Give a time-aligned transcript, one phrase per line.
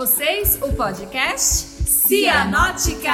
[0.00, 3.04] vocês o podcast Cianóticas.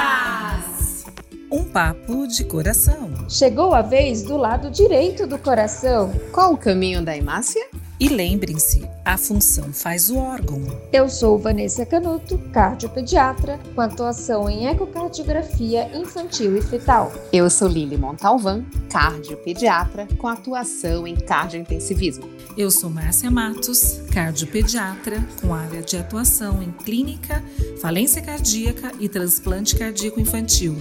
[1.51, 3.13] Um papo de coração.
[3.29, 6.13] Chegou a vez do lado direito do coração.
[6.31, 7.69] Qual o caminho da hemácia?
[7.99, 10.61] E lembrem-se, a função faz o órgão.
[10.93, 17.11] Eu sou Vanessa Canuto, cardiopediatra, com atuação em ecocardiografia infantil e fetal.
[17.33, 22.29] Eu sou Lili Montalvan, cardiopediatra, com atuação em cardiointensivismo.
[22.55, 27.43] Eu sou Márcia Matos, cardiopediatra, com área de atuação em clínica,
[27.81, 30.77] falência cardíaca e transplante cardíaco infantil.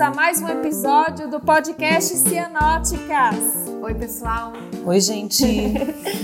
[0.00, 3.36] A mais um episódio do podcast Cianóticas.
[3.82, 4.54] Oi, pessoal.
[4.86, 5.44] Oi, gente.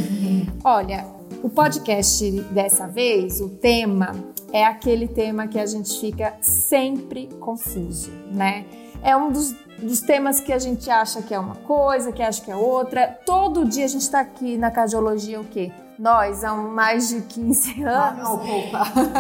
[0.65, 1.05] Olha,
[1.43, 4.15] o podcast dessa vez, o tema
[4.51, 8.65] é aquele tema que a gente fica sempre confuso, né?
[9.03, 12.43] É um dos, dos temas que a gente acha que é uma coisa, que acha
[12.43, 13.07] que é outra.
[13.27, 15.71] Todo dia a gente está aqui na cardiologia o quê?
[15.99, 18.29] Nós, há mais de 15 anos,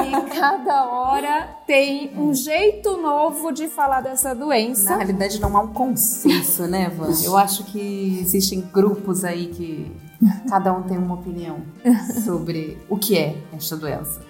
[0.06, 4.90] e cada hora tem um jeito novo de falar dessa doença.
[4.90, 7.10] Na realidade, não há um consenso, né, Van?
[7.24, 9.90] Eu acho que existem grupos aí que
[10.48, 11.58] cada um tem uma opinião
[12.24, 14.20] sobre o que é esta doença.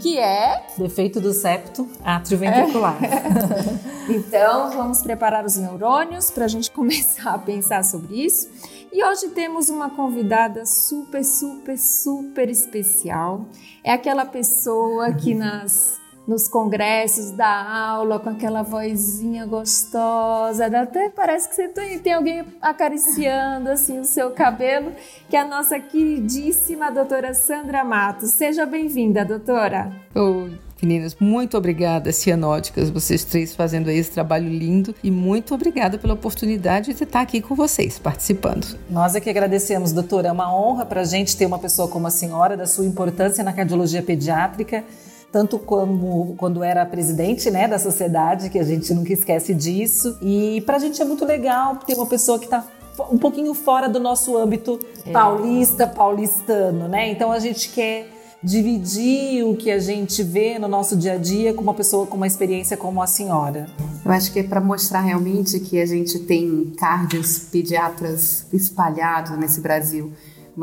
[0.00, 2.96] Que é Defeito do septo atrioventricular.
[4.08, 8.48] Então, vamos preparar os neurônios para a gente começar a pensar sobre isso.
[8.92, 13.46] E hoje temos uma convidada super, super, super especial.
[13.84, 21.48] É aquela pessoa que nas nos congressos dá aula com aquela vozinha gostosa, até parece
[21.48, 24.92] que você tem, tem alguém acariciando assim o seu cabelo,
[25.30, 28.30] que é a nossa queridíssima doutora Sandra Matos.
[28.30, 29.92] Seja bem-vinda, doutora.
[30.14, 35.98] Oi, meninas, muito obrigada, Cianóticas, vocês três fazendo aí esse trabalho lindo e muito obrigada
[35.98, 38.78] pela oportunidade de estar aqui com vocês, participando.
[38.90, 40.28] Nós é que agradecemos, doutora.
[40.28, 43.42] É uma honra para a gente ter uma pessoa como a senhora, da sua importância
[43.42, 44.84] na cardiologia pediátrica,
[45.32, 50.16] tanto como quando era presidente né, da sociedade, que a gente nunca esquece disso.
[50.22, 52.64] E para a gente é muito legal ter uma pessoa que está
[53.10, 54.80] um pouquinho fora do nosso âmbito
[55.12, 57.10] paulista, paulistano, né?
[57.10, 58.15] Então a gente quer
[58.46, 62.16] dividir o que a gente vê no nosso dia a dia com uma pessoa com
[62.16, 63.66] uma experiência como a senhora.
[64.04, 69.60] Eu acho que é para mostrar realmente que a gente tem cardios pediatras espalhados nesse
[69.60, 70.12] Brasil.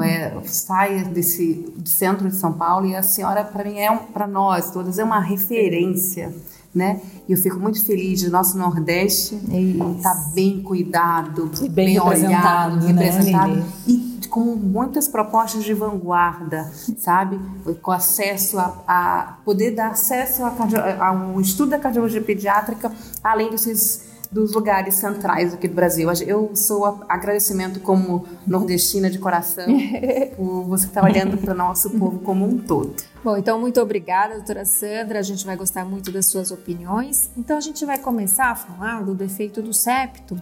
[0.01, 3.97] É, sai desse do centro de São Paulo e a senhora para mim é um,
[3.97, 6.33] para nós todas é uma referência
[6.73, 6.99] né?
[7.27, 12.75] E eu fico muito feliz de nosso Nordeste estar tá bem cuidado, E bem representado,
[12.77, 13.53] olhado, né, representado
[13.85, 14.13] Lili?
[14.23, 17.39] e com muitas propostas de vanguarda, sabe?
[17.83, 22.91] Com acesso a, a poder dar acesso a cardio- ao estudo da cardiologia pediátrica,
[23.23, 26.09] além desses dos lugares centrais aqui do Brasil.
[26.25, 29.65] Eu sou a- agradecimento como nordestina de coração
[30.35, 32.95] por você estar olhando para o nosso povo como um todo.
[33.23, 35.19] Bom, então muito obrigada, doutora Sandra.
[35.19, 37.31] A gente vai gostar muito das suas opiniões.
[37.37, 40.39] Então a gente vai começar a falar do defeito do septo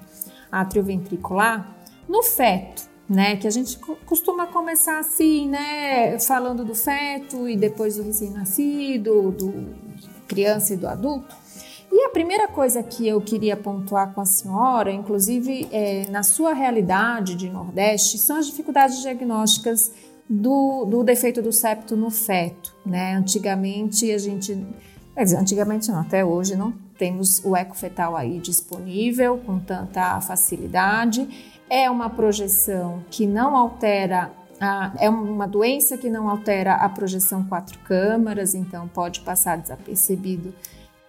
[0.51, 1.75] atrioventricular
[2.09, 3.35] no feto, né?
[3.37, 6.17] Que a gente co- costuma começar assim, né?
[6.19, 9.75] Falando do feto e depois do recém-nascido, do
[10.27, 11.35] criança e do adulto.
[11.91, 16.53] E a primeira coisa que eu queria pontuar com a senhora, inclusive é, na sua
[16.53, 19.91] realidade de Nordeste, são as dificuldades diagnósticas
[20.33, 22.73] do, do defeito do septo no feto.
[22.85, 23.15] Né?
[23.15, 24.65] Antigamente a gente.
[25.13, 30.19] Quer dizer, antigamente não, até hoje não temos o eco fetal aí disponível com tanta
[30.21, 31.27] facilidade.
[31.69, 34.31] É uma projeção que não altera.
[34.63, 40.53] a- é uma doença que não altera a projeção quatro câmaras, então pode passar desapercebido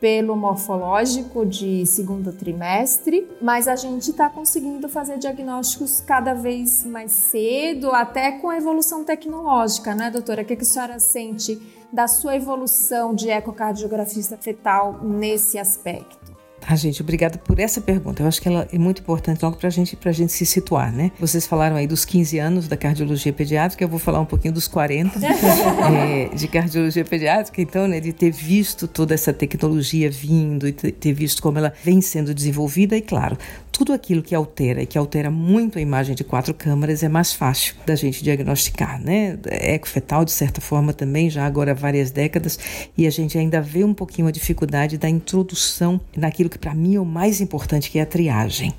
[0.02, 7.12] pelo morfológico de segundo trimestre, mas a gente está conseguindo fazer diagnósticos cada vez mais
[7.12, 10.42] cedo, até com a evolução tecnológica, né, doutora?
[10.42, 11.56] O que, que a senhora sente
[11.92, 16.21] da sua evolução de ecocardiografista fetal nesse aspecto?
[16.66, 18.22] Tá, gente, obrigada por essa pergunta.
[18.22, 21.10] Eu acho que ela é muito importante logo para gente, a gente se situar, né?
[21.18, 24.68] Vocês falaram aí dos 15 anos da cardiologia pediátrica, eu vou falar um pouquinho dos
[24.68, 30.72] 40 é, de cardiologia pediátrica, então, né, de ter visto toda essa tecnologia vindo e
[30.72, 33.36] ter visto como ela vem sendo desenvolvida e, claro,
[33.72, 37.32] tudo aquilo que altera e que altera muito a imagem de quatro câmaras é mais
[37.32, 39.36] fácil da gente diagnosticar, né?
[39.46, 42.58] Ecofetal, de certa forma, também, já agora há várias décadas,
[42.96, 46.94] e a gente ainda vê um pouquinho a dificuldade da introdução naquilo que para mim
[46.94, 48.72] é o mais importante, que é a triagem.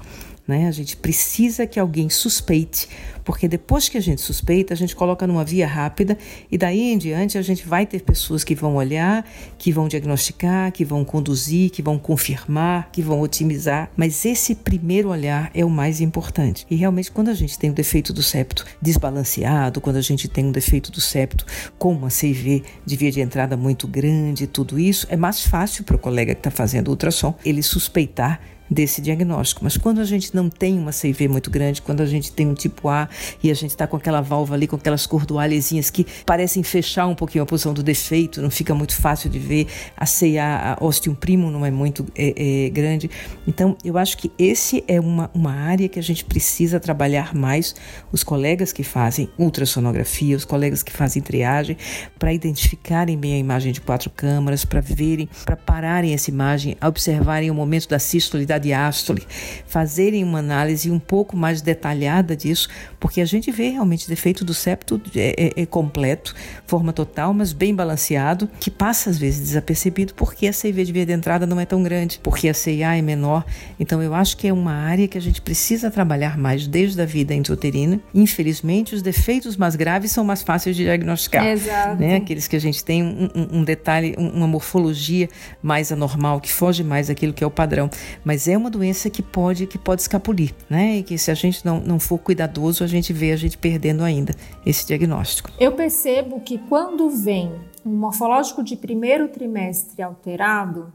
[0.48, 0.68] Né?
[0.68, 2.90] A gente precisa que alguém suspeite,
[3.24, 6.18] porque depois que a gente suspeita, a gente coloca numa via rápida
[6.52, 9.26] e daí em diante a gente vai ter pessoas que vão olhar,
[9.58, 13.90] que vão diagnosticar, que vão conduzir, que vão confirmar, que vão otimizar.
[13.96, 16.66] Mas esse primeiro olhar é o mais importante.
[16.70, 20.46] E realmente, quando a gente tem o defeito do septo desbalanceado, quando a gente tem
[20.46, 21.46] um defeito do septo
[21.78, 25.96] com uma CV de via de entrada muito grande, tudo isso, é mais fácil para
[25.96, 29.64] o colega que está fazendo ultrassom ele suspeitar desse diagnóstico.
[29.64, 32.54] Mas quando a gente não tem uma CV muito grande, quando a gente tem um
[32.54, 33.08] tipo A
[33.42, 37.16] e a gente está com aquela válvula ali, com aquelas cordoalhezinhas que parecem fechar um
[37.16, 41.14] pouquinho a posição do defeito, não fica muito fácil de ver, a CA, a ostium
[41.14, 43.10] primo não é muito é, é, grande.
[43.48, 47.76] Então, eu acho que esse é uma, uma área que a gente precisa trabalhar mais,
[48.12, 51.78] os colegas que fazem ultrassonografia, os colegas que fazem triagem,
[52.18, 57.52] para identificarem bem a imagem de quatro câmaras, para verem, para pararem essa imagem, observarem
[57.52, 59.24] o momento da sístole da diástole,
[59.68, 62.68] fazerem uma análise um pouco mais detalhada disso,
[63.00, 66.34] porque a gente vê realmente defeito do septo é, é, é completo,
[66.66, 71.06] forma total, mas bem balanceado, que passa às vezes desapercebido porque a CV de via
[71.06, 73.46] de entrada não é tão grande, porque a CIA é menor.
[73.80, 77.06] Então eu acho que é uma área que a gente precisa trabalhar mais desde a
[77.06, 78.00] vida intrauterina.
[78.14, 81.46] Infelizmente, os defeitos mais graves são mais fáceis de diagnosticar.
[81.46, 82.02] Exato.
[82.02, 82.16] Né?
[82.16, 85.30] Aqueles que a gente tem um, um, detalhe, uma morfologia
[85.62, 87.90] mais anormal, que foge mais daquilo que é o padrão.
[88.24, 90.98] Mas é uma doença que pode, que pode escapulir, né?
[90.98, 94.04] E que se a gente não, não for cuidadoso, a gente vê a gente perdendo
[94.04, 94.36] ainda
[94.66, 95.52] esse diagnóstico.
[95.60, 97.52] Eu percebo que quando vem
[97.86, 100.92] um morfológico de primeiro trimestre alterado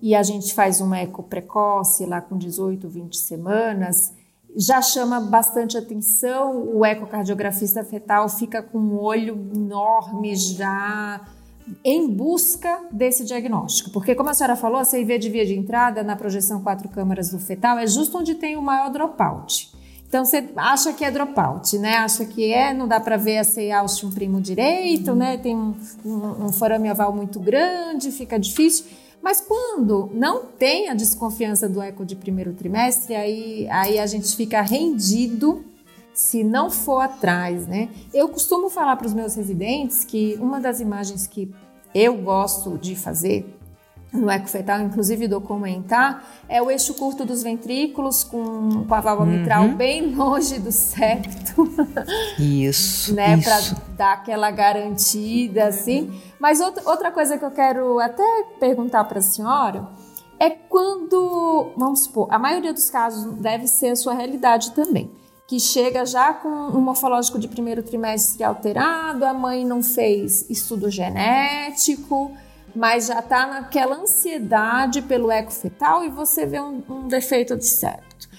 [0.00, 4.12] e a gente faz uma eco precoce lá com 18, 20 semanas,
[4.56, 6.68] já chama bastante atenção.
[6.74, 11.20] O ecocardiografista fetal fica com um olho enorme já
[11.84, 13.90] em busca desse diagnóstico.
[13.90, 17.30] Porque, como a senhora falou, a CIV de via de entrada na projeção quatro câmaras
[17.30, 19.72] do fetal é justo onde tem o maior dropout.
[20.12, 21.94] Então você acha que é dropout, né?
[21.96, 25.38] Acha que é, não dá para ver a CIA um primo direito, né?
[25.38, 25.74] Tem um,
[26.04, 28.84] um, um forame aval muito grande, fica difícil.
[29.22, 34.36] Mas quando não tem a desconfiança do eco de primeiro trimestre, aí, aí a gente
[34.36, 35.64] fica rendido
[36.14, 37.88] se não for atrás, né?
[38.12, 41.52] Eu costumo falar para os meus residentes que uma das imagens que
[41.94, 43.58] eu gosto de fazer
[44.12, 49.38] no ecofetal, inclusive documentar, é o eixo curto dos ventrículos com, com a válvula uhum.
[49.38, 51.66] mitral bem longe do septo.
[52.38, 53.14] Isso.
[53.14, 53.58] né, para
[53.96, 56.12] dar aquela garantida assim.
[56.38, 58.22] Mas outra, outra coisa que eu quero até
[58.60, 59.88] perguntar para a senhora
[60.38, 65.10] é quando, vamos supor, a maioria dos casos deve ser a sua realidade também
[65.52, 70.90] que chega já com um morfológico de primeiro trimestre alterado, a mãe não fez estudo
[70.90, 72.32] genético,
[72.74, 77.66] mas já está naquela ansiedade pelo eco fetal e você vê um, um defeito de
[77.66, 78.30] septo.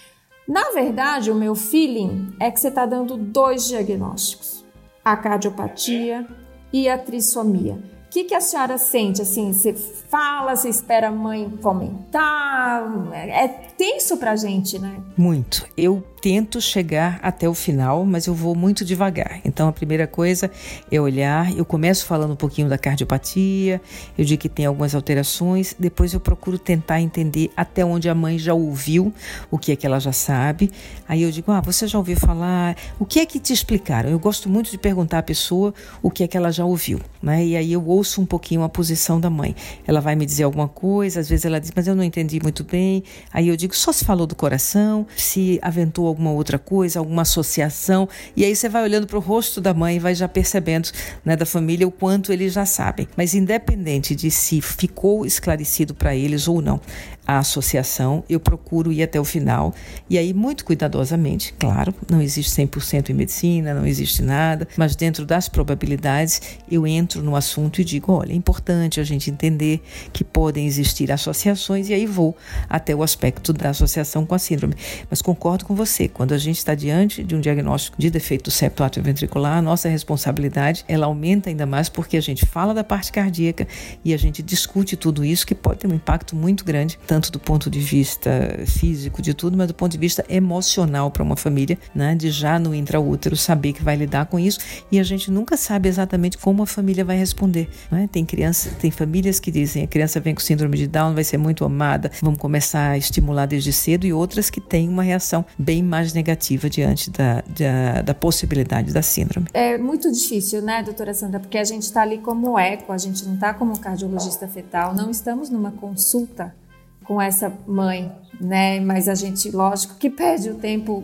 [0.47, 4.65] Na verdade, o meu feeling é que você está dando dois diagnósticos:
[5.05, 6.27] a cardiopatia
[6.73, 7.77] e a trissomia.
[8.13, 9.23] Que, que a senhora sente?
[9.23, 12.83] Assim, você fala, você espera a mãe comentar?
[13.11, 15.01] É tenso pra gente, né?
[15.17, 15.67] Muito.
[15.75, 19.41] Eu tento chegar até o final, mas eu vou muito devagar.
[19.43, 20.49] Então a primeira coisa
[20.89, 23.81] é olhar, eu começo falando um pouquinho da cardiopatia,
[24.17, 28.37] eu digo que tem algumas alterações, depois eu procuro tentar entender até onde a mãe
[28.39, 29.11] já ouviu,
[29.51, 30.71] o que é que ela já sabe.
[31.09, 32.77] Aí eu digo: "Ah, você já ouviu falar?
[32.97, 34.09] O que é que te explicaram?".
[34.09, 37.43] Eu gosto muito de perguntar à pessoa o que é que ela já ouviu, né?
[37.43, 39.55] E aí eu ouço um pouquinho a posição da mãe.
[39.87, 42.63] Ela vai me dizer alguma coisa, às vezes ela diz: "Mas eu não entendi muito
[42.63, 43.03] bem".
[43.31, 48.07] Aí eu digo: "Só se falou do coração, se aventou alguma outra coisa, alguma associação.
[48.35, 50.89] E aí você vai olhando para o rosto da mãe e vai já percebendo,
[51.23, 53.07] né, da família, o quanto eles já sabem.
[53.15, 56.79] Mas independente de se ficou esclarecido para eles ou não,
[57.25, 59.73] a associação, eu procuro ir até o final.
[60.09, 65.25] E aí, muito cuidadosamente, claro, não existe 100% em medicina, não existe nada, mas dentro
[65.25, 70.23] das probabilidades, eu entro no assunto e digo: olha, é importante a gente entender que
[70.23, 72.35] podem existir associações, e aí vou
[72.69, 74.75] até o aspecto da associação com a síndrome.
[75.09, 78.83] Mas concordo com você, quando a gente está diante de um diagnóstico de defeito septo
[78.83, 83.67] atrioventricular, a nossa responsabilidade ela aumenta ainda mais porque a gente fala da parte cardíaca
[84.03, 87.39] e a gente discute tudo isso que pode ter um impacto muito grande tanto do
[87.39, 88.31] ponto de vista
[88.65, 92.15] físico de tudo, mas do ponto de vista emocional para uma família, né?
[92.15, 94.57] De já no intraútero saber que vai lidar com isso
[94.91, 98.09] e a gente nunca sabe exatamente como a família vai responder, né?
[98.11, 101.37] Tem criança, tem famílias que dizem a criança vem com síndrome de Down, vai ser
[101.37, 105.83] muito amada, vamos começar a estimular desde cedo e outras que têm uma reação bem
[105.83, 109.49] mais negativa diante da, da, da possibilidade da síndrome.
[109.53, 113.23] É muito difícil, né, doutora Sandra, porque a gente está ali como eco, a gente
[113.23, 116.55] não está como cardiologista fetal, não estamos numa consulta
[117.03, 118.79] com essa mãe, né?
[118.79, 121.03] Mas a gente, lógico, que perde o tempo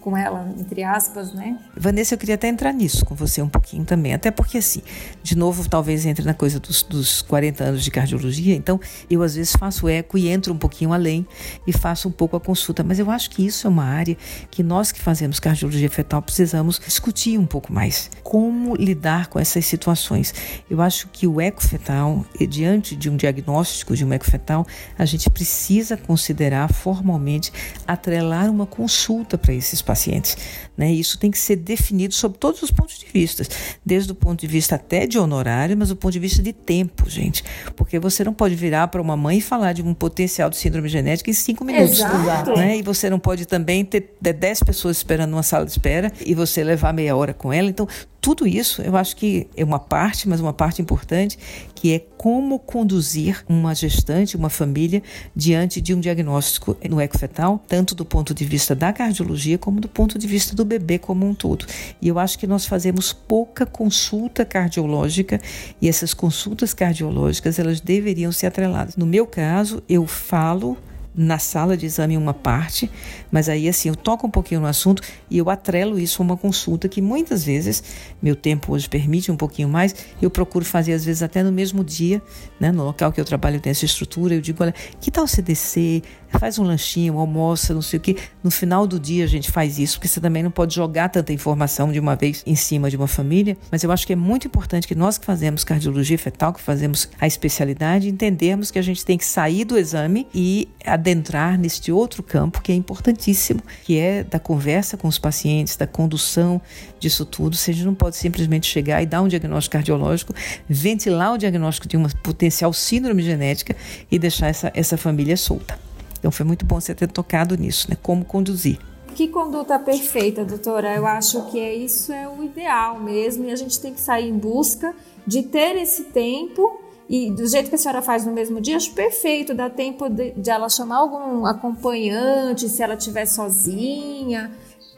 [0.00, 1.58] com ela, entre aspas, né?
[1.76, 4.82] Vanessa, eu queria até entrar nisso com você um pouquinho também, até porque assim,
[5.22, 9.34] de novo, talvez entre na coisa dos, dos 40 anos de cardiologia, então eu às
[9.34, 11.26] vezes faço eco e entro um pouquinho além
[11.66, 14.16] e faço um pouco a consulta, mas eu acho que isso é uma área
[14.50, 18.10] que nós que fazemos cardiologia fetal precisamos discutir um pouco mais.
[18.22, 20.34] Como lidar com essas situações?
[20.68, 24.66] Eu acho que o eco fetal, diante de um diagnóstico de um eco fetal,
[24.98, 27.52] a gente precisa considerar formalmente
[27.86, 30.36] atrelar uma consulta para esses pacientes pacientes.
[30.80, 30.90] Né?
[30.90, 33.46] Isso tem que ser definido sob todos os pontos de vista,
[33.84, 37.04] desde o ponto de vista até de honorário, mas do ponto de vista de tempo,
[37.06, 37.44] gente.
[37.76, 40.88] Porque você não pode virar para uma mãe e falar de um potencial de síndrome
[40.88, 42.00] genética em cinco minutos.
[42.00, 42.52] Exato.
[42.52, 42.78] Né?
[42.78, 46.64] E você não pode também ter dez pessoas esperando numa sala de espera e você
[46.64, 47.68] levar meia hora com ela.
[47.68, 47.86] Então,
[48.20, 51.38] tudo isso eu acho que é uma parte, mas uma parte importante,
[51.74, 55.02] que é como conduzir uma gestante, uma família,
[55.34, 59.88] diante de um diagnóstico no ecofetal, tanto do ponto de vista da cardiologia como do
[59.88, 61.66] ponto de vista do bebê como um todo.
[62.00, 65.40] E eu acho que nós fazemos pouca consulta cardiológica
[65.82, 68.96] e essas consultas cardiológicas elas deveriam ser atreladas.
[68.96, 70.78] No meu caso, eu falo
[71.14, 72.90] na sala de exame uma parte,
[73.30, 76.36] mas aí assim eu toco um pouquinho no assunto e eu atrelo isso a uma
[76.36, 77.82] consulta que muitas vezes
[78.22, 81.82] meu tempo hoje permite um pouquinho mais, eu procuro fazer às vezes até no mesmo
[81.82, 82.22] dia,
[82.60, 85.42] né, no local que eu trabalho tem essa estrutura, eu digo, olha, que tal você
[85.42, 86.02] descer,
[86.38, 89.78] faz um lanchinho, almoça, não sei o que, no final do dia a gente faz
[89.78, 92.96] isso, porque você também não pode jogar tanta informação de uma vez em cima de
[92.96, 96.52] uma família, mas eu acho que é muito importante que nós que fazemos cardiologia fetal,
[96.52, 101.58] que fazemos a especialidade, entendermos que a gente tem que sair do exame e adentrar
[101.58, 106.60] neste outro campo que é importantíssimo, que é da conversa com os pacientes, da condução
[106.98, 107.56] disso tudo.
[107.56, 110.34] Você não pode simplesmente chegar e dar um diagnóstico cardiológico,
[110.68, 113.76] ventilar o diagnóstico de uma potencial síndrome genética
[114.10, 115.89] e deixar essa, essa família solta.
[116.20, 117.96] Então foi muito bom você ter tocado nisso, né?
[118.00, 118.78] Como conduzir.
[119.14, 120.94] Que conduta perfeita, doutora.
[120.94, 124.28] Eu acho que é isso é o ideal mesmo e a gente tem que sair
[124.28, 124.94] em busca
[125.26, 128.92] de ter esse tempo e do jeito que a senhora faz no mesmo dia, acho
[128.92, 134.52] perfeito, dá tempo de, de ela chamar algum acompanhante, se ela estiver sozinha,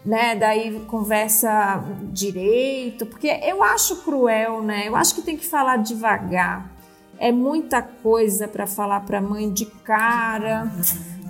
[0.04, 0.36] né?
[0.36, 4.88] Daí conversa direito, porque eu acho cruel, né?
[4.88, 6.71] Eu acho que tem que falar devagar.
[7.22, 10.68] É muita coisa para falar para a mãe de cara.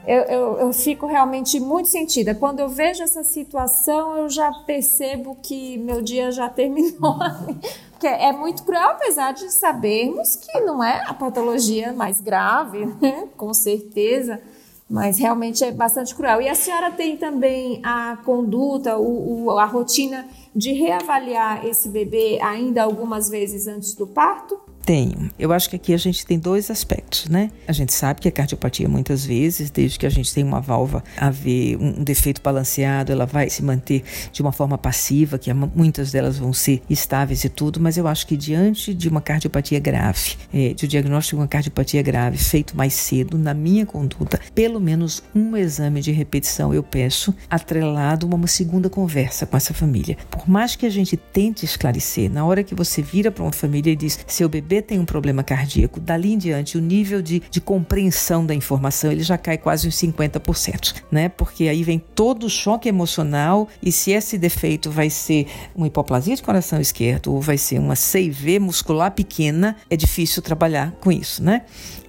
[0.06, 2.34] Eu, eu, eu, fico realmente muito sentida.
[2.34, 7.18] Quando eu vejo essa situação, eu já percebo que meu dia já terminou.
[8.00, 13.28] que é muito cruel, apesar de sabermos que não é a patologia mais grave, né?
[13.36, 14.40] com certeza,
[14.88, 16.40] mas realmente é bastante cruel.
[16.40, 22.40] E a senhora tem também a conduta, o, o, a rotina de reavaliar esse bebê
[22.40, 24.71] ainda algumas vezes antes do parto?
[24.84, 25.30] Tenho.
[25.38, 27.50] Eu acho que aqui a gente tem dois aspectos, né?
[27.68, 31.04] A gente sabe que a cardiopatia, muitas vezes, desde que a gente tem uma válvula
[31.16, 36.36] haver um defeito balanceado, ela vai se manter de uma forma passiva, que muitas delas
[36.38, 40.74] vão ser estáveis e tudo, mas eu acho que diante de uma cardiopatia grave, é,
[40.74, 45.22] de um diagnóstico de uma cardiopatia grave feito mais cedo, na minha conduta, pelo menos
[45.34, 50.16] um exame de repetição eu peço, atrelado a uma segunda conversa com essa família.
[50.30, 53.92] Por mais que a gente tente esclarecer, na hora que você vira para uma família
[53.92, 57.42] e diz, seu bebê bebê tem um problema cardíaco, dali em diante o nível de,
[57.50, 61.28] de compreensão da informação ele já cai quase uns 50%, né?
[61.28, 66.34] Porque aí vem todo o choque emocional e se esse defeito vai ser uma hipoplasia
[66.34, 71.42] de coração esquerdo ou vai ser uma CIV muscular pequena, é difícil trabalhar com isso,
[71.42, 71.62] né?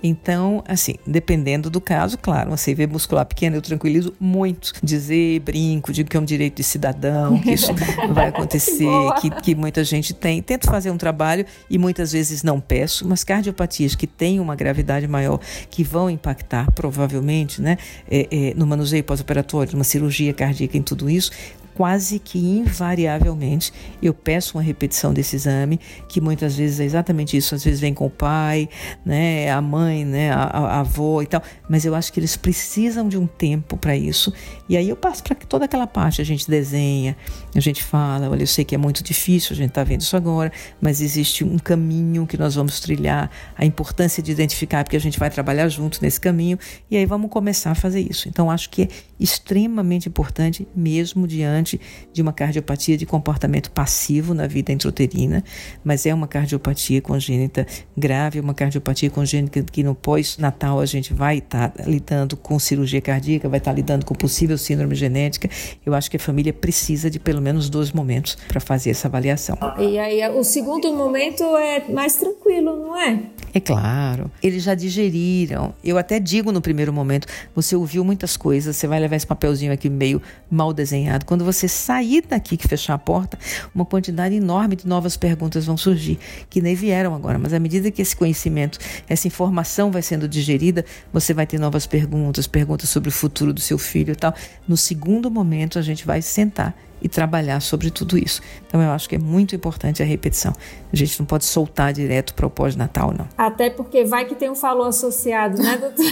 [0.03, 4.74] Então, assim, dependendo do caso, claro, uma CV muscular pequena eu tranquilizo muito.
[4.83, 7.74] Dizer, brinco, digo que é um direito de cidadão, que isso
[8.13, 8.86] vai acontecer,
[9.22, 10.41] que, que muita gente tem.
[10.41, 15.07] Tento fazer um trabalho e muitas vezes não peço, mas cardiopatias que têm uma gravidade
[15.07, 17.77] maior, que vão impactar provavelmente né,
[18.12, 21.31] é, é, no manuseio pós-operatório, numa cirurgia cardíaca, em tudo isso,
[21.74, 27.56] quase que invariavelmente eu peço uma repetição desse exame, que muitas vezes é exatamente isso,
[27.56, 28.70] às vezes vem com o pai,
[29.06, 33.08] né, a mãe, né, a, a avó e tal, mas eu acho que eles precisam
[33.08, 34.34] de um tempo para isso.
[34.70, 37.15] E aí eu passo para toda aquela parte, a gente desenha,
[37.56, 40.15] a gente fala, olha, eu sei que é muito difícil, a gente está vendo isso
[40.15, 45.00] agora, mas existe um caminho que nós vamos trilhar, a importância de identificar, porque a
[45.00, 46.58] gente vai trabalhar junto nesse caminho,
[46.89, 48.30] e aí vamos começar a fazer isso.
[48.30, 48.88] Então acho que é
[49.20, 51.79] extremamente importante mesmo diante diante
[52.12, 55.43] de uma cardiopatia de comportamento passivo na vida intrauterina,
[55.84, 57.65] mas é uma cardiopatia congênita
[57.98, 63.01] grave, uma cardiopatia congênita que no pós-natal a gente vai estar tá lidando com cirurgia
[63.01, 65.50] cardíaca, vai estar tá lidando com possível síndrome genética.
[65.86, 69.58] Eu acho que a família precisa de pelo menos dois momentos para fazer essa avaliação.
[69.79, 73.20] E aí o segundo momento é mais tranquilo, não é?
[73.53, 74.32] É claro.
[74.41, 75.75] Eles já digeriram.
[75.84, 79.72] Eu até digo no primeiro momento, você ouviu muitas coisas, você vai levar esse papelzinho
[79.72, 81.25] aqui meio mal desenhado.
[81.25, 83.38] Quando você sair daqui que fechar a porta,
[83.74, 86.19] uma quantidade enorme de novas perguntas vão surgir,
[86.50, 90.83] que nem vieram agora, mas à medida que esse conhecimento, essa informação vai sendo digerida,
[91.12, 94.33] você vai ter novas perguntas, perguntas sobre o futuro do seu filho e tal.
[94.67, 98.41] No segundo momento, a gente vai sentar e trabalhar sobre tudo isso.
[98.65, 100.53] Então eu acho que é muito importante a repetição.
[100.91, 103.27] A gente não pode soltar direto para o pós-natal, não.
[103.38, 106.05] Até porque vai que tem um falou associado, né, doutor?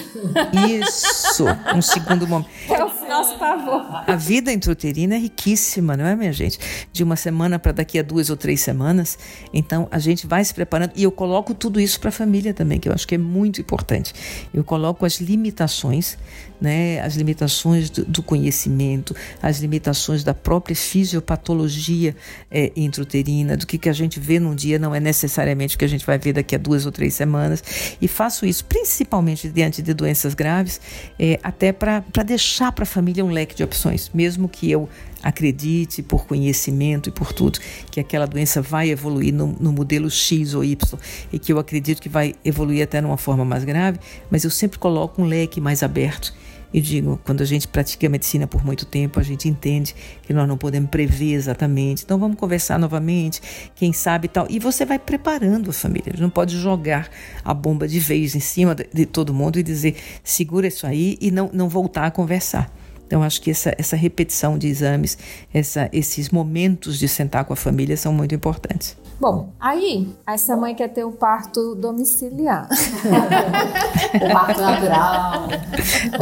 [0.69, 2.49] Isso, um segundo momento.
[2.67, 4.03] É o nosso pavor.
[4.05, 6.59] A vida intrauterina é riquíssima, não é, minha gente?
[6.91, 9.17] De uma semana para daqui a duas ou três semanas.
[9.53, 12.79] Então a gente vai se preparando e eu coloco tudo isso para a família também,
[12.79, 14.13] que eu acho que é muito importante.
[14.53, 16.17] Eu coloco as limitações
[16.61, 22.15] né, as limitações do, do, conhecimento, as limitações da própria fisiopatologia
[22.49, 25.85] é, intrauterina, do que, que a gente vê num dia não é necessariamente o que
[25.85, 27.63] a gente vai ver daqui a duas ou três semanas.
[28.01, 30.81] E faço isso principalmente diante de doenças graves,
[31.19, 34.89] é, até para deixar para a família um leque de opções, mesmo que eu
[35.23, 37.59] acredite por conhecimento e por tudo
[37.91, 40.99] que aquela doença vai evoluir no, no, modelo X ou Y
[41.31, 44.79] e que eu acredito que vai evoluir até numa forma mais grave, mas eu sempre
[44.79, 46.33] coloco um leque mais aberto
[46.73, 50.33] e digo, quando a gente pratica a medicina por muito tempo, a gente entende que
[50.33, 52.03] nós não podemos prever exatamente.
[52.03, 53.41] Então vamos conversar novamente,
[53.75, 54.47] quem sabe tal.
[54.49, 56.13] E você vai preparando a família.
[56.17, 57.09] Não pode jogar
[57.43, 61.29] a bomba de vez em cima de, todo mundo e dizer segura isso aí e
[61.29, 62.71] não, não voltar a conversar.
[63.05, 65.17] Então, acho que essa, essa repetição de exames,
[65.53, 68.95] essa, esses momentos de sentar com a família são muito importantes.
[69.21, 72.67] Bom, aí essa mãe quer ter um parto domiciliar.
[74.19, 75.47] o parto natural.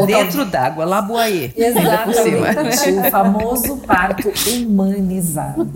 [0.06, 1.50] Dentro d'água, laboaê.
[1.56, 3.00] Exatamente.
[3.00, 5.72] O famoso parto humanizado.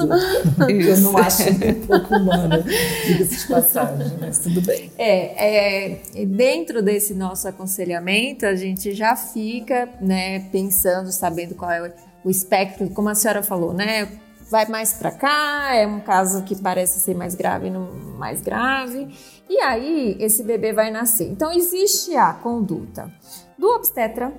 [0.67, 2.61] Eu não acho um pouco humano,
[3.07, 4.91] diga-se de passagem, mas tudo bem.
[4.97, 11.93] É, é, dentro desse nosso aconselhamento, a gente já fica né, pensando, sabendo qual é
[12.21, 14.09] o espectro, como a senhora falou, né?
[14.49, 19.08] Vai mais para cá, é um caso que parece ser mais grave, não mais grave.
[19.49, 21.29] E aí esse bebê vai nascer.
[21.29, 23.12] Então existe a conduta
[23.58, 24.34] do obstetra,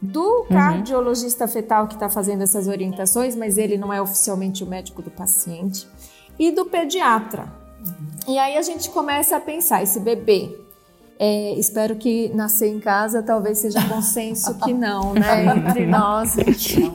[0.00, 0.46] do uhum.
[0.48, 5.10] cardiologista fetal que está fazendo essas orientações, mas ele não é oficialmente o médico do
[5.10, 5.88] paciente,
[6.38, 7.52] e do pediatra.
[7.84, 8.34] Uhum.
[8.34, 10.58] E aí a gente começa a pensar: esse bebê
[11.20, 15.46] é, espero que nascer em casa talvez seja consenso que não, né?
[15.68, 16.92] Entre nós aqui.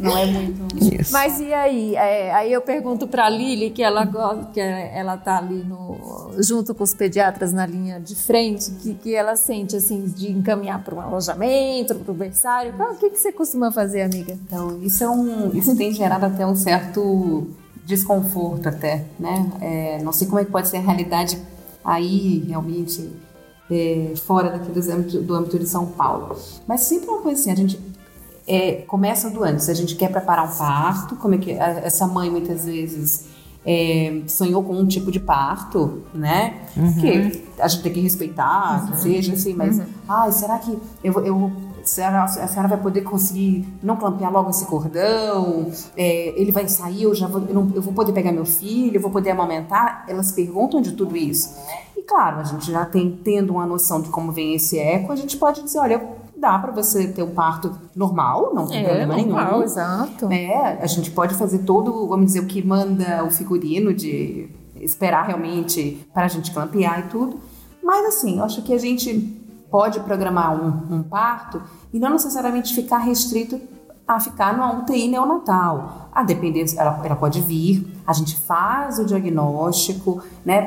[0.00, 0.94] Não, é muito.
[0.94, 1.12] Isso.
[1.12, 1.94] Mas e aí?
[1.94, 4.06] É, aí eu pergunto para a Lili, que ela
[4.54, 9.14] que ela tá ali no, junto com os pediatras na linha de frente, que, que
[9.14, 12.72] ela sente assim de encaminhar para um alojamento, para o berçário.
[12.78, 14.32] o que, que você costuma fazer, amiga?
[14.46, 15.54] Então, isso é um.
[15.54, 17.48] Isso tem gerado até um certo
[17.84, 19.50] desconforto até, né?
[19.60, 21.38] É, não sei como é que pode ser a realidade
[21.84, 23.10] aí realmente
[23.70, 26.36] é, fora daqui do âmbito, do âmbito de São Paulo.
[26.66, 27.80] Mas sempre uma coisa assim, a gente
[28.46, 32.30] é, começa do antes, a gente quer preparar um parto, como é que essa mãe
[32.30, 33.26] muitas vezes
[33.64, 36.62] é, sonhou com um tipo de parto, né?
[36.76, 36.94] Uhum.
[36.94, 38.90] Que a gente tem que respeitar, uhum.
[38.90, 39.84] que seja assim, mas uhum.
[40.08, 41.52] ai, será que eu, eu
[41.84, 45.70] será, a senhora vai poder conseguir não clampear logo esse cordão?
[45.96, 48.96] É, ele vai sair, eu já vou, eu, não, eu vou poder pegar meu filho,
[48.96, 50.04] eu vou poder amamentar?
[50.08, 51.54] Elas perguntam de tudo isso.
[51.96, 55.16] E claro, a gente já tem tendo uma noção de como vem esse eco, a
[55.16, 56.02] gente pode dizer, olha,
[56.36, 59.62] dá para você ter um parto normal, não tem é, problema normal, nenhum.
[59.62, 60.32] Exato.
[60.32, 64.48] É, a gente pode fazer todo, vamos dizer, o que manda o figurino de
[64.80, 67.38] esperar realmente para a gente clampear e tudo.
[67.82, 69.41] Mas assim, eu acho que a gente
[69.72, 73.58] pode programar um, um parto e não necessariamente ficar restrito
[74.06, 76.10] a ficar numa UTI neonatal.
[76.12, 80.60] A depender, ela, ela pode vir, a gente faz o diagnóstico, né?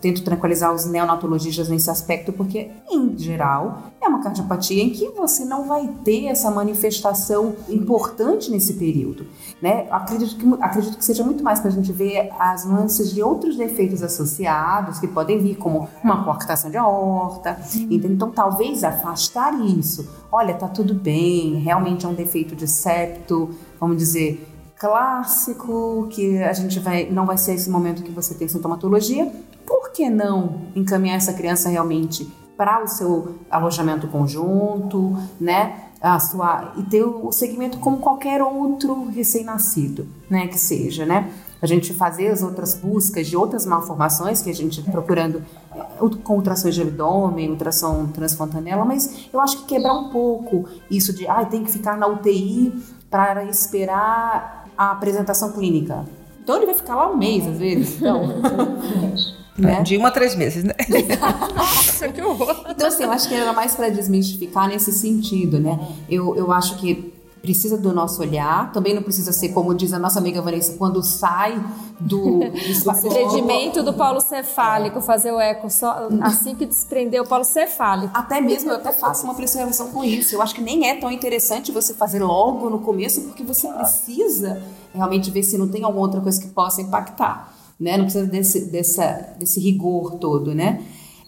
[0.00, 5.44] Tento tranquilizar os neonatologistas nesse aspecto, porque, em geral, é uma cardiopatia em que você
[5.44, 9.26] não vai ter essa manifestação importante nesse período,
[9.60, 9.86] né?
[9.90, 13.56] Acredito que, acredito que seja muito mais para a gente ver as nuances de outros
[13.56, 17.58] defeitos associados que podem vir, como uma coartação de aorta?
[17.90, 20.08] Então, talvez afastar isso.
[20.30, 24.46] Olha, tá tudo bem, realmente é um defeito de septo, vamos dizer,
[24.78, 29.32] clássico, que a gente vai, não vai ser esse momento que você tem sintomatologia,
[29.66, 35.83] por que não encaminhar essa criança realmente para o seu alojamento conjunto, né?
[36.04, 41.32] A sua e ter o segmento como qualquer outro recém-nascido, né, que seja, né?
[41.62, 45.42] A gente fazer as outras buscas de outras malformações que a gente procurando
[45.74, 45.82] é,
[46.22, 51.26] com ultrassons de abdômen, ultrassom transfontanela, mas eu acho que quebrar um pouco isso de,
[51.26, 52.74] ah, tem que ficar na UTI
[53.08, 56.04] para esperar a apresentação clínica.
[56.42, 58.24] Então ele vai ficar lá um mês às vezes, então.
[59.56, 59.82] né?
[59.82, 60.74] De uma a três meses, né?
[61.54, 62.64] Nossa, que horror!
[62.68, 65.78] Então, assim, eu acho que era mais para desmistificar nesse sentido, né?
[66.08, 67.12] Eu, eu acho que
[67.44, 71.02] precisa do nosso olhar, também não precisa ser, como diz a nossa amiga Vanessa, quando
[71.02, 71.62] sai
[72.00, 78.10] do, desprendimento do polo cefálico, fazer o eco só assim que desprender o polo cefálico.
[78.16, 80.34] Até mesmo eu até faço uma preservação com isso.
[80.34, 84.62] Eu acho que nem é tão interessante você fazer logo no começo, porque você precisa
[84.94, 87.96] realmente ver se não tem alguma outra coisa que possa impactar né?
[87.96, 90.82] Não precisa desse, dessa, desse rigor todo, né?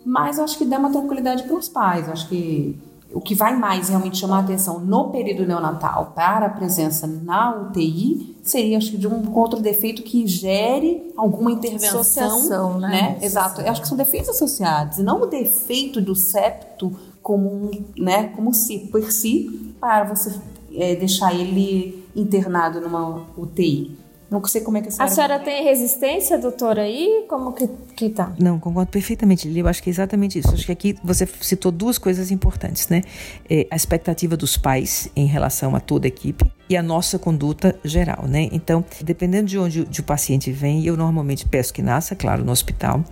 [0.05, 2.07] Mas eu acho que dá uma tranquilidade para os pais.
[2.07, 2.79] Eu acho que
[3.13, 8.37] o que vai mais realmente chamar atenção no período neonatal para a presença na UTI
[8.43, 12.01] seria, acho que, de um outro defeito que gere alguma intervenção.
[12.01, 12.89] Associação, né?
[12.89, 13.19] né?
[13.23, 13.61] Exato.
[13.61, 18.29] Eu acho que são defeitos associados, e não o defeito do septo como, um, né,
[18.37, 20.33] como si, por si, para você
[20.75, 23.97] é, deixar ele internado numa UTI.
[24.31, 25.13] Não sei como é que a senhora...
[25.13, 27.25] A senhora tem resistência, doutora, aí?
[27.29, 28.33] Como que, que tá?
[28.39, 29.61] Não, concordo perfeitamente, Lili.
[29.61, 30.53] Eu acho que é exatamente isso.
[30.53, 33.03] Acho que aqui você citou duas coisas importantes, né?
[33.49, 37.79] É, a expectativa dos pais em relação a toda a equipe e a nossa conduta
[37.85, 38.49] geral, né?
[38.51, 42.51] Então, dependendo de onde, de o paciente vem, eu normalmente peço que nasça, claro, no
[42.51, 43.05] hospital.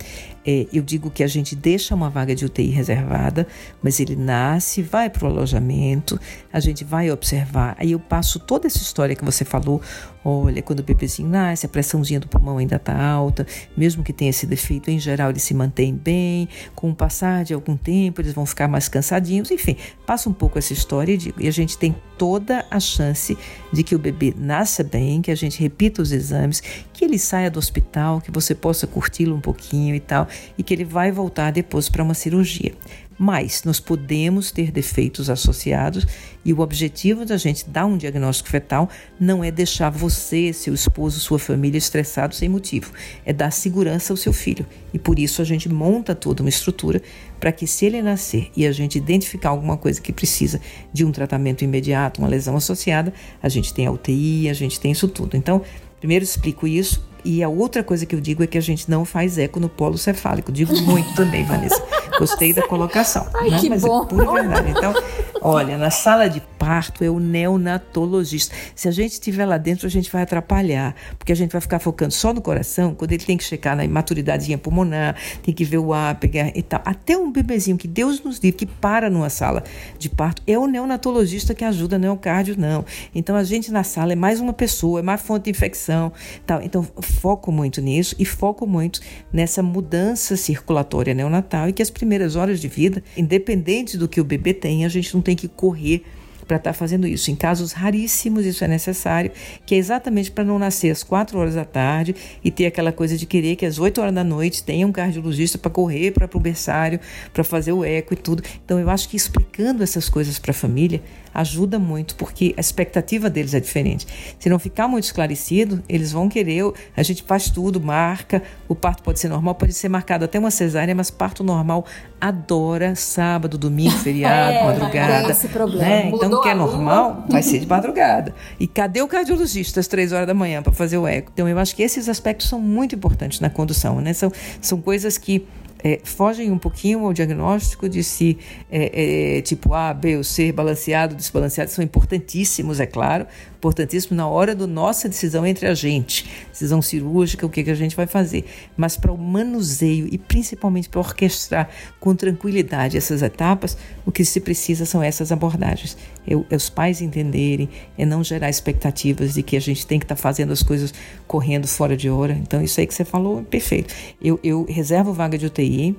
[0.47, 3.47] É, eu digo que a gente deixa uma vaga de UTI reservada,
[3.81, 6.19] mas ele nasce, vai para o alojamento,
[6.53, 7.75] a gente vai observar.
[7.79, 9.81] Aí eu passo toda essa história que você falou.
[10.23, 14.29] Olha, quando o bebezinho nasce, a pressãozinha do pulmão ainda está alta, mesmo que tenha
[14.29, 16.47] esse defeito, em geral ele se mantém bem.
[16.75, 19.49] Com o passar de algum tempo, eles vão ficar mais cansadinhos.
[19.49, 21.41] Enfim, passa um pouco essa história e digo.
[21.41, 23.37] E a gente tem toda a chance
[23.71, 26.61] de que o bebê nasça bem, que a gente repita os exames,
[26.93, 30.27] que ele saia do hospital, que você possa curti-lo um pouquinho e tal,
[30.57, 32.73] e que ele vai voltar depois para uma cirurgia.
[33.17, 36.05] Mas nós podemos ter defeitos associados
[36.43, 41.19] e o objetivo da gente dar um diagnóstico fetal não é deixar você, seu esposo,
[41.19, 42.91] sua família estressados sem motivo,
[43.25, 44.65] é dar segurança ao seu filho.
[44.93, 47.01] E por isso a gente monta toda uma estrutura
[47.39, 50.59] para que se ele nascer e a gente identificar alguma coisa que precisa
[50.91, 54.91] de um tratamento imediato, uma lesão associada, a gente tem a UTI, a gente tem
[54.91, 55.37] isso tudo.
[55.37, 55.61] Então,
[55.99, 59.03] primeiro explico isso e a outra coisa que eu digo é que a gente não
[59.03, 60.51] faz eco no polo cefálico.
[60.51, 61.81] Digo muito também, Vanessa.
[62.19, 63.27] Gostei da colocação.
[63.33, 63.59] Ai, né?
[63.59, 64.03] que Mas bom.
[64.03, 64.69] é pura verdade.
[64.69, 64.93] Então,
[65.41, 68.55] olha, na sala de parto é o neonatologista.
[68.73, 71.79] Se a gente estiver lá dentro, a gente vai atrapalhar, porque a gente vai ficar
[71.79, 75.77] focando só no coração, quando ele tem que checar na imaturidadezinha pulmonar, tem que ver
[75.79, 76.81] o ar, pegar e tal.
[76.85, 79.63] Até um bebezinho que Deus nos livre, que para numa sala
[79.99, 82.85] de parto, é o neonatologista que ajuda, não é o cardio, não.
[83.13, 86.11] Então, a gente na sala é mais uma pessoa, é mais fonte de infecção,
[86.45, 86.61] tal.
[86.61, 88.99] Então, foco muito nisso e foco muito
[89.31, 94.23] nessa mudança circulatória neonatal e que as primeiras horas de vida, independente do que o
[94.23, 96.03] bebê tem, a gente não tem que correr
[96.47, 97.31] para estar tá fazendo isso.
[97.31, 99.31] Em casos raríssimos, isso é necessário,
[99.65, 103.17] que é exatamente para não nascer às 4 horas da tarde e ter aquela coisa
[103.17, 106.39] de querer que às 8 horas da noite tenha um cardiologista para correr para o
[106.39, 106.99] berçário,
[107.33, 108.43] para fazer o eco e tudo.
[108.63, 111.01] Então, eu acho que explicando essas coisas para a família
[111.35, 114.07] ajuda muito, porque a expectativa deles é diferente.
[114.39, 116.63] Se não ficar muito esclarecido, eles vão querer,
[116.95, 120.49] a gente faz tudo, marca, o parto pode ser normal, pode ser marcado até uma
[120.51, 121.85] cesárea, mas parto normal
[122.19, 125.31] adora sábado, domingo, feriado, É, madrugada.
[125.31, 125.83] esse problema.
[125.85, 126.07] né?
[126.07, 128.33] Então, Mudou que é normal, vai ser de madrugada.
[128.59, 131.29] E cadê o cardiologista às três horas da manhã para fazer o eco?
[131.33, 134.13] Então, eu acho que esses aspectos são muito importantes na condução, né?
[134.13, 135.45] São, são coisas que
[135.85, 138.39] é, fogem um pouquinho ao diagnóstico de se
[138.71, 143.27] é, é, tipo A, B ou C, balanceado, desbalanceado, são importantíssimos, é claro,
[143.65, 147.75] importantíssimos na hora da nossa decisão entre a gente, decisão cirúrgica, o que, que a
[147.75, 148.45] gente vai fazer.
[148.77, 153.75] Mas para o manuseio e principalmente para orquestrar com tranquilidade essas etapas,
[154.05, 155.97] o que se precisa são essas abordagens.
[156.27, 160.05] É, é os pais entenderem, é não gerar expectativas de que a gente tem que
[160.05, 160.93] estar tá fazendo as coisas
[161.25, 162.33] correndo fora de hora.
[162.33, 163.93] Então, isso aí que você falou é perfeito.
[164.21, 165.95] Eu, eu reservo vaga de UTI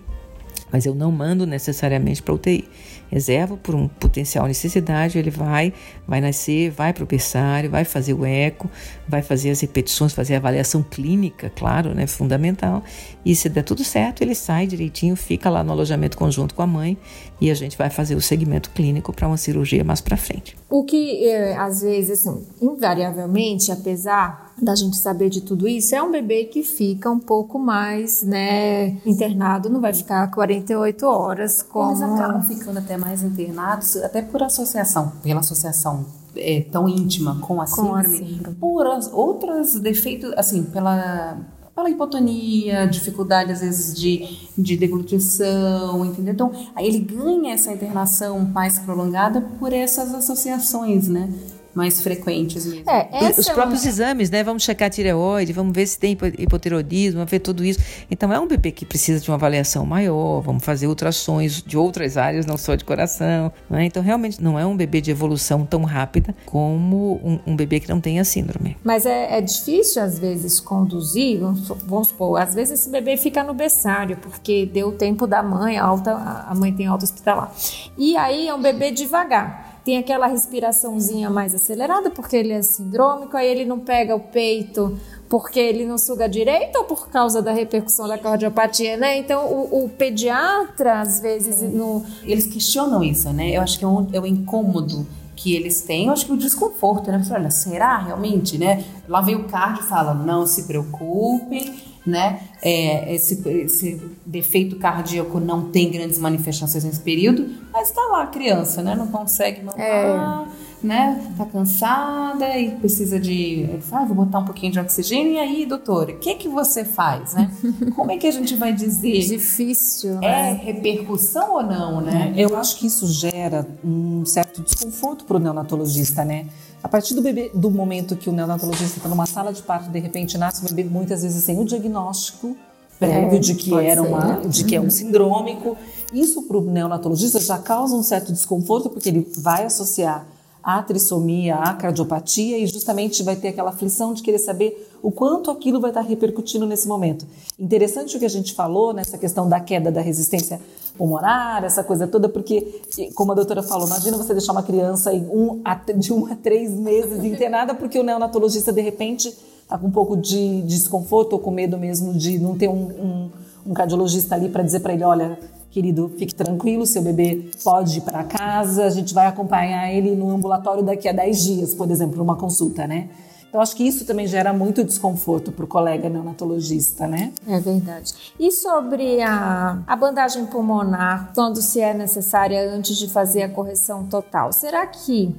[0.70, 2.68] mas eu não mando necessariamente para UTI.
[3.10, 5.72] Reservo por um potencial necessidade, ele vai,
[6.06, 8.70] vai nascer, vai para o berçário, vai fazer o eco,
[9.08, 12.82] vai fazer as repetições, fazer a avaliação clínica, claro, né, fundamental.
[13.24, 16.66] E se der tudo certo, ele sai direitinho, fica lá no alojamento conjunto com a
[16.66, 16.96] mãe
[17.40, 20.56] e a gente vai fazer o segmento clínico para uma cirurgia mais para frente.
[20.68, 26.02] O que, é, às vezes, assim, invariavelmente, apesar da gente saber de tudo isso, é
[26.02, 31.90] um bebê que fica um pouco mais, né, internado, não vai ficar 48 horas como...
[31.90, 37.60] Eles acabam ficando até mais internados, até por associação, pela associação é, tão íntima com
[37.60, 38.56] a Com a síndrome, síndrome.
[38.56, 41.38] por as, outros defeitos, assim, pela,
[41.74, 46.32] pela hipotonia, dificuldade às vezes de, de deglutição, entendeu?
[46.32, 51.30] Então, aí ele ganha essa internação mais prolongada por essas associações, né?
[51.76, 52.90] Mais frequentes mesmo.
[52.90, 54.42] É, Os é próprios uma- exames, né?
[54.42, 57.78] Vamos checar a tireoide, vamos ver se tem hipo- hipotireoidismo, vamos ver tudo isso.
[58.10, 62.16] Então é um bebê que precisa de uma avaliação maior, vamos fazer ultrassons de outras
[62.16, 63.52] áreas, não só de coração.
[63.68, 63.84] né?
[63.84, 67.88] Então realmente não é um bebê de evolução tão rápida como um, um bebê que
[67.90, 68.76] não tem a síndrome.
[68.82, 71.40] Mas é, é difícil, às vezes, conduzir.
[71.40, 75.76] Vamos, vamos supor, às vezes esse bebê fica no berçário, porque deu tempo da mãe,
[75.76, 76.12] alta,
[76.48, 77.52] a mãe tem alta hospitalar.
[77.98, 79.65] E aí é um bebê devagar.
[79.86, 84.98] Tem aquela respiraçãozinha mais acelerada, porque ele é sindrômico, aí ele não pega o peito
[85.28, 89.16] porque ele não suga direito ou por causa da repercussão da cardiopatia, né?
[89.16, 93.56] Então, o, o pediatra, às vezes, no, Eles questionam isso, né?
[93.56, 96.36] Eu acho que é um, é um incômodo que eles têm, eu acho que o
[96.36, 97.22] desconforto, né?
[97.22, 98.84] Você olha, será realmente, né?
[99.06, 102.40] Lá vem o cardio e fala, não se preocupem, né?
[102.62, 108.26] É, esse, esse defeito cardíaco não tem grandes manifestações nesse período, mas tá lá a
[108.28, 108.94] criança, né?
[108.94, 110.48] Não consegue mamar,
[110.86, 111.20] né?
[111.36, 113.68] Tá cansada e precisa de...
[113.92, 115.32] Ah, vou botar um pouquinho de oxigênio.
[115.32, 117.50] E aí, doutora, o que que você faz, né?
[117.94, 119.18] Como é que a gente vai dizer?
[119.20, 120.60] difícil, É né?
[120.62, 122.32] repercussão ou não, né?
[122.36, 126.46] Eu acho que isso gera um certo desconforto para o neonatologista, né?
[126.82, 129.98] A partir do, bebê, do momento que o neonatologista está numa sala de parto, de
[129.98, 132.56] repente nasce um bebê muitas vezes sem o diagnóstico
[132.98, 134.08] prévio É, de que era ser.
[134.08, 135.76] uma, de que é um sindrômico.
[136.12, 140.26] Isso para o neonatologista já causa um certo desconforto porque ele vai associar
[140.66, 145.48] a trissomia, a cardiopatia e justamente vai ter aquela aflição de querer saber o quanto
[145.48, 147.24] aquilo vai estar repercutindo nesse momento.
[147.56, 150.60] Interessante o que a gente falou nessa questão da queda da resistência
[150.98, 152.82] pulmonar, essa coisa toda, porque,
[153.14, 155.62] como a doutora falou, imagina você deixar uma criança um
[155.96, 160.16] de um a três meses internada porque o neonatologista, de repente, está com um pouco
[160.16, 163.30] de, de desconforto ou com medo mesmo de não ter um, um,
[163.68, 165.38] um cardiologista ali para dizer para ele, olha,
[165.76, 170.30] querido, fique tranquilo, seu bebê pode ir para casa, a gente vai acompanhar ele no
[170.30, 173.10] ambulatório daqui a 10 dias, por exemplo, numa consulta, né?
[173.46, 177.30] Então, acho que isso também gera muito desconforto para o colega neonatologista, né?
[177.46, 178.14] É verdade.
[178.40, 184.06] E sobre a, a bandagem pulmonar, quando se é necessária antes de fazer a correção
[184.06, 185.34] total, será que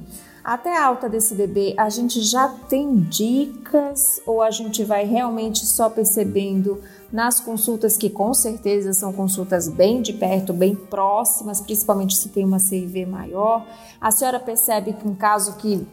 [0.48, 5.66] até a alta desse bebê a gente já tem dicas ou a gente vai realmente
[5.66, 6.80] só percebendo
[7.12, 12.46] nas consultas que com certeza são consultas bem de perto, bem próximas, principalmente se tem
[12.46, 13.66] uma CIV maior?
[14.00, 15.86] A senhora percebe que um caso que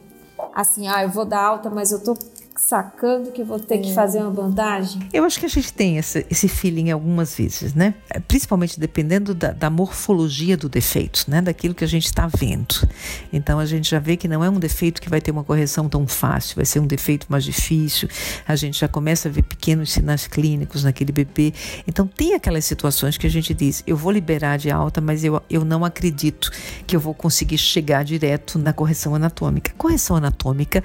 [0.54, 2.16] assim, ah, eu vou dar alta, mas eu tô
[2.56, 5.02] sacando que eu vou ter que fazer uma bandagem?
[5.14, 7.94] Eu acho que a gente tem esse, esse feeling algumas vezes, né?
[8.10, 11.42] É, Principalmente dependendo da, da morfologia do defeito, né?
[11.42, 12.88] Daquilo que a gente está vendo.
[13.32, 15.90] Então a gente já vê que não é um defeito que vai ter uma correção
[15.90, 18.08] tão fácil, vai ser um defeito mais difícil.
[18.48, 21.54] A gente já começa a ver pequenos sinais clínicos naquele bebê.
[21.88, 25.42] Então tem aquelas situações que a gente diz: eu vou liberar de alta, mas eu,
[25.50, 26.52] eu não acredito
[26.88, 29.74] que eu vou conseguir chegar direto na correção anatômica.
[29.78, 30.84] Correção anatômica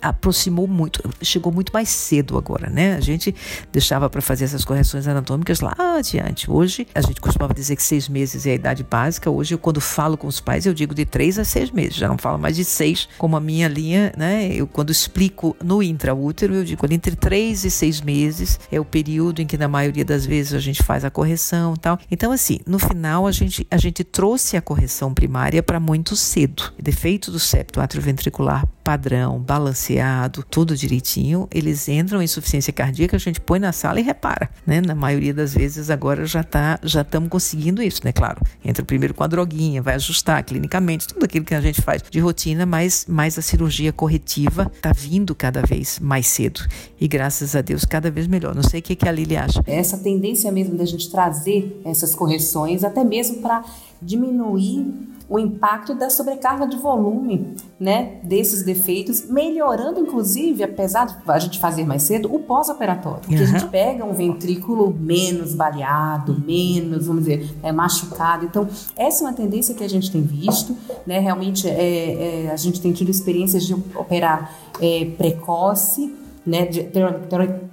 [0.00, 2.94] aproximou muito, chegou muito mais cedo agora, né?
[2.94, 3.34] A gente
[3.72, 6.50] deixava para fazer essas correções anatômicas lá adiante.
[6.50, 9.30] Hoje, a gente costumava dizer que seis meses é a idade básica.
[9.30, 11.94] Hoje, eu, quando falo com os pais, eu digo de três a seis meses.
[11.96, 14.48] Já não falo mais de seis, como a minha linha, né?
[14.52, 19.40] Eu, quando explico no intraútero, eu digo entre três e seis meses é o período
[19.40, 21.98] em que, na maioria das vezes, a gente faz a correção e tal.
[22.10, 26.72] Então, assim, no final, a gente, a gente trouxe a correção primária para muito cedo.
[26.80, 33.40] Defeito do septo atrioventricular padrão, balanceado, tudo direitinho, eles entram em insuficiência cardíaca, a gente
[33.40, 34.80] põe na sala e repara, né?
[34.80, 38.12] Na maioria das vezes agora já tá, já estamos conseguindo isso, né?
[38.12, 42.02] Claro, entra primeiro com a droguinha, vai ajustar clinicamente, tudo aquilo que a gente faz
[42.02, 46.60] de rotina, mas, mas a cirurgia corretiva tá vindo cada vez mais cedo
[47.00, 48.54] e graças a Deus cada vez melhor.
[48.54, 49.62] Não sei o que, que a Lili acha.
[49.66, 53.64] Essa tendência mesmo da gente trazer essas correções, até mesmo para
[54.02, 61.38] diminuir o impacto da sobrecarga de volume, né, desses defeitos, melhorando inclusive, apesar de a
[61.38, 67.06] gente fazer mais cedo, o pós-operatório, porque a gente pega um ventrículo menos baleado, menos,
[67.06, 68.44] vamos dizer, é, machucado.
[68.44, 72.56] Então, essa é uma tendência que a gente tem visto, né, realmente é, é, a
[72.56, 76.88] gente tem tido experiências de operar é, precoce, né, de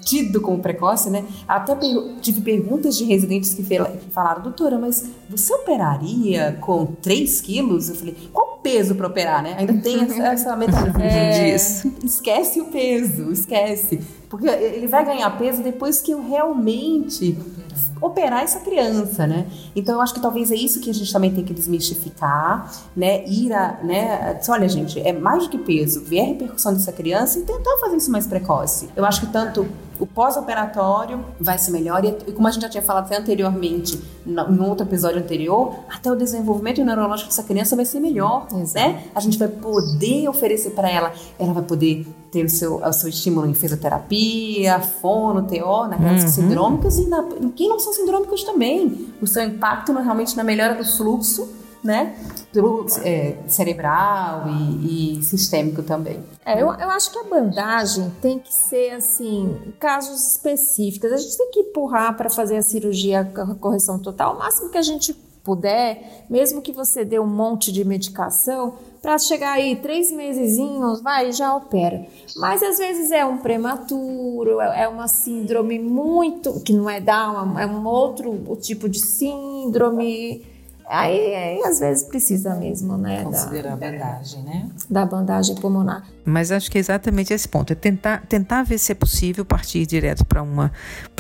[0.06, 1.26] tido como precoce, né?
[1.48, 1.90] Até per
[2.22, 7.90] tive perguntas de residentes que, que falaram, doutora, mas você operaria com 3 quilos?
[7.90, 9.56] Eu falei, qual peso para operar, né?
[9.58, 11.04] Ainda tem essa, essa mentalidade.
[11.04, 11.52] É.
[11.52, 11.92] Disso.
[12.04, 14.02] Esquece o peso, esquece.
[14.30, 17.38] Porque ele vai ganhar peso depois que eu realmente
[18.02, 19.48] operar essa criança, né?
[19.76, 23.26] Então eu acho que talvez é isso que a gente também tem que desmistificar, né?
[23.28, 24.40] Ir a, né?
[24.50, 27.98] Olha, gente, é mais do que peso, ver a repercussão dessa criança e tentar fazer
[27.98, 28.90] isso mais precoce.
[28.96, 29.68] Eu acho que tanto
[30.00, 34.60] o pós-operatório vai ser melhor e, como a gente já tinha falado até anteriormente, em
[34.62, 38.74] outro episódio anterior, até o desenvolvimento neurológico dessa criança vai ser melhor, Exato.
[38.74, 39.04] né?
[39.14, 43.10] A gente vai poder oferecer para ela, ela vai poder ter o seu, o seu
[43.10, 46.44] estímulo em fisioterapia, fono, TO, nas crianças uhum.
[46.44, 49.08] sindrômicas e na, em quem não são sindrômicos também.
[49.22, 51.50] O seu impacto no, realmente na melhora do fluxo,
[51.84, 52.16] né?
[52.54, 56.24] Do, é, cerebral e, e, sistêmico também.
[56.46, 61.12] É, eu, eu acho que a bandagem tem que ser assim, casos específicos.
[61.12, 64.78] A gente tem que empurrar para fazer a cirurgia, a correção total, o máximo que
[64.78, 65.14] a gente
[65.44, 71.32] puder, mesmo que você dê um monte de medicação, para chegar aí três mesezinhos, vai,
[71.32, 72.06] já opera.
[72.36, 77.58] Mas às vezes é um prematuro, é, é uma síndrome muito, que não é Down,
[77.58, 80.46] é um outro tipo de síndrome
[80.90, 83.24] Aí, aí, às vezes precisa mesmo, né?
[83.24, 84.70] Considerar da, a bandagem, né?
[84.90, 86.04] Da bandagem pulmonar.
[86.30, 87.72] Mas acho que é exatamente esse ponto.
[87.72, 90.72] É tentar, tentar ver se é possível partir direto para uma,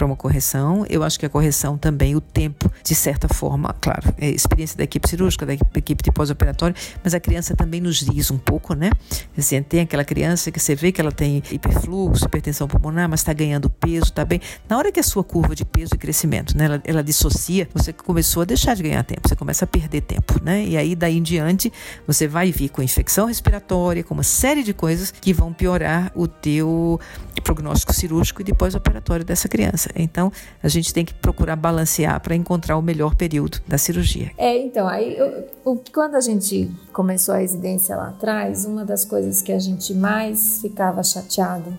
[0.02, 0.86] uma correção.
[0.90, 4.84] Eu acho que a correção também, o tempo, de certa forma, claro, é experiência da
[4.84, 8.90] equipe cirúrgica, da equipe de pós-operatório, mas a criança também nos diz um pouco, né?
[9.38, 13.34] Assim, tem aquela criança que você vê que ela tem hiperfluxo, hipertensão pulmonar, mas está
[13.34, 14.40] ganhando peso, está bem.
[14.68, 17.94] Na hora que a sua curva de peso e crescimento, né, ela, ela dissocia, você
[17.94, 20.64] começou a deixar de ganhar tempo, você começa começa a perder tempo, né?
[20.64, 21.72] E aí daí em diante
[22.06, 26.28] você vai vir com infecção respiratória, com uma série de coisas que vão piorar o
[26.28, 27.00] teu
[27.44, 29.90] prognóstico cirúrgico e depois operatório dessa criança.
[29.96, 30.32] Então
[30.62, 34.32] a gente tem que procurar balancear para encontrar o melhor período da cirurgia.
[34.38, 39.06] É, então aí eu, o, quando a gente começou a residência lá atrás, uma das
[39.06, 41.76] coisas que a gente mais ficava chateado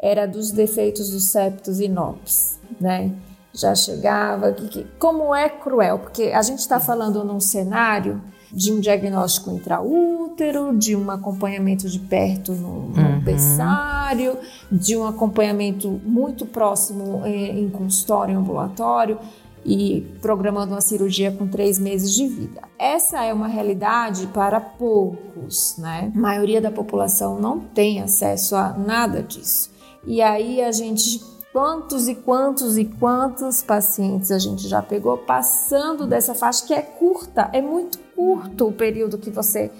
[0.00, 3.12] era dos defeitos dos septos nopes, né?
[3.54, 4.52] já chegava.
[4.52, 8.20] Que, que, como é cruel, porque a gente está falando num cenário
[8.52, 13.20] de um diagnóstico intraútero, de um acompanhamento de perto no, no uhum.
[13.20, 14.36] berçário,
[14.70, 19.18] de um acompanhamento muito próximo em, em consultório, em ambulatório
[19.64, 22.62] e programando uma cirurgia com três meses de vida.
[22.78, 26.12] Essa é uma realidade para poucos, né?
[26.14, 29.70] A maioria da população não tem acesso a nada disso.
[30.04, 36.06] E aí a gente Quantos e quantos e quantos pacientes a gente já pegou passando
[36.06, 39.70] dessa faixa que é curta, é muito curto o período que você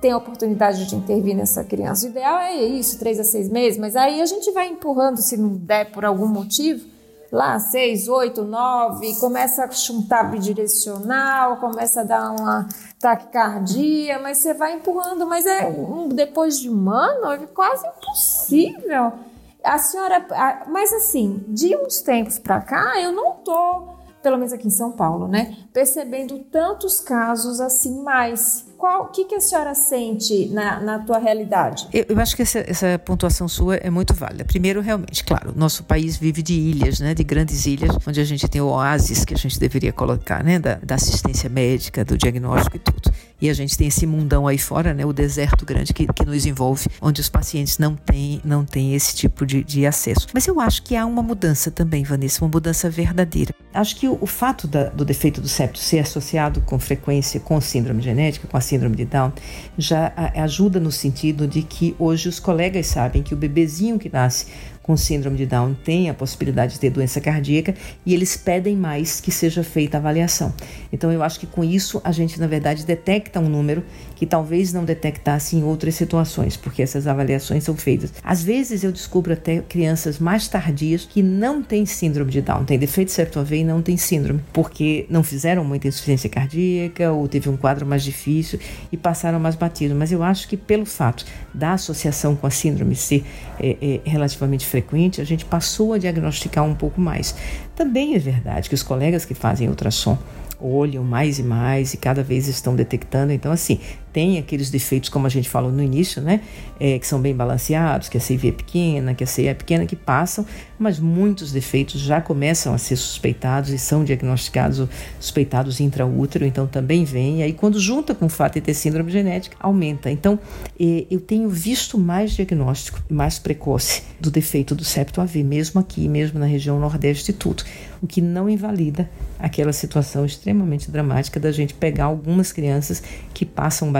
[0.00, 2.06] tem a oportunidade de intervir nessa criança.
[2.06, 5.36] O ideal é isso, três a seis meses, mas aí a gente vai empurrando, se
[5.36, 6.84] não der por algum motivo,
[7.30, 14.52] lá seis, oito, nove, começa a chutar bidirecional, começa a dar uma taquicardia, mas você
[14.52, 15.72] vai empurrando, mas é
[16.12, 19.29] depois de um ano é quase impossível
[19.64, 20.26] a senhora,
[20.68, 23.88] mas assim, de uns tempos para cá, eu não tô,
[24.22, 28.66] pelo menos aqui em São Paulo, né, percebendo tantos casos assim mais.
[28.80, 31.86] Qual, o que, que a senhora sente na, na tua realidade?
[31.92, 34.42] Eu, eu acho que essa, essa, pontuação sua é muito válida.
[34.42, 38.48] Primeiro, realmente, claro, nosso país vive de ilhas, né, de grandes ilhas, onde a gente
[38.48, 42.76] tem o oásis que a gente deveria colocar, né, da, da assistência médica, do diagnóstico
[42.76, 43.12] e tudo.
[43.38, 46.46] E a gente tem esse mundão aí fora, né, o deserto grande que, que nos
[46.46, 50.26] envolve, onde os pacientes não têm, não têm esse tipo de, de acesso.
[50.32, 53.54] Mas eu acho que há uma mudança também, Vanessa, uma mudança verdadeira.
[53.72, 57.60] Acho que o, o fato da, do defeito do septo ser associado com frequência com
[57.60, 59.32] síndrome genética, com a síndrome de Down,
[59.76, 64.46] já ajuda no sentido de que hoje os colegas sabem que o bebezinho que nasce
[64.82, 67.74] com síndrome de Down têm a possibilidade de ter doença cardíaca
[68.06, 70.54] e eles pedem mais que seja feita a avaliação.
[70.92, 73.84] Então eu acho que com isso a gente na verdade detecta um número
[74.20, 78.12] que talvez não detectasse em outras situações, porque essas avaliações são feitas.
[78.22, 82.78] Às vezes eu descubro até crianças mais tardias que não têm síndrome de Down, têm
[82.78, 87.56] defeito septo e não têm síndrome, porque não fizeram muita insuficiência cardíaca ou teve um
[87.56, 88.60] quadro mais difícil
[88.92, 89.94] e passaram mais batido.
[89.94, 93.24] Mas eu acho que pelo fato da associação com a síndrome ser
[93.58, 97.34] é, é, relativamente frequente, a gente passou a diagnosticar um pouco mais.
[97.74, 100.18] Também é verdade que os colegas que fazem ultrassom
[100.60, 103.32] olham mais e mais e cada vez estão detectando.
[103.32, 103.80] Então, assim,
[104.12, 106.40] tem aqueles defeitos, como a gente falou no início, né?
[106.78, 109.84] É, que são bem balanceados, que a CV é pequena, que a CI é pequena,
[109.84, 110.46] que passam,
[110.78, 117.04] mas muitos defeitos já começam a ser suspeitados e são diagnosticados suspeitados intraútero, então também
[117.04, 117.40] vem.
[117.40, 120.10] E aí, quando junta com o fato de ter síndrome genética, aumenta.
[120.10, 120.38] Então,
[120.78, 126.08] é, eu tenho visto mais diagnóstico, mais precoce do defeito do septo AV, mesmo aqui,
[126.08, 127.62] mesmo na região nordeste e tudo.
[128.02, 133.02] o que não invalida aquela situação extremamente dramática da gente pegar algumas crianças
[133.32, 133.92] que passam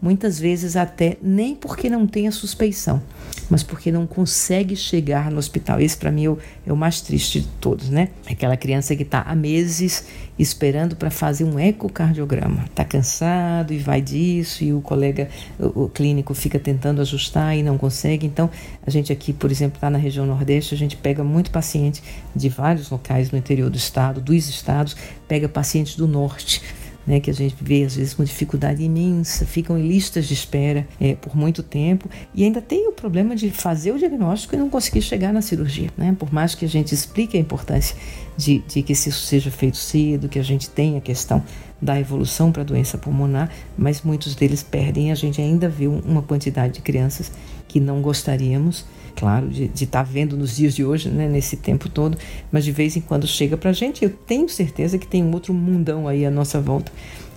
[0.00, 3.02] muitas vezes até nem porque não tem a suspeição,
[3.48, 5.80] mas porque não consegue chegar no hospital.
[5.80, 8.08] Esse para mim é o, é o, mais triste de todos, né?
[8.30, 10.06] Aquela criança que está há meses
[10.38, 15.88] esperando para fazer um ecocardiograma, está cansado e vai disso e o colega, o, o,
[15.88, 18.26] clínico fica tentando ajustar e não consegue.
[18.26, 18.50] Então
[18.86, 22.02] a gente aqui, por exemplo, está na região Nordeste, a gente pega muito paciente
[22.34, 24.96] de vários locais no interior do estado, dos estados,
[25.28, 26.62] pega pacientes do Norte
[27.06, 30.86] né, que a gente vê às vezes com dificuldade imensa, ficam em listas de espera
[31.00, 34.70] é, por muito tempo e ainda tem o problema de fazer o diagnóstico e não
[34.70, 35.90] conseguir chegar na cirurgia.
[35.96, 36.14] Né?
[36.18, 37.96] Por mais que a gente explique a importância
[38.36, 41.42] de, de que isso seja feito cedo, que a gente tenha a questão
[41.80, 45.12] da evolução para a doença pulmonar, mas muitos deles perdem.
[45.12, 47.30] A gente ainda vê uma quantidade de crianças
[47.68, 48.84] que não gostaríamos
[49.14, 52.16] claro, de estar tá vendo nos dias de hoje, né, nesse tempo todo,
[52.50, 54.04] mas de vez em quando chega para a gente.
[54.04, 56.90] Eu tenho certeza que tem um outro mundão aí à nossa volta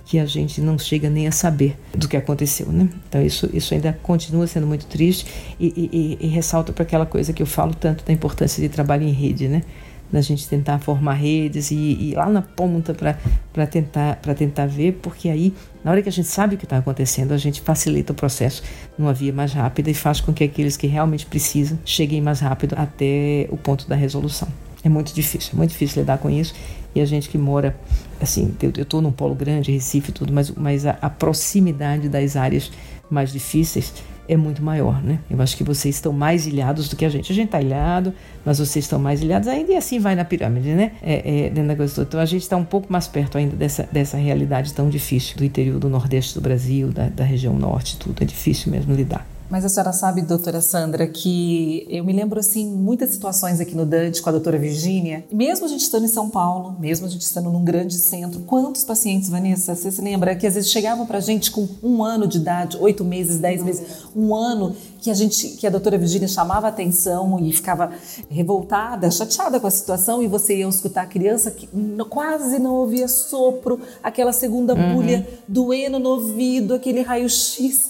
[0.08, 2.88] que a gente não chega nem a saber do que aconteceu, né?
[3.06, 5.26] Então isso, isso ainda continua sendo muito triste
[5.60, 9.02] e, e, e ressalta para aquela coisa que eu falo tanto da importância de trabalho
[9.02, 9.62] em rede, né?
[10.10, 15.28] Da gente tentar formar redes e, ir lá na ponta para tentar, tentar ver, porque
[15.28, 15.52] aí,
[15.84, 18.62] na hora que a gente sabe o que está acontecendo, a gente facilita o processo
[18.96, 22.74] numa via mais rápida e faz com que aqueles que realmente precisam cheguem mais rápido
[22.76, 24.48] até o ponto da resolução.
[24.82, 26.54] É muito difícil, é muito difícil lidar com isso.
[26.94, 27.76] E a gente que mora,
[28.20, 32.34] assim, eu estou num polo grande, Recife e tudo, mas, mas a, a proximidade das
[32.34, 32.70] áreas
[33.10, 33.92] mais difíceis
[34.28, 35.18] é muito maior, né?
[35.30, 37.32] Eu acho que vocês estão mais ilhados do que a gente.
[37.32, 38.12] A gente está ilhado,
[38.44, 40.92] mas vocês estão mais ilhados ainda e assim vai na pirâmide, né?
[41.02, 42.06] É, é, dentro da coisa toda.
[42.08, 45.44] Então a gente está um pouco mais perto ainda dessa, dessa realidade tão difícil do
[45.44, 48.22] interior do Nordeste do Brasil, da, da região Norte, tudo.
[48.22, 49.26] É difícil mesmo lidar.
[49.50, 53.86] Mas a senhora sabe, doutora Sandra, que eu me lembro assim muitas situações aqui no
[53.86, 57.22] Dante com a doutora Virgínia, mesmo a gente estando em São Paulo, mesmo a gente
[57.22, 61.18] estando num grande centro, quantos pacientes, Vanessa, você se lembra que às vezes chegavam pra
[61.18, 65.48] gente com um ano de idade, oito meses, dez meses, um ano, que a gente,
[65.50, 67.92] que a doutora Virgínia chamava atenção e ficava
[68.28, 71.68] revoltada, chateada com a situação, e você ia escutar a criança que
[72.10, 74.94] quase não ouvia sopro, aquela segunda uhum.
[74.94, 77.88] bulha doendo no ouvido, aquele raio-x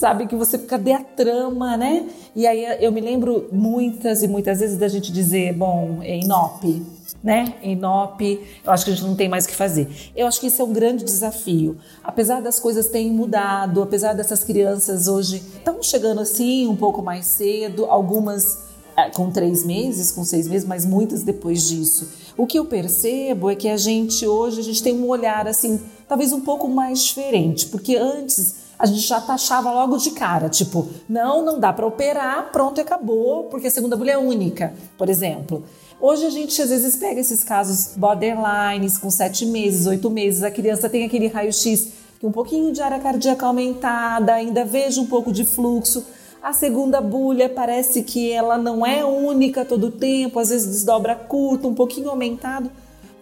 [0.00, 0.26] sabe?
[0.26, 2.08] Que você fica de a trama, né?
[2.34, 6.82] E aí eu me lembro muitas e muitas vezes da gente dizer, bom, é inope,
[7.22, 7.52] né?
[7.62, 9.90] Inope, eu acho que a gente não tem mais o que fazer.
[10.16, 11.76] Eu acho que isso é um grande desafio.
[12.02, 17.26] Apesar das coisas terem mudado, apesar dessas crianças hoje estão chegando assim um pouco mais
[17.26, 22.08] cedo, algumas é, com três meses, com seis meses, mas muitas depois disso.
[22.38, 25.78] O que eu percebo é que a gente hoje a gente tem um olhar assim,
[26.08, 30.88] talvez um pouco mais diferente, porque antes a gente já taxava logo de cara, tipo,
[31.06, 35.10] não, não dá para operar, pronto e acabou, porque a segunda bulha é única, por
[35.10, 35.62] exemplo.
[36.00, 40.50] Hoje a gente às vezes pega esses casos borderlines com sete meses, oito meses, a
[40.50, 45.30] criança tem aquele raio-x que um pouquinho de área cardíaca aumentada, ainda vejo um pouco
[45.30, 46.02] de fluxo.
[46.42, 51.14] A segunda bulha parece que ela não é única todo o tempo, às vezes desdobra
[51.14, 52.70] curto, um pouquinho aumentado.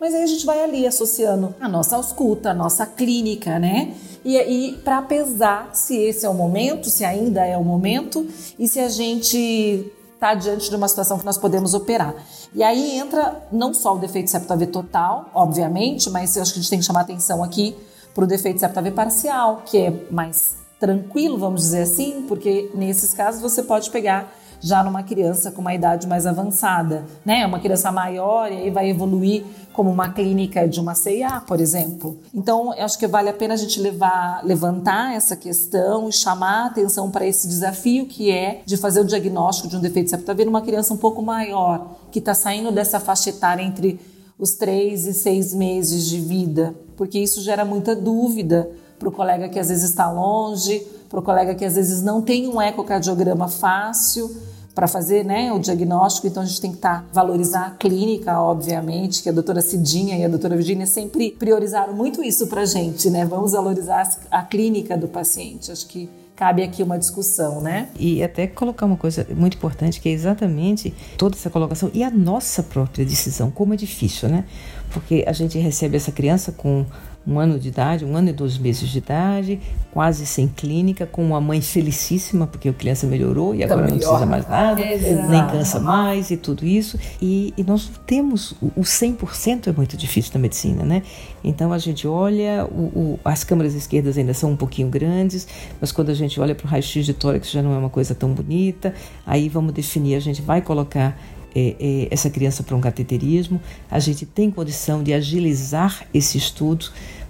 [0.00, 3.94] Mas aí a gente vai ali associando a nossa ausculta, a nossa clínica, né?
[4.24, 8.26] E, e para pesar se esse é o momento, se ainda é o momento
[8.58, 12.14] e se a gente está diante de uma situação que nós podemos operar.
[12.54, 16.58] E aí entra não só o defeito septo AV total, obviamente, mas eu acho que
[16.58, 17.76] a gente tem que chamar atenção aqui
[18.14, 23.12] para o defeito septo AV parcial, que é mais tranquilo, vamos dizer assim, porque nesses
[23.12, 27.46] casos você pode pegar já numa criança com uma idade mais avançada, né?
[27.46, 32.18] Uma criança maior e aí vai evoluir como uma clínica de uma CIA, por exemplo.
[32.34, 36.64] Então, eu acho que vale a pena a gente levar, levantar essa questão e chamar
[36.64, 40.44] a atenção para esse desafio que é de fazer o diagnóstico de um defeito septo
[40.44, 44.00] numa criança um pouco maior, que está saindo dessa faixa etária entre
[44.38, 49.48] os três e seis meses de vida, porque isso gera muita dúvida para o colega
[49.48, 53.48] que às vezes está longe, para o colega que às vezes não tem um ecocardiograma
[53.48, 54.30] fácil
[54.78, 58.40] para fazer né, o diagnóstico, então a gente tem que estar tá, valorizar a clínica,
[58.40, 62.64] obviamente, que a doutora Cidinha e a doutora Virginia sempre priorizaram muito isso para a
[62.64, 63.24] gente, né?
[63.24, 65.72] Vamos valorizar a clínica do paciente.
[65.72, 67.88] Acho que cabe aqui uma discussão, né?
[67.98, 72.10] E até colocar uma coisa muito importante, que é exatamente toda essa colocação e a
[72.10, 74.44] nossa própria decisão, como é difícil, né?
[74.92, 76.86] Porque a gente recebe essa criança com
[77.28, 79.60] um ano de idade, um ano e dois meses de idade,
[79.92, 83.98] quase sem clínica, com uma mãe felicíssima, porque a criança melhorou e agora tá não
[83.98, 85.28] precisa mais nada, Exato.
[85.28, 86.98] nem cansa mais e tudo isso.
[87.20, 91.02] E, e nós temos, o 100% é muito difícil na medicina, né?
[91.44, 95.46] Então a gente olha, o, o, as câmaras esquerdas ainda são um pouquinho grandes,
[95.78, 98.14] mas quando a gente olha para o raio-x de tórax já não é uma coisa
[98.14, 98.94] tão bonita.
[99.26, 101.14] Aí vamos definir, a gente vai colocar
[101.54, 103.60] é, é, essa criança para um cateterismo,
[103.90, 106.86] a gente tem condição de agilizar esse estudo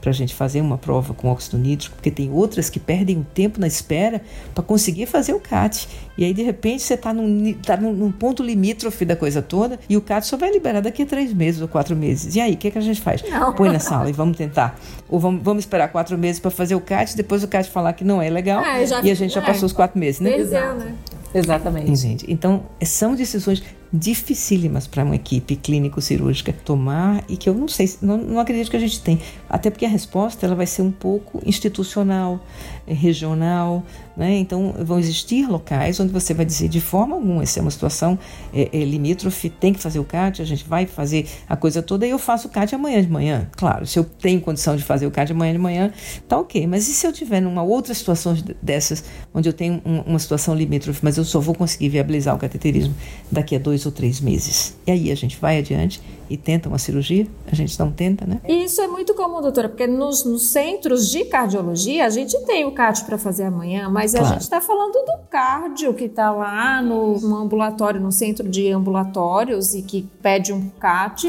[0.09, 3.25] para a gente fazer uma prova com óxido nítrico, porque tem outras que perdem o
[3.35, 4.23] tempo na espera
[4.55, 5.87] para conseguir fazer o CAT.
[6.19, 9.97] E aí, de repente, você está num, tá num, ponto limítrofe da coisa toda e
[9.97, 12.35] o CAT só vai liberar daqui a três meses ou quatro meses.
[12.35, 13.23] E aí, o que, é que a gente faz?
[13.31, 13.53] Não.
[13.53, 14.77] Põe na sala e vamos tentar.
[15.09, 18.03] Ou vamos, vamos esperar quatro meses para fazer o CAT, depois o CAT falar que
[18.03, 20.33] não é legal ah, já, e a gente já é, passou os quatro meses, né?
[20.33, 20.93] Perdeu, né?
[21.33, 21.91] Exatamente.
[21.91, 22.25] Entende?
[22.27, 23.63] Então, são decisões
[23.93, 28.77] dificílimas para uma equipe clínico-cirúrgica tomar e que eu não sei, não, não acredito que
[28.77, 29.21] a gente tem.
[29.49, 32.41] Até porque a resposta ela vai ser um pouco institucional,
[32.87, 33.83] eh, regional,
[34.19, 34.37] né?
[34.37, 38.19] Então vão existir locais onde você vai dizer de forma alguma, essa é uma situação
[38.53, 42.07] é, é, limítrofe, tem que fazer o CAT, a gente vai fazer a coisa toda
[42.07, 43.49] e eu faço o CAT amanhã de manhã.
[43.57, 45.93] Claro, se eu tenho condição de fazer o CAT amanhã de manhã,
[46.29, 46.67] tá ok.
[46.67, 49.03] Mas e se eu tiver numa outra situação dessas,
[49.33, 52.95] onde eu tenho um, uma situação limítrofe, mas eu só vou conseguir viabilizar o cateterismo
[53.33, 54.77] daqui a dois dois ou três meses.
[54.87, 58.41] E aí a gente vai adiante e tenta uma cirurgia, a gente não tenta, né?
[58.47, 62.65] E isso é muito comum, doutora, porque nos, nos centros de cardiologia a gente tem
[62.65, 64.27] o CAT para fazer amanhã, mas claro.
[64.27, 68.71] a gente está falando do cardio que está lá no, no ambulatório, no centro de
[68.71, 71.27] ambulatórios e que pede um CAT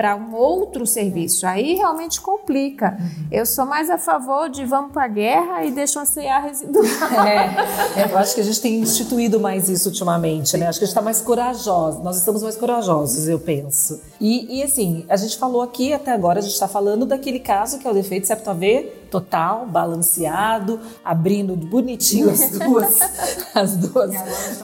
[0.00, 1.46] para um outro serviço.
[1.46, 2.96] Aí realmente complica.
[2.98, 3.26] Uhum.
[3.30, 6.80] Eu sou mais a favor de vamos para a guerra e deixam a CA residual.
[7.26, 10.68] É, é, eu acho que a gente tem instituído mais isso ultimamente, né?
[10.68, 12.02] Acho que a gente está mais corajoso.
[12.02, 14.00] Nós estamos mais corajosos, eu penso.
[14.18, 17.78] E, e assim, a gente falou aqui até agora, a gente está falando daquele caso
[17.78, 23.00] que é o defeito septo AV total, balanceado, abrindo bonitinho as duas,
[23.54, 24.14] as duas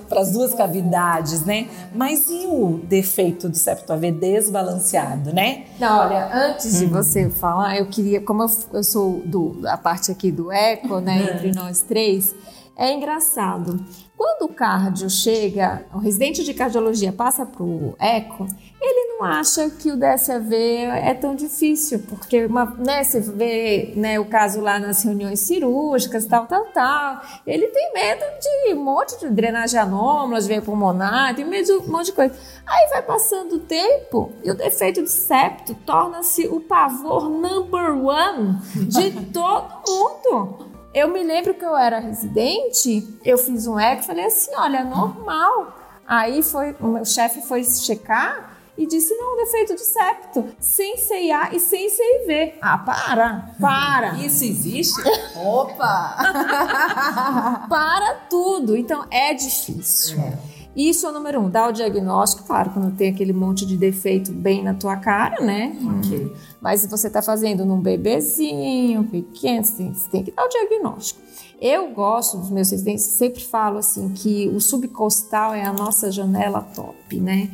[0.09, 1.69] para as duas cavidades, né?
[1.95, 5.65] Mas e o defeito do septo AV desbalanceado, né?
[5.79, 6.91] Não, olha, antes de hum.
[6.91, 11.19] você falar, eu queria, como eu, eu sou do, a parte aqui do eco, né,
[11.19, 11.35] hum.
[11.35, 12.35] entre nós três,
[12.77, 13.83] é engraçado.
[14.17, 18.47] Quando o cardio chega, o residente de cardiologia passa para o eco,
[18.81, 24.21] ele não acha que o DSAV é tão difícil, porque uma, né, você vê né,
[24.21, 27.21] o caso lá nas reuniões cirúrgicas, tal, tal, tal.
[27.47, 31.73] Ele tem medo de um monte de drenagem anômala, de veia pulmonar, tem medo de
[31.73, 32.35] um monte de coisa.
[32.67, 38.59] Aí vai passando o tempo e o defeito de septo torna-se o pavor number one
[38.89, 40.76] de todo mundo.
[40.97, 44.83] Eu me lembro que eu era residente, eu fiz um eco e falei assim: olha,
[44.83, 45.77] normal.
[46.09, 51.51] Aí foi, o meu chefe foi checar e disse: não, defeito de septo, sem CIA
[51.53, 52.55] e sem CIV.
[52.63, 54.15] Ah, para, para.
[54.25, 55.03] Isso existe?
[55.37, 56.17] Opa!
[57.69, 58.75] para tudo.
[58.75, 60.19] Então é difícil.
[60.19, 60.57] É.
[60.75, 64.31] Isso é o número um, dá o diagnóstico, claro, quando tem aquele monte de defeito
[64.31, 65.75] bem na tua cara, né?
[65.99, 66.33] Okay.
[66.67, 70.49] Mas se você está fazendo num bebezinho pequeno, você tem, você tem que dar o
[70.49, 71.21] diagnóstico.
[71.61, 76.63] Eu gosto dos meus residentes, sempre falo assim que o subcostal é a nossa janela
[76.75, 77.53] top, né?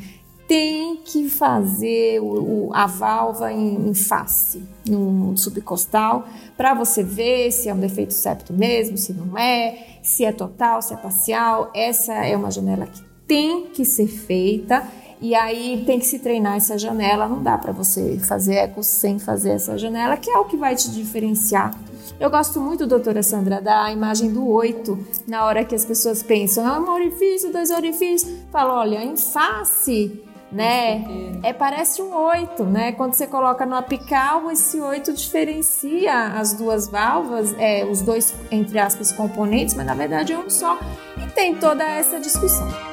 [0.49, 7.53] Tem que fazer o, o, a válvula em, em face, no subcostal, para você ver
[7.53, 11.71] se é um defeito septo mesmo, se não é, se é total, se é parcial.
[11.75, 14.89] Essa é uma janela que tem que ser feita
[15.23, 17.29] e aí tem que se treinar essa janela.
[17.29, 20.75] Não dá para você fazer eco sem fazer essa janela, que é o que vai
[20.75, 21.73] te diferenciar.
[22.19, 26.67] Eu gosto muito, doutora Sandra, da imagem do oito, na hora que as pessoas pensam,
[26.67, 28.33] ah, um orifício, dois orifícios.
[28.51, 30.21] Fala, olha, em face,
[30.51, 31.05] né?
[31.45, 32.91] É, parece um oito, né?
[32.91, 38.79] Quando você coloca no apical, esse oito diferencia as duas válvulas, é, os dois, entre
[38.81, 40.79] aspas, componentes, mas na verdade é um só.
[41.17, 42.92] E tem toda essa discussão.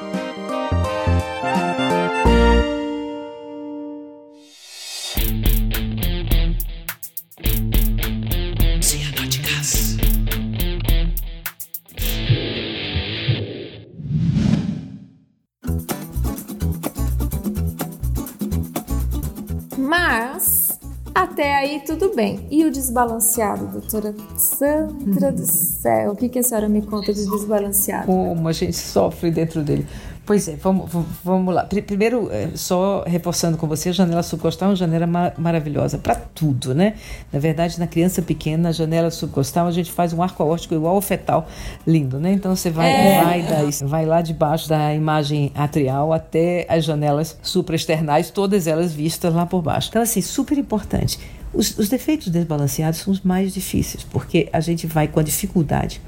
[21.40, 22.46] Até aí tudo bem.
[22.50, 26.12] E o desbalanceado, doutora Sandra do céu?
[26.12, 28.04] O que, que a senhora me conta de desbalanceado?
[28.04, 29.86] Como a gente sofre dentro dele.
[30.30, 30.88] Pois é, vamos,
[31.24, 31.64] vamos lá.
[31.64, 36.14] Primeiro, é, só reforçando com você, a janela subcostal é uma janela mar maravilhosa para
[36.14, 36.94] tudo, né?
[37.32, 40.94] Na verdade, na criança pequena, a janela subcostal, a gente faz um arco aórtico igual
[40.94, 41.48] ao fetal,
[41.84, 42.32] lindo, né?
[42.32, 43.24] Então você vai, é.
[43.24, 49.34] vai, daí, vai lá debaixo da imagem atrial até as janelas supraesternais, todas elas vistas
[49.34, 49.88] lá por baixo.
[49.90, 51.18] Então, assim, super importante.
[51.52, 56.00] Os, os defeitos desbalanceados são os mais difíceis, porque a gente vai com a dificuldade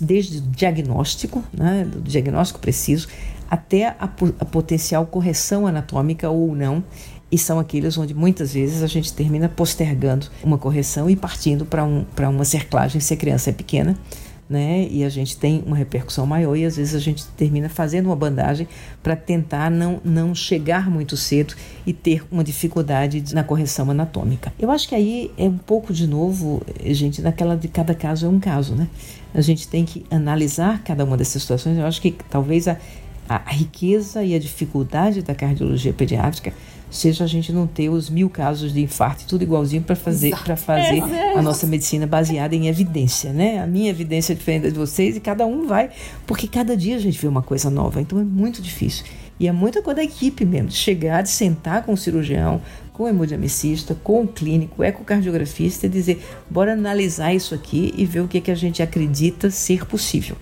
[0.00, 3.08] desde o diagnóstico, né, do diagnóstico preciso,
[3.50, 6.82] até a, a potencial correção anatômica ou não,
[7.30, 11.84] e são aqueles onde muitas vezes a gente termina postergando uma correção e partindo para
[11.84, 13.96] um, uma cerclagem se a criança é pequena.
[14.48, 14.86] né?
[14.90, 18.16] E a gente tem uma repercussão maior e às vezes a gente termina fazendo uma
[18.16, 18.68] bandagem
[19.02, 24.52] para tentar não, não chegar muito cedo e ter uma dificuldade na correção anatômica.
[24.58, 28.28] Eu acho que aí é um pouco de novo, gente, naquela de cada caso é
[28.28, 28.88] um caso, né?
[29.34, 31.76] A gente tem que analisar cada uma dessas situações.
[31.76, 32.78] Eu acho que talvez a,
[33.28, 36.52] a riqueza e a dificuldade da cardiologia pediátrica
[36.90, 40.56] seja a gente não ter os mil casos de infarto tudo igualzinho para fazer para
[40.56, 41.02] fazer
[41.36, 43.58] a nossa medicina baseada em evidência, né?
[43.60, 45.90] A minha evidência é diferente de vocês e cada um vai,
[46.26, 49.04] porque cada dia a gente vê uma coisa nova, então é muito difícil.
[49.38, 52.62] E é muita coisa da equipe mesmo, de chegar, de sentar com o cirurgião,
[52.94, 58.20] com o hemodiamicista, com o clínico, ecocardiografista e dizer, bora analisar isso aqui e ver
[58.20, 60.36] o que, que a gente acredita ser possível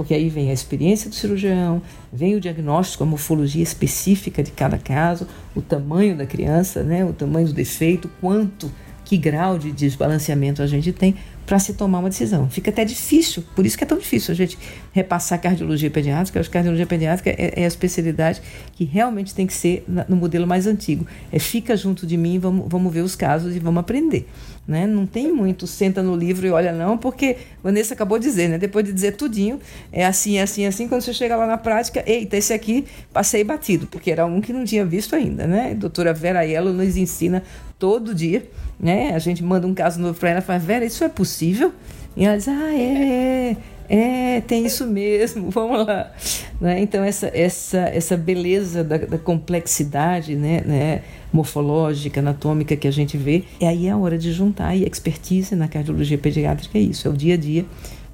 [0.00, 4.78] porque aí vem a experiência do cirurgião, vem o diagnóstico, a morfologia específica de cada
[4.78, 8.72] caso, o tamanho da criança, né, o tamanho do defeito, quanto,
[9.04, 12.48] que grau de desbalanceamento a gente tem para se tomar uma decisão.
[12.48, 14.56] Fica até difícil, por isso que é tão difícil a gente
[14.92, 16.40] repassar cardiologia pediátrica.
[16.40, 18.42] Acho que cardiologia pediátrica é, é, a especialidade
[18.74, 21.06] que realmente tem que ser no modelo mais antigo.
[21.32, 24.28] É fica junto de mim, vamos, vamos ver os casos e vamos aprender.
[24.66, 24.86] Né?
[24.86, 28.56] Não tem muito senta no livro e olha não, porque Vanessa acabou de dizer, né?
[28.56, 29.58] Depois de dizer tudinho,
[29.90, 32.84] é assim, é assim, é assim, quando você chega lá na prática, eita, esse aqui
[33.12, 35.72] passei batido, porque era um que não tinha visto ainda, né?
[35.72, 37.42] A doutora Vera Aiello nos ensina
[37.80, 39.12] todo dia, né?
[39.12, 41.72] A gente manda um caso novo para ela fala, Vera, isso é possível?
[42.16, 43.56] E ela diz, ah, é, é,
[43.90, 46.12] é tem isso mesmo, vamos lá.
[46.60, 46.80] Né?
[46.80, 50.62] Então, essa, essa, essa beleza da, da complexidade, né?
[50.64, 51.02] né?
[51.32, 53.44] morfológica, anatômica que a gente vê.
[53.60, 57.10] E aí é a hora de juntar e expertise na cardiologia pediátrica é isso, é
[57.10, 57.64] o dia a dia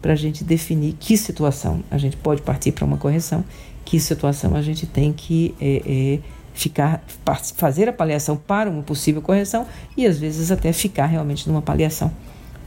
[0.01, 3.45] para a gente definir que situação a gente pode partir para uma correção,
[3.85, 6.19] que situação a gente tem que é, é,
[6.55, 7.03] ficar
[7.57, 9.67] fazer a paliação para uma possível correção
[9.97, 12.13] e às vezes até ficar realmente numa paliação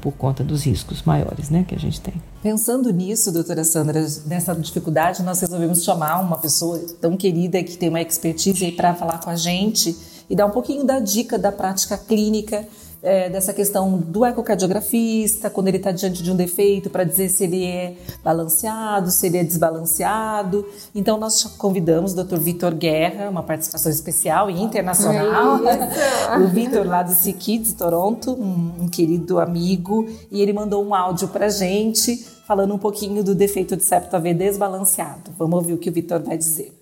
[0.01, 2.14] por conta dos riscos maiores né, que a gente tem.
[2.42, 7.90] Pensando nisso, doutora Sandra, nessa dificuldade, nós resolvemos chamar uma pessoa tão querida que tem
[7.90, 9.94] uma expertise para falar com a gente
[10.30, 12.66] e dar um pouquinho da dica da prática clínica
[13.02, 17.45] é, dessa questão do ecocardiografista, quando ele está diante de um defeito, para dizer se
[17.45, 20.66] ele é balanceado, se ele é desbalanceado.
[20.93, 22.38] Então, nós convidamos o Dr.
[22.38, 25.60] Vitor Guerra, uma participação especial e internacional.
[26.43, 31.28] o Vitor, lá do Kids Toronto, um, um, querido amigo, e ele mandou um áudio
[31.30, 35.32] para gente falando um pouquinho do defeito de septo AV desbalanceado.
[35.38, 36.74] Vamos ouvir o que o Vitor vai dizer.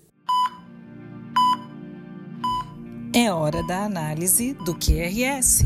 [3.14, 5.64] É hora da análise do QRS.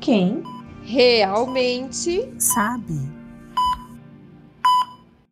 [0.00, 0.42] Quem
[0.82, 2.98] realmente sabe.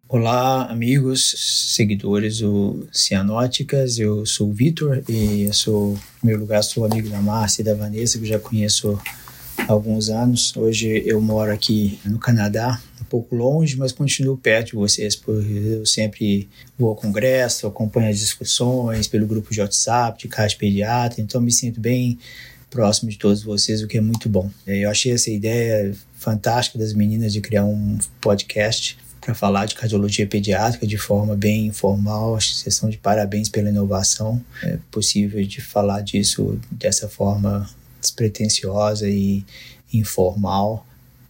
[0.07, 3.99] Olá, amigos, seguidores do Cianóticas.
[3.99, 7.65] Eu sou o Vitor e eu sou, em meu lugar, sou amigo da Márcia e
[7.65, 9.01] da Vanessa, que eu já conheço
[9.57, 10.55] há alguns anos.
[10.55, 15.87] Hoje eu moro aqui no Canadá, pouco longe, mas continuo perto de vocês, porque eu
[15.87, 16.49] sempre
[16.79, 21.51] vou ao congresso, acompanho as discussões pelo grupo de WhatsApp de Caixa Pediatra, então me
[21.51, 22.19] sinto bem
[22.71, 24.51] próximo de todos vocês, o que é muito bom.
[24.67, 30.27] Eu achei essa ideia fantástica das meninas de criar um podcast para falar de cardiologia
[30.27, 32.37] pediátrica de forma bem informal.
[32.37, 34.43] Acho que vocês estão de parabéns pela inovação.
[34.63, 37.69] É possível de falar disso dessa forma
[38.01, 39.45] despretensiosa e
[39.93, 40.87] informal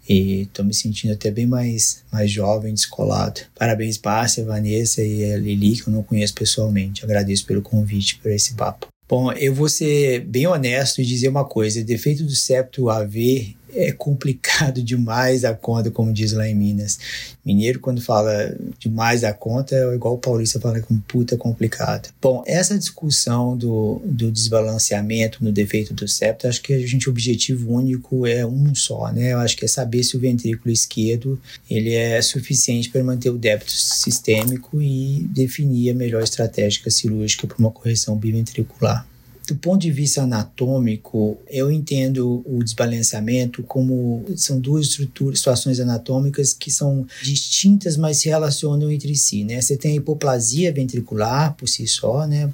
[0.08, 3.42] e estou me sentindo até bem mais, mais jovem, descolado.
[3.54, 7.04] Parabéns, Párcia, Vanessa e a Lili, que eu não conheço pessoalmente.
[7.04, 8.88] Agradeço pelo convite, por esse papo.
[9.08, 13.92] Bom, eu vou ser bem honesto e dizer uma coisa: defeito do septo AV é
[13.92, 16.98] complicado demais a conta, como diz lá em Minas.
[17.44, 22.10] Mineiro, quando fala demais a conta, é igual o paulista fala com puta complicado.
[22.20, 27.12] Bom, essa discussão do, do desbalanceamento no defeito do septo, acho que a gente, o
[27.12, 29.32] objetivo único é um só, né?
[29.32, 31.40] Eu acho que é saber se o ventrículo esquerdo
[31.70, 37.58] ele é suficiente para manter o débito sistêmico e definir a melhor estratégia cirúrgica para
[37.58, 39.06] uma correção biventricular.
[39.48, 46.52] Do ponto de vista anatômico, eu entendo o desbalanceamento como são duas estruturas, situações anatômicas
[46.52, 49.58] que são distintas, mas se relacionam entre si, né?
[49.58, 52.52] Você tem a hipoplasia ventricular por si só, né?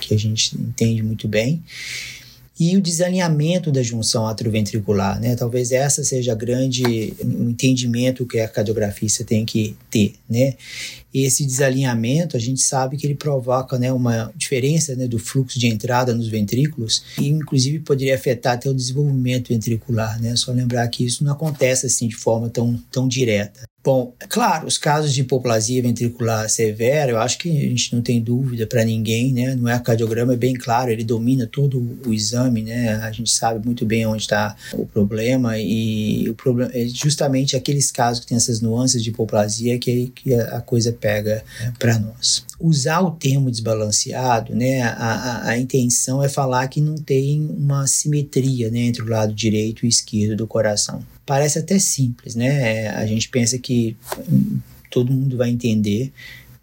[0.00, 1.64] Que a gente entende muito bem
[2.58, 5.36] e o desalinhamento da junção atrioventricular, né?
[5.36, 10.54] Talvez essa seja grande o entendimento que a cardiografista tem que ter, né?
[11.16, 15.58] E esse desalinhamento, a gente sabe que ele provoca, né, uma diferença, né, do fluxo
[15.58, 20.36] de entrada nos ventrículos e inclusive poderia afetar até o desenvolvimento ventricular, né?
[20.36, 23.66] Só lembrar que isso não acontece assim de forma tão tão direta.
[23.86, 28.02] Bom, é claro, os casos de hipoplasia ventricular severa, eu acho que a gente não
[28.02, 29.54] tem dúvida para ninguém, né?
[29.54, 32.94] Não é cardiograma, é bem claro, ele domina todo o exame, né?
[32.96, 37.92] A gente sabe muito bem onde está o problema e o problema é justamente aqueles
[37.92, 42.44] casos que tem essas nuances de hipoplasia que, que a coisa pega né, para nós.
[42.58, 44.82] Usar o termo desbalanceado, né?
[44.82, 49.34] A, a, a, intenção é falar que não tem uma simetria né, entre o lado
[49.34, 52.84] direito e esquerdo do coração parece até simples, né?
[52.84, 53.96] É, a gente pensa que
[54.90, 56.12] todo mundo vai entender,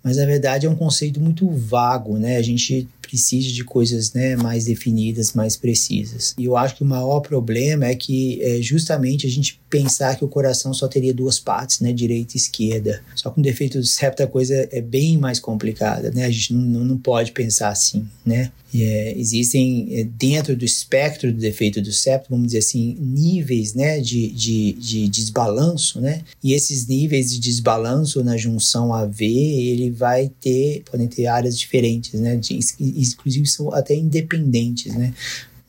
[0.01, 2.37] mas na verdade é um conceito muito vago, né?
[2.37, 6.33] A gente precisa de coisas né, mais definidas, mais precisas.
[6.35, 10.25] E eu acho que o maior problema é que é justamente a gente pensar que
[10.25, 13.03] o coração só teria duas partes, né, direita e esquerda.
[13.15, 16.25] Só com defeito do septo a coisa é bem mais complicada, né?
[16.25, 18.51] A gente não, não pode pensar assim, né?
[18.75, 23.99] É, existem é, dentro do espectro do defeito do septo, vamos dizer assim, níveis né,
[23.99, 26.23] de, de, de desbalanço, né?
[26.43, 32.19] E esses níveis de desbalanço na junção AV, ele vai ter, podem ter áreas diferentes,
[32.19, 32.35] né?
[32.35, 35.13] De, inclusive são até independentes, né?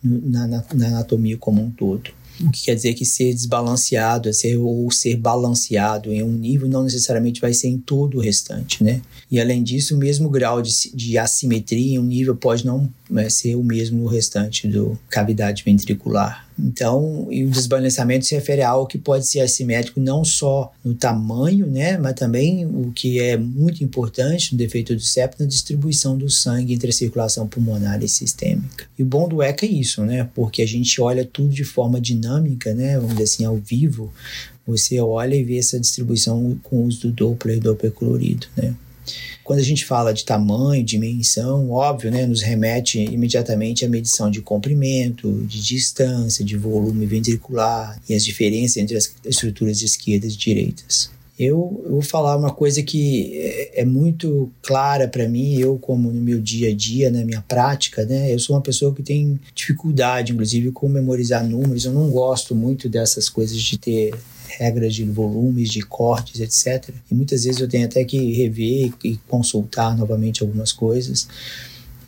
[0.02, 2.10] Na, na, na anatomia como um todo.
[2.40, 6.82] O que quer dizer que ser desbalanceado ser, ou ser balanceado em um nível não
[6.82, 9.00] necessariamente vai ser em todo o restante, né?
[9.30, 13.28] E além disso, o mesmo grau de, de assimetria em um nível pode não é,
[13.28, 16.46] ser o mesmo no restante do cavidade ventricular.
[16.58, 20.94] Então, e o desbalanceamento se refere a algo que pode ser assimétrico não só no
[20.94, 26.16] tamanho, né, mas também o que é muito importante no defeito do septo, na distribuição
[26.16, 28.86] do sangue entre a circulação pulmonar e sistêmica.
[28.98, 32.00] E o bom do ECA é isso, né, porque a gente olha tudo de forma
[32.00, 34.12] dinâmica, né, vamos dizer assim, ao vivo,
[34.66, 38.74] você olha e vê essa distribuição com o uso do Doppler e Doppler colorido, né.
[39.44, 44.40] Quando a gente fala de tamanho, dimensão, óbvio, né, nos remete imediatamente à medição de
[44.40, 51.10] comprimento, de distância, de volume ventricular e as diferenças entre as estruturas esquerdas e direitas.
[51.38, 56.20] Eu, vou falar uma coisa que é, é muito clara para mim, eu como no
[56.20, 58.32] meu dia a dia, na minha prática, né?
[58.32, 61.84] Eu sou uma pessoa que tem dificuldade, inclusive, com memorizar números.
[61.84, 64.14] Eu não gosto muito dessas coisas de ter
[64.58, 66.94] regras de volumes, de cortes, etc.
[67.10, 71.28] E muitas vezes eu tenho até que rever e consultar novamente algumas coisas.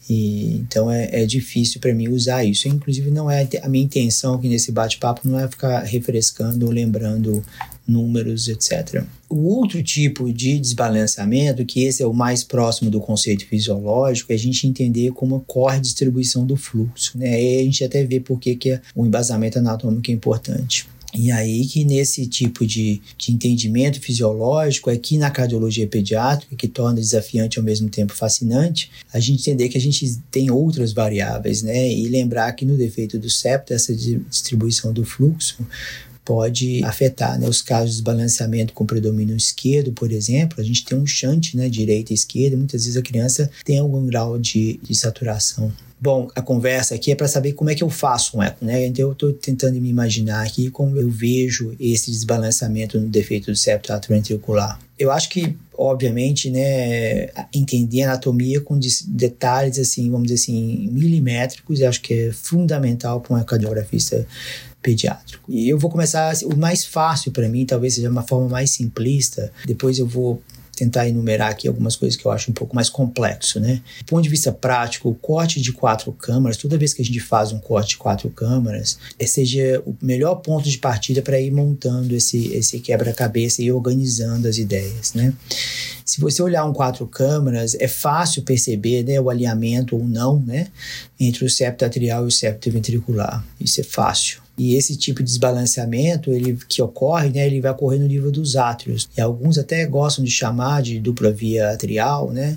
[0.08, 2.68] E, então é, é difícil para mim usar isso.
[2.68, 7.44] Inclusive, não é a minha intenção aqui nesse bate-papo não é ficar refrescando ou lembrando
[7.86, 9.04] números, etc.
[9.28, 14.34] O outro tipo de desbalanceamento, que esse é o mais próximo do conceito fisiológico, é
[14.34, 17.18] a gente entender como ocorre a distribuição do fluxo.
[17.18, 17.42] Né?
[17.42, 20.88] E a gente até vê por que, que o embasamento anatômico é importante.
[21.16, 27.00] E aí que nesse tipo de, de entendimento fisiológico, aqui na cardiologia pediátrica, que torna
[27.00, 31.90] desafiante ao mesmo tempo fascinante, a gente entender que a gente tem outras variáveis, né?
[31.90, 35.66] E lembrar que no defeito do septo, essa distribuição do fluxo
[36.26, 40.60] pode afetar né, os casos de desbalanceamento com predomínio esquerdo, por exemplo.
[40.60, 44.04] A gente tem um shunt, né, direita e esquerda, muitas vezes a criança tem algum
[44.04, 45.72] grau de, de saturação.
[45.98, 48.84] Bom, a conversa aqui é para saber como é que eu faço um eco, né?
[48.84, 53.56] Então eu estou tentando me imaginar aqui como eu vejo esse desbalanceamento no defeito do
[53.56, 54.78] septo atrioventricular.
[54.98, 61.88] Eu acho que, obviamente, né, entender anatomia com detalhes assim, vamos dizer assim, milimétricos, eu
[61.88, 64.26] acho que é fundamental para um ecocardiografista
[64.82, 65.50] pediátrico.
[65.50, 69.52] E eu vou começar o mais fácil para mim, talvez seja uma forma mais simplista.
[69.66, 70.40] Depois eu vou
[70.76, 73.80] tentar enumerar aqui algumas coisas que eu acho um pouco mais complexo, né?
[74.00, 77.18] Do ponto de vista prático, o corte de quatro câmaras, toda vez que a gente
[77.18, 81.50] faz um corte de quatro câmaras, é, seja o melhor ponto de partida para ir
[81.50, 85.32] montando esse, esse quebra-cabeça e organizando as ideias, né?
[86.04, 90.68] Se você olhar um quatro câmaras, é fácil perceber né, o alinhamento ou não né,
[91.18, 93.44] entre o septo atrial e o septo ventricular.
[93.60, 94.45] Isso é fácil.
[94.58, 98.56] E esse tipo de desbalanceamento ele, que ocorre, né, ele vai ocorrer no nível dos
[98.56, 99.08] átrios.
[99.16, 102.56] E alguns até gostam de chamar de dupla via atrial, né?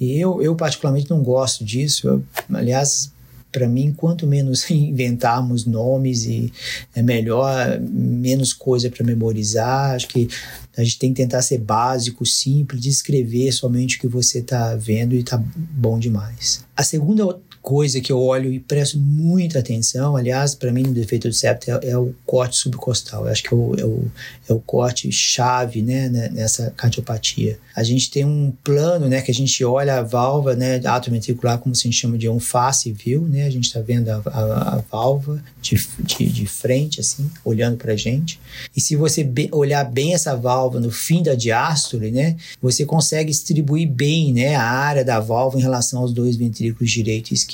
[0.00, 2.08] E eu, eu particularmente não gosto disso.
[2.08, 3.12] Eu, aliás,
[3.54, 6.52] para mim, quanto menos inventarmos nomes e
[6.94, 9.94] é melhor, menos coisa para memorizar.
[9.94, 10.28] Acho que
[10.76, 15.14] a gente tem que tentar ser básico, simples, descrever somente o que você está vendo
[15.14, 16.64] e está bom demais.
[16.76, 21.28] A segunda coisa que eu olho e presto muita atenção, aliás, para mim no defeito
[21.28, 23.24] do septo é, é, o corte subcostal.
[23.24, 24.04] Eu acho que é o, é o,
[24.50, 27.58] é o corte chave né, né, nessa cardiopatia.
[27.74, 31.74] A gente tem um plano né, que a gente olha a válvula né, atroventricular, como
[31.74, 33.46] se a gente chama de um face view, né?
[33.46, 37.94] A gente está vendo a, a, a válvula de, de, de, frente, assim, olhando para
[37.94, 38.38] a gente.
[38.76, 43.30] E se você be, olhar bem essa válvula no fim da diástole, né, você consegue
[43.30, 47.53] distribuir bem né, a área da válvula em relação aos dois ventrículos direito e esquerdo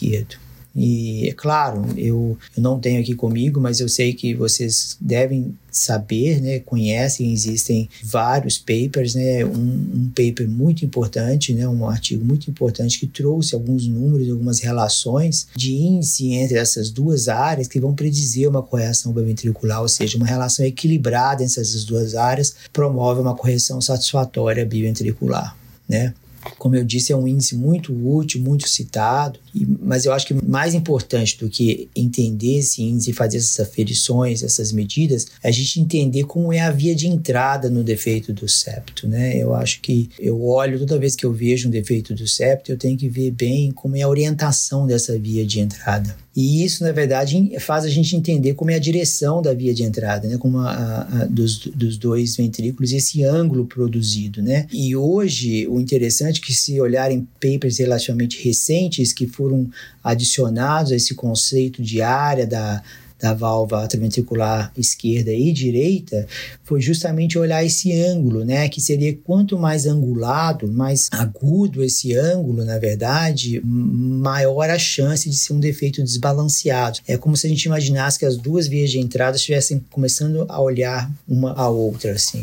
[0.74, 5.54] E é claro, eu, eu não tenho aqui comigo, mas eu sei que vocês devem
[5.70, 12.24] saber, né, conhecem, existem vários papers, né, um, um, paper muito importante, né, um artigo
[12.24, 17.80] muito importante que trouxe alguns números, algumas relações de índice entre essas duas áreas que
[17.80, 23.20] vão predizer uma correção biventricular, ou seja, uma relação equilibrada entre essas duas áreas promove
[23.20, 25.56] uma correção satisfatória biventricular,
[25.88, 26.14] né.
[26.58, 29.38] Como eu disse, é um índice muito útil, muito citado,
[29.80, 34.42] mas eu acho que mais importante do que entender esse índice e fazer essas aferições,
[34.42, 38.48] essas medidas, é a gente entender como é a via de entrada no defeito do
[38.48, 39.36] septo, né?
[39.36, 42.78] Eu acho que eu olho toda vez que eu vejo um defeito do septo, eu
[42.78, 46.16] tenho que ver bem como é a orientação dessa via de entrada.
[46.34, 49.82] E isso, na verdade, faz a gente entender como é a direção da via de
[49.82, 50.38] entrada, né?
[50.38, 54.66] Como a, a, dos, dos dois ventrículos, esse ângulo produzido, né?
[54.72, 59.70] E hoje, o interessante é que se olharem papers relativamente recentes que foram
[60.04, 62.82] adicionados a esse conceito de área da,
[63.18, 66.26] da válvula atrioventricular esquerda e direita
[66.62, 68.68] foi justamente olhar esse ângulo, né?
[68.68, 75.36] Que seria quanto mais angulado, mais agudo esse ângulo, na verdade, maior a chance de
[75.36, 77.00] ser um defeito desbalanceado.
[77.08, 80.60] É como se a gente imaginasse que as duas vias de entrada estivessem começando a
[80.60, 82.42] olhar uma a outra, assim.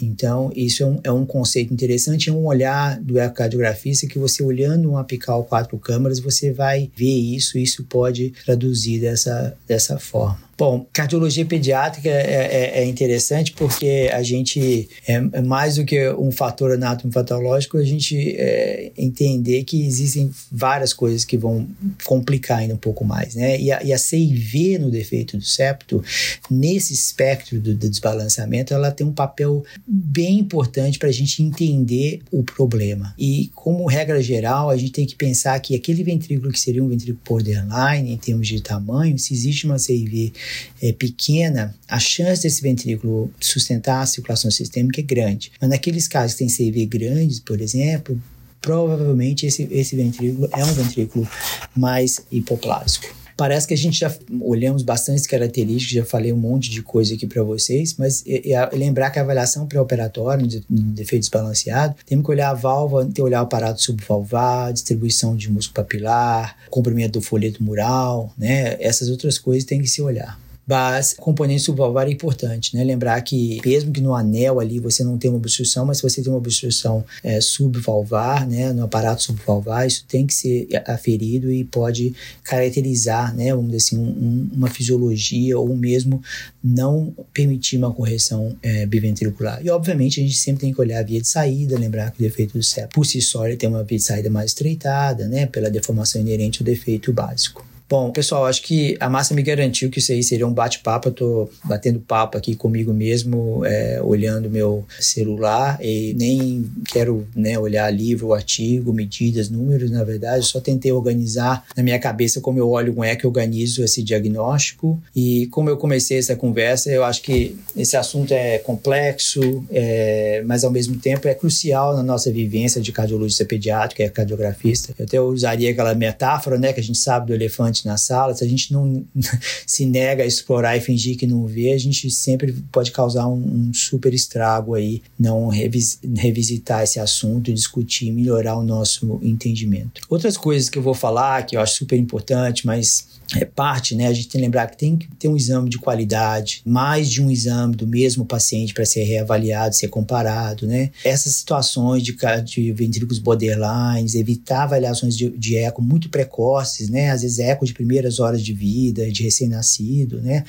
[0.00, 4.42] Então, isso é um, é um conceito interessante, é um olhar do ecocardiografista que você
[4.42, 10.38] olhando um apical quatro câmaras, você vai ver isso, isso pode traduzir dessa, dessa forma.
[10.56, 16.08] Bom, cardiologia pediátrica é, é, é, interessante porque a gente, é, é, mais do que
[16.10, 21.66] um fator anatomopatológico, a gente é, entender que existem várias coisas que vão
[22.04, 23.58] complicar ainda um pouco mais, né?
[23.58, 26.02] E a, e a CIV no defeito do septo,
[26.48, 32.20] nesse espectro do, do desbalanceamento, ela tem um papel bem importante para a gente entender
[32.30, 33.12] o problema.
[33.18, 36.88] E como regra geral, a gente tem que pensar que aquele ventrículo que seria um
[36.88, 40.32] ventrículo borderline em termos de tamanho, se existe uma CIV
[40.82, 45.52] é, pequena, a chance desse ventrículo sustentar a circulação sistêmica é grande.
[45.60, 48.20] Mas naqueles casos que tem CV grandes, por exemplo,
[48.60, 51.28] provavelmente esse, esse ventrículo é um ventrículo
[51.76, 53.23] mais hipoplásico.
[53.36, 57.26] Parece que a gente já olhamos bastante características, já falei um monte de coisa aqui
[57.26, 62.24] para vocês, mas é, é, lembrar que a avaliação pré-operatória de, de defeito desbalanceado, temos
[62.24, 67.20] que olhar a válvula, ter olhar o aparato subvalvar, distribuição de músculo papilar, comprimento do
[67.20, 68.76] folheto mural, né?
[68.80, 70.38] Essas outras coisas tem que se olhar.
[70.66, 72.82] Mas componente subvalvar é importante, né?
[72.82, 76.22] Lembrar que mesmo que no anel ali você não tem uma obstrução, mas se você
[76.22, 81.64] tem uma obstrução é, subvalvar, né, no aparato subvalvar, isso tem que ser aferido e
[81.64, 86.22] pode caracterizar, né, vamos dizer assim, um, uma fisiologia ou mesmo
[86.62, 89.60] não permitir uma correção é, biventricular.
[89.62, 92.22] E obviamente a gente sempre tem que olhar a via de saída, lembrar que o
[92.22, 95.44] defeito do septo por si só ele tem uma via de saída mais estreitada, né,
[95.46, 97.73] pela deformação inerente ao defeito básico.
[97.86, 101.08] Bom, pessoal, acho que a massa me garantiu que isso aí seria um bate-papo.
[101.08, 107.58] Eu tô batendo papo aqui comigo mesmo, é, olhando meu celular e nem quero né,
[107.58, 110.46] olhar livro, artigo, medidas, números, na verdade.
[110.46, 114.02] só tentei organizar na minha cabeça como eu olho, como é que eu organizo esse
[114.02, 114.98] diagnóstico.
[115.14, 120.64] E como eu comecei essa conversa, eu acho que esse assunto é complexo, é, mas
[120.64, 124.94] ao mesmo tempo é crucial na nossa vivência de cardiologista pediátrica e cardiografista.
[124.98, 128.44] Eu até usaria aquela metáfora, né, que a gente sabe do elefante na sala, se
[128.44, 129.04] a gente não
[129.66, 133.68] se nega a explorar e fingir que não vê, a gente sempre pode causar um,
[133.68, 140.02] um super estrago aí, não revis, revisitar esse assunto, discutir, melhorar o nosso entendimento.
[140.08, 144.06] Outras coisas que eu vou falar que eu acho super importante, mas é parte, né?
[144.06, 147.22] A gente tem que lembrar que tem que ter um exame de qualidade, mais de
[147.22, 150.90] um exame do mesmo paciente para ser reavaliado, ser comparado, né?
[151.04, 157.10] Essas situações de, de ventrículos borderlines, evitar avaliações de, de eco muito precoces, né?
[157.10, 160.44] Às vezes eco de primeiras horas de vida, de recém-nascido, né?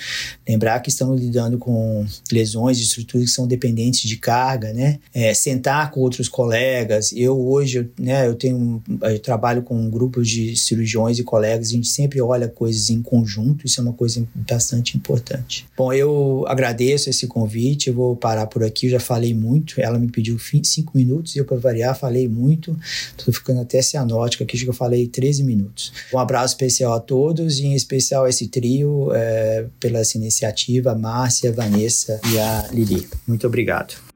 [0.47, 4.99] Lembrar que estamos lidando com lesões de estruturas que são dependentes de carga, né?
[5.13, 7.11] É, sentar com outros colegas.
[7.13, 8.27] Eu hoje, né?
[8.27, 9.89] Eu tenho, eu trabalho com um
[10.21, 12.47] de cirurgiões e colegas, a gente sempre olha
[12.89, 15.67] em conjunto, isso é uma coisa bastante importante.
[15.77, 19.97] Bom, eu agradeço esse convite, eu vou parar por aqui, eu já falei muito, ela
[19.97, 22.77] me pediu cinco minutos e eu, para variar, falei muito,
[23.17, 25.91] estou ficando até cianótico aqui, que eu falei 13 minutos.
[26.13, 30.91] Um abraço especial a todos e em especial a esse trio é, pela essa iniciativa,
[30.91, 33.07] a Márcia, a Vanessa e a Lili.
[33.27, 34.14] Muito obrigado.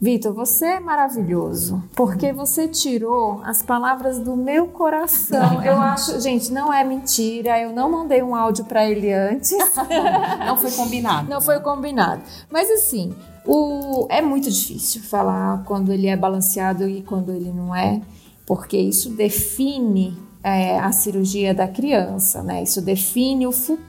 [0.00, 5.60] Vitor, você é maravilhoso, porque você tirou as palavras do meu coração.
[5.64, 9.58] Eu acho, gente, não é mentira, eu não mandei um áudio para ele antes.
[10.46, 11.28] Não foi combinado.
[11.28, 12.22] Não foi combinado.
[12.50, 13.12] Mas assim,
[13.44, 18.00] o, é muito difícil falar quando ele é balanceado e quando ele não é.
[18.46, 22.62] porque isso define é, a cirurgia da criança, né?
[22.62, 23.87] Isso define o futuro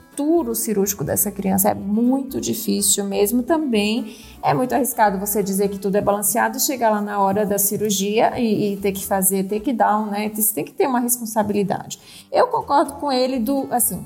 [0.55, 1.69] cirúrgico dessa criança.
[1.69, 4.17] É muito difícil mesmo também.
[4.43, 8.39] É muito arriscado você dizer que tudo é balanceado chegar lá na hora da cirurgia
[8.39, 10.29] e, e ter que fazer take down, né?
[10.33, 11.99] Você tem que ter uma responsabilidade.
[12.31, 14.05] Eu concordo com ele do assim.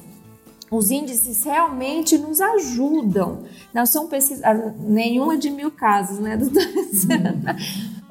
[0.73, 3.43] Os índices realmente nos ajudam.
[3.73, 4.43] Não são pesquisas,
[4.79, 6.67] nenhuma de mil casos, né, doutora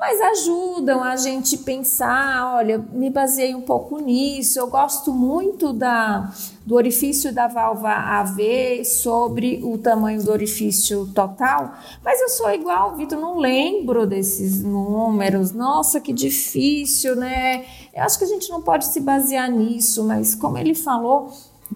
[0.02, 6.28] mas ajudam a gente pensar, olha, me baseei um pouco nisso, eu gosto muito da,
[6.66, 12.96] do orifício da válvula AV sobre o tamanho do orifício total, mas eu sou igual,
[12.96, 17.64] Vitor, não lembro desses números, nossa, que difícil, né?
[17.94, 21.30] Eu acho que a gente não pode se basear nisso, mas como ele falou,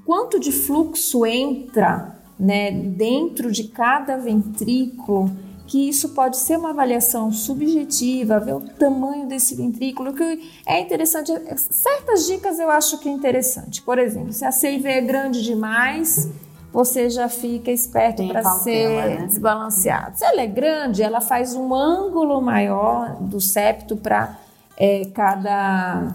[0.05, 5.31] quanto de fluxo entra né, dentro de cada ventrículo,
[5.67, 11.33] que isso pode ser uma avaliação subjetiva, ver o tamanho desse ventrículo, que é interessante.
[11.57, 13.83] Certas dicas eu acho que é interessante.
[13.83, 16.29] Por exemplo, se a CIV é grande demais,
[16.73, 19.27] você já fica esperto para ser né?
[19.27, 20.17] desbalanceado.
[20.17, 24.39] Se ela é grande, ela faz um ângulo maior do septo para
[24.77, 26.13] é, cada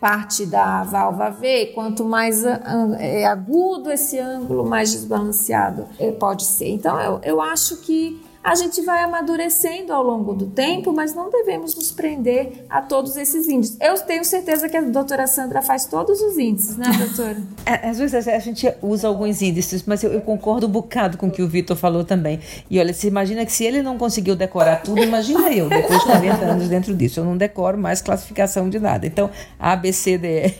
[0.00, 2.42] parte da válvula V, quanto mais
[2.98, 6.70] é agudo esse ângulo, mais desbalanceado é, pode ser.
[6.70, 11.30] Então, eu, eu acho que a gente vai amadurecendo ao longo do tempo, mas não
[11.30, 13.76] devemos nos prender a todos esses índices.
[13.80, 17.36] Eu tenho certeza que a doutora Sandra faz todos os índices, né, doutora?
[17.66, 21.28] É, às vezes a gente usa alguns índices, mas eu, eu concordo um bocado com
[21.28, 22.40] o que o Vitor falou também.
[22.68, 26.06] E olha, você imagina que se ele não conseguiu decorar tudo, imagina eu, depois de
[26.06, 27.20] 40 anos dentro disso.
[27.20, 29.06] Eu não decoro mais classificação de nada.
[29.06, 30.54] Então, A, B, C, D, E.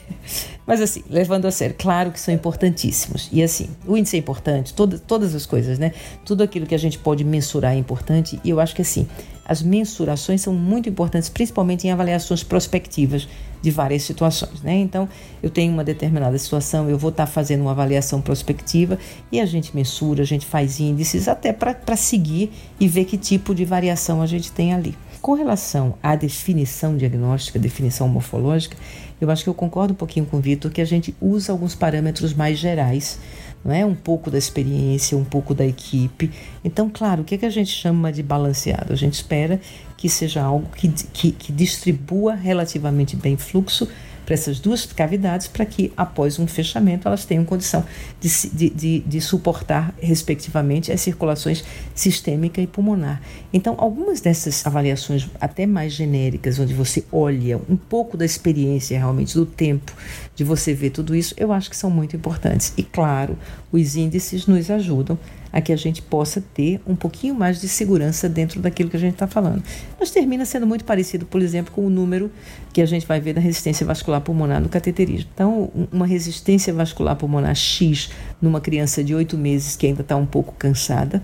[0.70, 3.28] Mas assim, levando a sério, claro que são importantíssimos.
[3.32, 5.90] E assim, o índice é importante, toda, todas as coisas, né?
[6.24, 8.38] Tudo aquilo que a gente pode mensurar é importante.
[8.44, 9.04] E eu acho que assim,
[9.44, 13.26] as mensurações são muito importantes, principalmente em avaliações prospectivas
[13.60, 14.76] de várias situações, né?
[14.76, 15.08] Então,
[15.42, 18.96] eu tenho uma determinada situação, eu vou estar fazendo uma avaliação prospectiva
[19.32, 23.56] e a gente mensura, a gente faz índices até para seguir e ver que tipo
[23.56, 24.94] de variação a gente tem ali.
[25.20, 28.74] Com relação à definição diagnóstica, definição morfológica,
[29.20, 31.74] eu acho que eu concordo um pouquinho com o Vitor que a gente usa alguns
[31.74, 33.18] parâmetros mais gerais,
[33.62, 33.84] não é?
[33.84, 36.30] Um pouco da experiência, um pouco da equipe.
[36.64, 38.94] Então, claro, o que, é que a gente chama de balanceado?
[38.94, 39.60] A gente espera
[39.94, 43.86] que seja algo que, que, que distribua relativamente bem fluxo
[44.30, 47.84] para essas duas cavidades para que, após um fechamento, elas tenham condição
[48.20, 51.64] de, de, de, de, suportar, respectivamente, as circulações
[51.96, 53.20] sistêmica e pulmonar.
[53.52, 59.34] Então, algumas dessas avaliações, até mais genéricas, onde você olha um pouco da experiência realmente,
[59.34, 59.92] do tempo
[60.36, 62.72] de você ver tudo isso, eu acho que são muito importantes.
[62.76, 63.36] E, claro,
[63.72, 65.18] os índices nos ajudam
[65.52, 69.00] a que a gente possa ter um pouquinho mais de segurança dentro daquilo que a
[69.00, 69.62] gente está falando.
[69.98, 72.30] Mas termina sendo muito parecido, por exemplo, com o número
[72.72, 75.30] que a gente vai ver da resistência vascular pulmonar no cateterismo.
[75.34, 80.26] Então, uma resistência vascular pulmonar X numa criança de 8 meses que ainda está um
[80.26, 81.22] pouco cansada,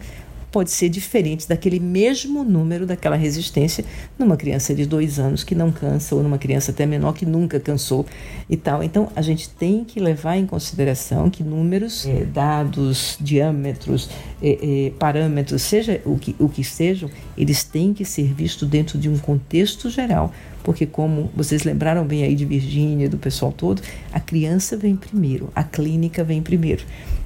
[0.51, 3.85] pode ser diferente daquele mesmo número daquela resistência
[4.19, 7.61] numa criança de dois anos que não cansa ou numa criança até menor que nunca
[7.61, 8.07] cansou
[8.49, 8.83] e tal.
[8.83, 14.09] Então a gente tem que levar em consideração que números, é, dados, diâmetros,
[14.43, 18.99] é, é, parâmetros, seja o que, o que sejam, eles têm que ser vistos dentro
[18.99, 20.33] de um contexto geral
[20.67, 23.81] porque como vocês lembraram bem aí de Virgínia, do pessoal todo,
[24.13, 26.83] a criança vem primeiro, a clínica vem primeiro.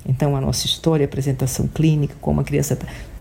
[0.06, 2.78] Então a nossa história, a apresentação clínica, como a criança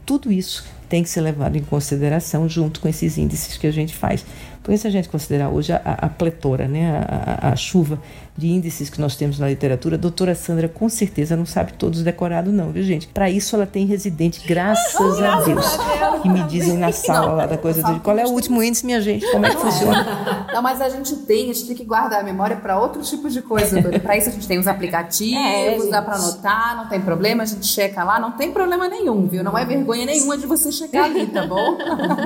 [0.10, 3.96] tudo isso tem que ser levado em consideração junto com esses índices que a gente
[3.96, 4.26] faz.
[4.64, 8.02] Porque se a gente considerar hoje a, a pletora, né, a, a, chuva
[8.40, 12.02] de índices que nós temos na literatura, a doutora Sandra com certeza não sabe todos
[12.02, 13.08] decorados não, viu gente?
[13.08, 15.78] Para isso ela tem residente, graças a Deus,
[16.22, 18.00] que me dizem na sala lá da coisa do...
[18.00, 19.30] Qual é o último índice, minha gente?
[19.32, 20.48] Como é que funciona?
[20.54, 23.34] Não, mas a gente tem, a gente tem que guardar a memória para outros tipos
[23.34, 23.82] de coisa.
[24.00, 27.46] Para isso a gente tem os aplicativos, é, dá para anotar, não tem problema, a
[27.46, 29.44] gente checa lá, não tem problema nenhum, viu?
[29.44, 31.78] Não é vergonha nenhuma de você checar ali, tá bom?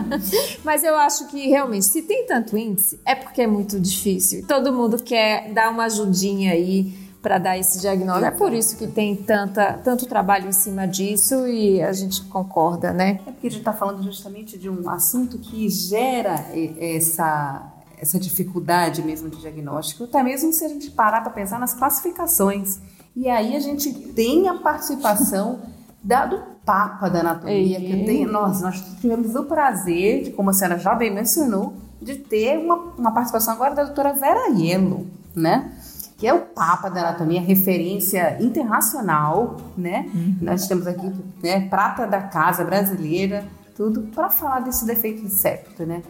[0.64, 4.46] mas eu acho que realmente, se tem tanto índice, é porque é muito difícil.
[4.48, 8.28] Todo mundo quer dar uma ajudinha aí para dar esse diagnóstico.
[8.28, 12.92] É por isso que tem tanta, tanto trabalho em cima disso e a gente concorda,
[12.92, 13.22] né?
[13.26, 16.36] É porque a gente está falando justamente de um assunto que gera
[16.78, 21.74] essa, essa dificuldade mesmo de diagnóstico, até mesmo se a gente parar para pensar nas
[21.74, 22.80] classificações.
[23.16, 25.62] E aí a gente tem a participação
[26.04, 30.50] da, do Papa da Anatomia, que eu tenho, nós, nós tivemos o prazer, de, como
[30.50, 35.08] a senhora já bem mencionou, de ter uma, uma participação agora da doutora Vera Iello,
[35.34, 35.72] né?
[36.18, 40.10] Que é o Papa da Anatomia, referência internacional, né?
[40.14, 40.38] Uhum.
[40.42, 41.12] Nós temos aqui,
[41.42, 43.46] né, prata da casa brasileira,
[43.76, 46.02] tudo para falar desse defeito de septo, né?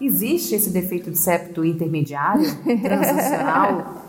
[0.00, 2.46] Existe esse defeito de septo intermediário,
[2.80, 4.04] transicional?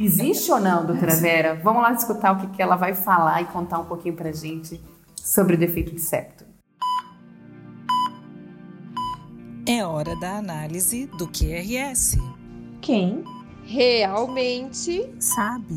[0.00, 1.60] Existe ou não, doutora Vera?
[1.62, 4.80] Vamos lá escutar o que, que ela vai falar e contar um pouquinho pra gente
[5.16, 6.44] sobre o defeito de septo.
[9.68, 12.18] É hora da análise do QRS.
[12.80, 13.24] Quem
[13.66, 15.74] realmente Sabe?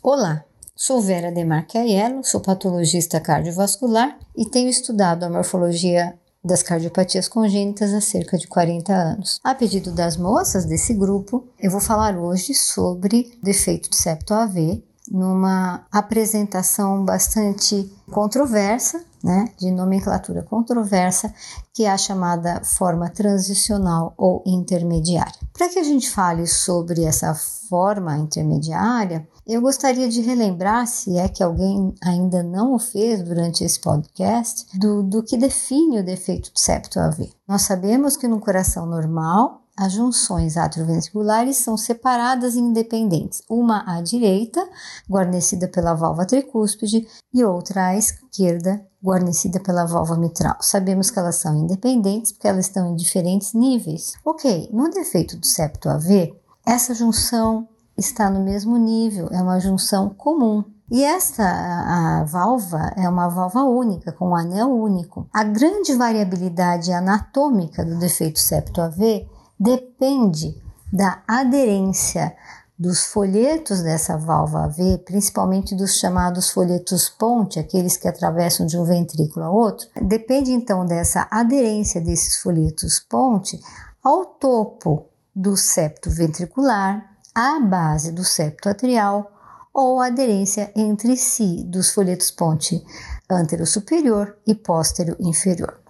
[0.00, 7.28] Olá, sou Vera Demarque Aiello, sou patologista cardiovascular e tenho estudado a morfologia das cardiopatias
[7.28, 9.40] congênitas há cerca de 40 anos.
[9.44, 14.82] A pedido das moças desse grupo, eu vou falar hoje sobre defeito de septo AV
[15.10, 21.32] numa apresentação bastante controversa, né, de nomenclatura controversa,
[21.72, 25.32] que é a chamada forma transicional ou intermediária.
[25.52, 31.28] Para que a gente fale sobre essa forma intermediária, eu gostaria de relembrar, se é
[31.28, 36.52] que alguém ainda não o fez durante esse podcast, do, do que define o defeito
[36.52, 37.30] de septo AV.
[37.48, 44.02] Nós sabemos que no coração normal, as junções atrioventriculares são separadas e independentes, uma à
[44.02, 44.66] direita,
[45.10, 50.56] guarnecida pela válvula tricúspide, e outra à esquerda, guarnecida pela válvula mitral.
[50.60, 54.12] Sabemos que elas são independentes porque elas estão em diferentes níveis.
[54.24, 56.34] Ok, no defeito do septo AV,
[56.66, 57.66] essa junção
[57.96, 60.64] está no mesmo nível, é uma junção comum.
[60.90, 65.26] E esta a válvula é uma válvula única, com um anel único.
[65.32, 69.26] A grande variabilidade anatômica do defeito septo AV
[69.62, 70.60] depende
[70.92, 72.34] da aderência
[72.76, 78.82] dos folhetos dessa válvula AV, principalmente dos chamados folhetos ponte, aqueles que atravessam de um
[78.82, 83.60] ventrículo a outro, depende então dessa aderência desses folhetos ponte
[84.02, 89.30] ao topo do septo ventricular, à base do septo atrial
[89.72, 92.84] ou aderência entre si dos folhetos ponte
[93.30, 95.82] antero superior e póstero inferior.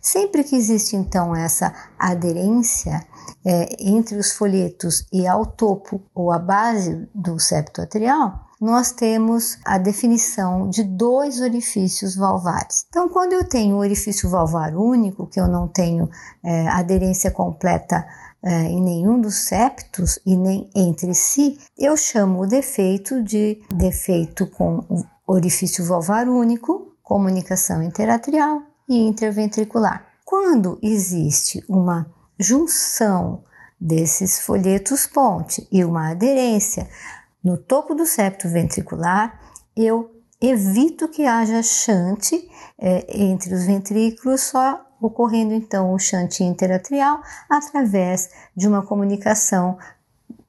[0.00, 3.04] Sempre que existe então essa aderência
[3.46, 9.58] é, entre os folhetos e ao topo ou à base do septo atrial, nós temos
[9.64, 12.86] a definição de dois orifícios valvares.
[12.88, 16.10] Então, quando eu tenho um orifício valvar único, que eu não tenho
[16.42, 18.04] é, aderência completa
[18.42, 24.46] é, em nenhum dos septos e nem entre si, eu chamo o defeito de defeito
[24.46, 24.84] com
[25.26, 30.04] orifício valvar único, comunicação interatrial e interventricular.
[30.24, 33.44] Quando existe uma junção
[33.80, 36.88] desses folhetos ponte e uma aderência
[37.42, 39.40] no topo do septo ventricular,
[39.76, 40.10] eu
[40.40, 48.30] evito que haja chante é, entre os ventrículos, só ocorrendo então o chante interatrial através
[48.56, 49.78] de uma comunicação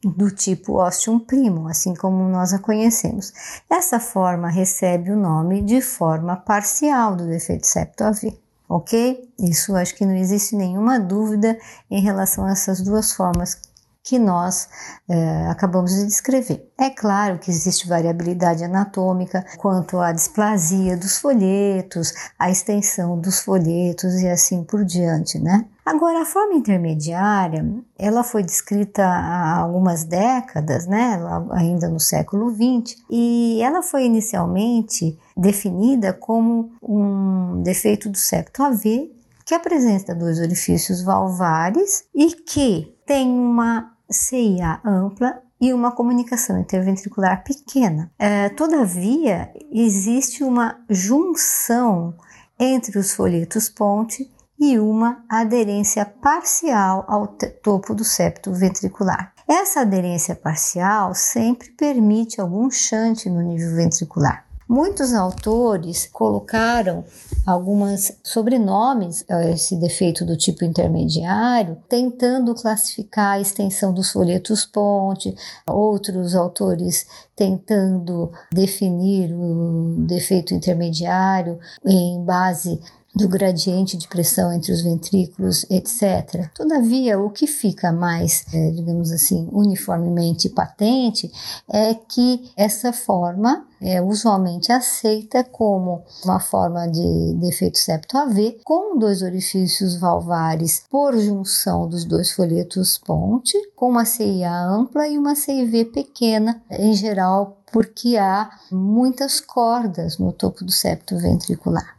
[0.03, 3.33] do tipo ostium primo, assim como nós a conhecemos.
[3.69, 9.29] Essa forma recebe o nome de forma parcial do defeito septo AV ok?
[9.39, 11.57] Isso acho que não existe nenhuma dúvida
[11.89, 13.59] em relação a essas duas formas
[14.07, 14.69] que nós
[15.09, 16.71] é, acabamos de descrever.
[16.79, 24.21] É claro que existe variabilidade anatômica quanto à displasia dos folhetos, a extensão dos folhetos
[24.21, 25.65] e assim por diante, né?
[25.85, 27.65] Agora, a forma intermediária,
[27.97, 31.19] ela foi descrita há algumas décadas, né,
[31.51, 39.09] ainda no século XX, e ela foi inicialmente definida como um defeito do septo AV
[39.45, 47.43] que apresenta dois orifícios valvares e que tem uma CIA ampla e uma comunicação interventricular
[47.43, 48.11] pequena.
[48.17, 52.15] É, todavia, existe uma junção
[52.59, 59.33] entre os folhetos ponte e uma aderência parcial ao topo do septo ventricular.
[59.47, 64.46] Essa aderência parcial sempre permite algum chante no nível ventricular.
[64.69, 67.05] Muitos autores colocaram
[67.45, 75.33] alguns sobrenomes a esse defeito do tipo intermediário, tentando classificar a extensão dos folhetos ponte,
[75.65, 82.81] outros autores tentando definir o defeito intermediário em base
[83.15, 86.49] do gradiente de pressão entre os ventrículos, etc.
[86.53, 91.31] Todavia, o que fica mais, é, digamos assim, uniformemente patente
[91.69, 98.97] é que essa forma é usualmente aceita como uma forma de defeito septo AV com
[98.97, 105.35] dois orifícios valvares por junção dos dois folhetos ponte, com uma CIA ampla e uma
[105.35, 111.96] CIV pequena, em geral porque há muitas cordas no topo do septo ventricular.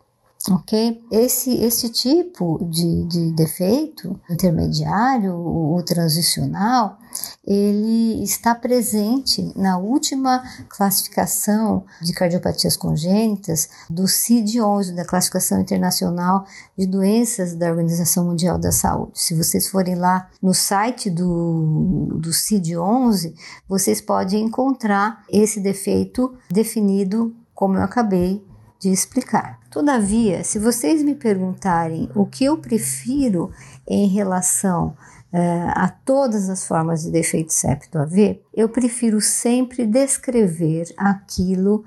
[0.54, 1.02] Ok?
[1.10, 6.98] Esse, esse tipo de, de defeito intermediário ou transicional,
[7.46, 16.44] ele está presente na última classificação de cardiopatias congênitas do CID-11, da Classificação Internacional
[16.76, 19.12] de Doenças da Organização Mundial da Saúde.
[19.14, 23.34] Se vocês forem lá no site do, do CID-11,
[23.68, 28.46] vocês podem encontrar esse defeito definido como eu acabei
[28.78, 29.57] de explicar.
[29.70, 33.50] Todavia, se vocês me perguntarem o que eu prefiro
[33.86, 34.96] em relação
[35.32, 41.84] uh, a todas as formas de defeito septo AV, eu prefiro sempre descrever aquilo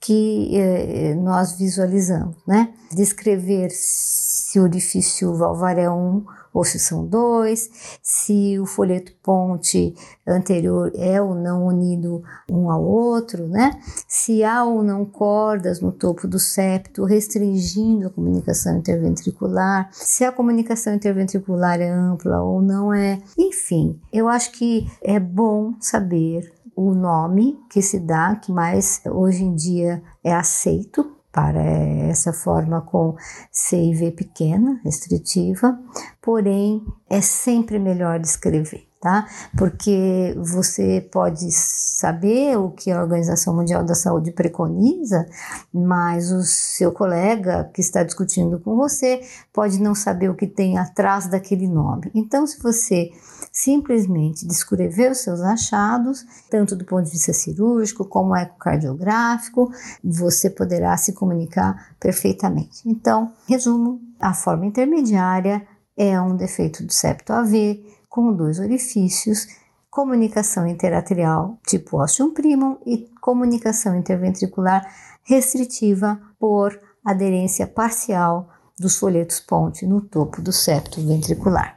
[0.00, 2.74] que eh, nós visualizamos, né?
[2.92, 6.22] Descrever se o orifício valvar é um
[6.54, 9.92] ou se são dois, se o folheto ponte
[10.24, 13.72] anterior é ou não unido um ao outro, né?
[14.06, 20.30] Se há ou não cordas no topo do septo, restringindo a comunicação interventricular, se a
[20.30, 23.20] comunicação interventricular é ampla ou não é.
[23.36, 29.44] Enfim, eu acho que é bom saber o nome que se dá, que mais hoje
[29.44, 33.16] em dia é aceito para essa forma com
[33.50, 35.76] CIV pequena, restritiva,
[36.22, 36.80] porém
[37.10, 39.28] é sempre melhor descrever tá?
[39.54, 45.26] Porque você pode saber o que a Organização Mundial da Saúde preconiza,
[45.70, 49.20] mas o seu colega que está discutindo com você
[49.52, 52.10] pode não saber o que tem atrás daquele nome.
[52.14, 53.10] Então, se você
[53.52, 59.70] simplesmente descrever os seus achados, tanto do ponto de vista cirúrgico como ecocardiográfico,
[60.02, 62.88] você poderá se comunicar perfeitamente.
[62.88, 65.62] Então, resumo, a forma intermediária
[65.94, 69.48] é um defeito do septo AV, com dois orifícios,
[69.90, 74.86] comunicação interatrial tipo ostium primum e comunicação interventricular
[75.24, 81.76] restritiva por aderência parcial dos folhetos ponte no topo do septo ventricular.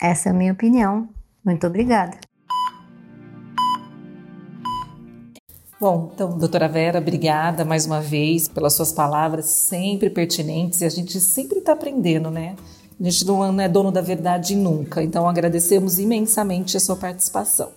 [0.00, 1.08] Essa é a minha opinião.
[1.44, 2.18] Muito obrigada.
[5.80, 10.88] Bom, então, doutora Vera, obrigada mais uma vez pelas suas palavras sempre pertinentes e a
[10.88, 12.54] gente sempre está aprendendo, né?
[13.00, 17.70] A gente não é dono da verdade nunca, então agradecemos imensamente a sua participação.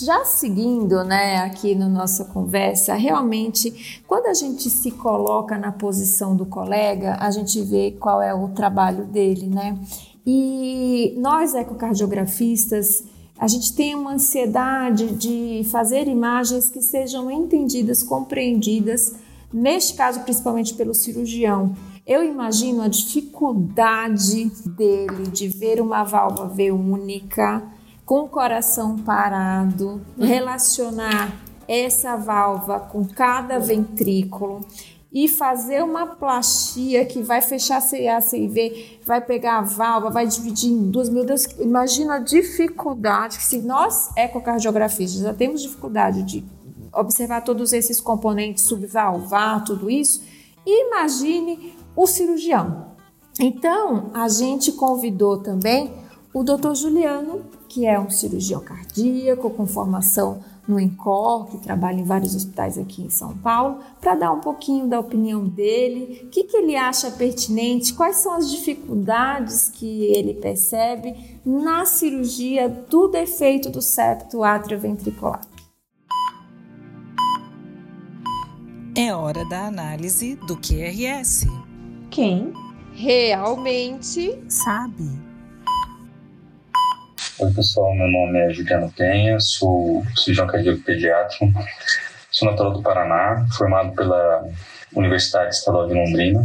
[0.00, 6.34] Já seguindo, né, aqui na nossa conversa, realmente, quando a gente se coloca na posição
[6.34, 9.78] do colega, a gente vê qual é o trabalho dele, né?
[10.26, 13.04] E nós ecocardiografistas,
[13.38, 19.14] a gente tem uma ansiedade de fazer imagens que sejam entendidas, compreendidas,
[19.52, 21.74] neste caso principalmente pelo cirurgião.
[22.04, 27.62] Eu imagino a dificuldade dele de ver uma válvula V única
[28.04, 31.32] com o coração parado, relacionar
[31.68, 34.66] essa válvula com cada ventrículo
[35.12, 40.72] e fazer uma plastia que vai fechar CA, CIV, vai pegar a válvula, vai dividir
[40.72, 41.08] em duas.
[41.08, 46.44] Meu Deus, imagina a dificuldade que se nós ecocardiografistas já temos dificuldade de
[46.92, 50.20] observar todos esses componentes subvalvar, tudo isso,
[50.66, 52.92] imagine o cirurgião.
[53.40, 55.92] Então, a gente convidou também
[56.34, 56.74] o Dr.
[56.74, 62.78] Juliano, que é um cirurgião cardíaco com formação no ENCOR, que trabalha em vários hospitais
[62.78, 66.76] aqui em São Paulo, para dar um pouquinho da opinião dele, o que, que ele
[66.76, 74.44] acha pertinente, quais são as dificuldades que ele percebe na cirurgia do defeito do septo
[74.44, 75.40] atrioventricular.
[78.94, 81.46] É hora da análise do QRS
[82.12, 82.52] quem
[82.94, 85.02] realmente sabe.
[87.38, 87.94] Oi, pessoal.
[87.94, 91.38] Meu nome é Juliano Penha, sou cirurgião cardíaco pediatra,
[92.30, 94.46] sou natural do Paraná, formado pela
[94.94, 96.44] Universidade Estadual de Londrina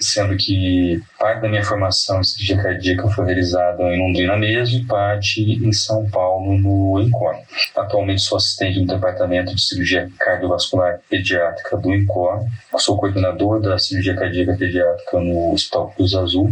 [0.00, 4.84] sendo que parte da minha formação em cirurgia cardíaca foi realizada em Londrina mesmo e
[4.84, 7.36] parte em São Paulo, no INCOR.
[7.76, 12.44] Atualmente sou assistente do Departamento de Cirurgia Cardiovascular Pediátrica do INCOR.
[12.78, 16.50] Sou coordenador da cirurgia cardíaca pediátrica no Hospital Cruz Azul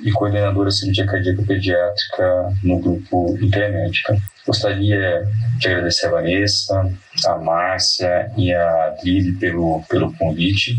[0.00, 4.16] e coordenadora de cirurgia cardíaca pediátrica no grupo Intermédica.
[4.46, 5.24] Gostaria
[5.58, 6.92] de agradecer a Vanessa,
[7.26, 10.74] a Márcia e a Adri pelo, pelo convite.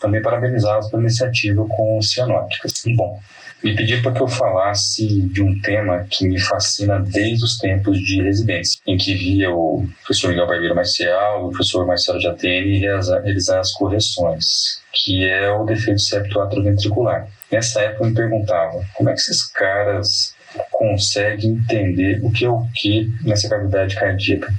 [0.00, 2.72] Também parabenizá-los pela iniciativa com cianóticas.
[2.96, 3.20] Bom,
[3.62, 7.98] me pediram para que eu falasse de um tema que me fascina desde os tempos
[7.98, 13.20] de residência, em que via o professor Miguel Barbeiro Marcial, o professor Marcelo Jatene realizar,
[13.20, 17.28] realizar as correções, que é o defeito septo atroventricular.
[17.52, 20.34] Nessa época eu me perguntava, como é que esses caras
[20.70, 24.52] consegue entender o que é o que nessa cavidade cardíaca,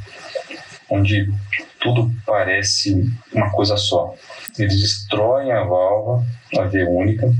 [0.89, 1.31] onde
[1.79, 4.13] tudo parece uma coisa só.
[4.57, 6.23] Eles destroem a válvula,
[6.57, 7.31] a V única,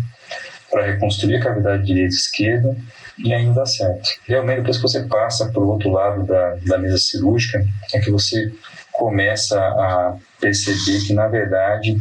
[0.70, 2.78] para reconstruir a cavidade direita e esquerda
[3.18, 4.10] e ainda dá certo.
[4.26, 7.64] Realmente, depois que você passa para o outro lado da, da mesa cirúrgica,
[7.94, 8.52] é que você
[8.92, 12.00] começa a perceber que, na verdade,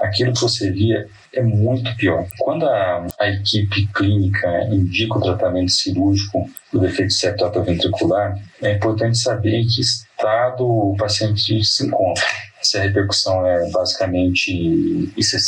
[0.00, 2.26] aquilo que você via é muito pior.
[2.38, 9.54] Quando a, a equipe clínica indica o tratamento cirúrgico do defeito septo-ventricular, é importante saber
[9.54, 12.24] em que estado o paciente se encontra.
[12.62, 15.38] Se a repercussão é basicamente ICC,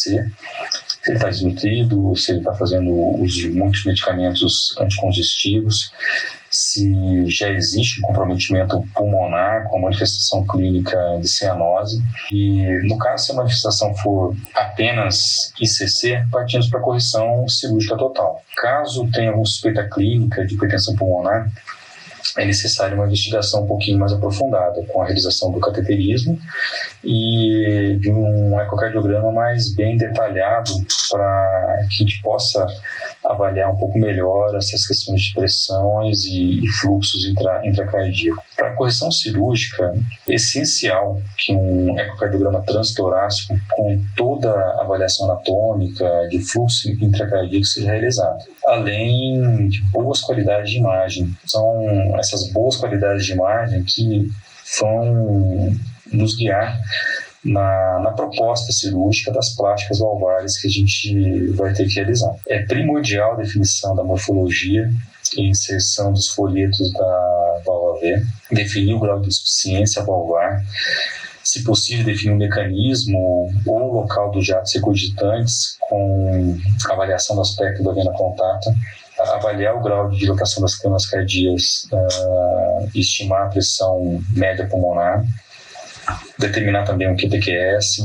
[1.06, 5.92] se ele está desnutrido, se ele está fazendo uso de muitos medicamentos anticongestivos,
[6.56, 12.02] se já existe um comprometimento pulmonar com manifestação clínica de cianose.
[12.32, 18.42] E no caso, se a manifestação for apenas ICC, partimos para correção cirúrgica total.
[18.56, 21.50] Caso tenha alguma suspeita clínica de hipertensão pulmonar,
[22.36, 26.38] é necessária uma investigação um pouquinho mais aprofundada, com a realização do cateterismo
[27.04, 30.72] e de um ecocardiograma mais bem detalhado
[31.10, 32.66] para que a gente possa
[33.26, 38.42] avaliar um pouco melhor essas questões de pressões e, fluxos intra, intracardíacos.
[38.56, 39.92] Para a correção cirúrgica,
[40.28, 47.90] é essencial que um ecocardiograma transtorácico com toda a avaliação anatômica de fluxo intracardíaco seja
[47.90, 51.34] realizado, além de boas qualidades de imagem.
[51.44, 54.30] São essas boas qualidades de imagem que
[54.80, 55.74] vão
[56.12, 56.78] nos guiar
[57.46, 62.34] na, na, proposta cirúrgica das plásticas valvares que a gente vai ter que realizar.
[62.48, 64.90] É primordial a definição da morfologia
[65.36, 70.62] e inserção dos folhetos da válvula V, definir o grau de insuficiência valvar,
[71.42, 76.58] se possível definir o mecanismo ou local dos jatos recurgitantes com
[76.90, 78.74] avaliação do aspecto da vena contata,
[79.18, 85.24] avaliar o grau de dilatação das câmaras cardíacas uh, estimar a pressão média pulmonar,
[86.38, 88.00] determinar também o QTQS,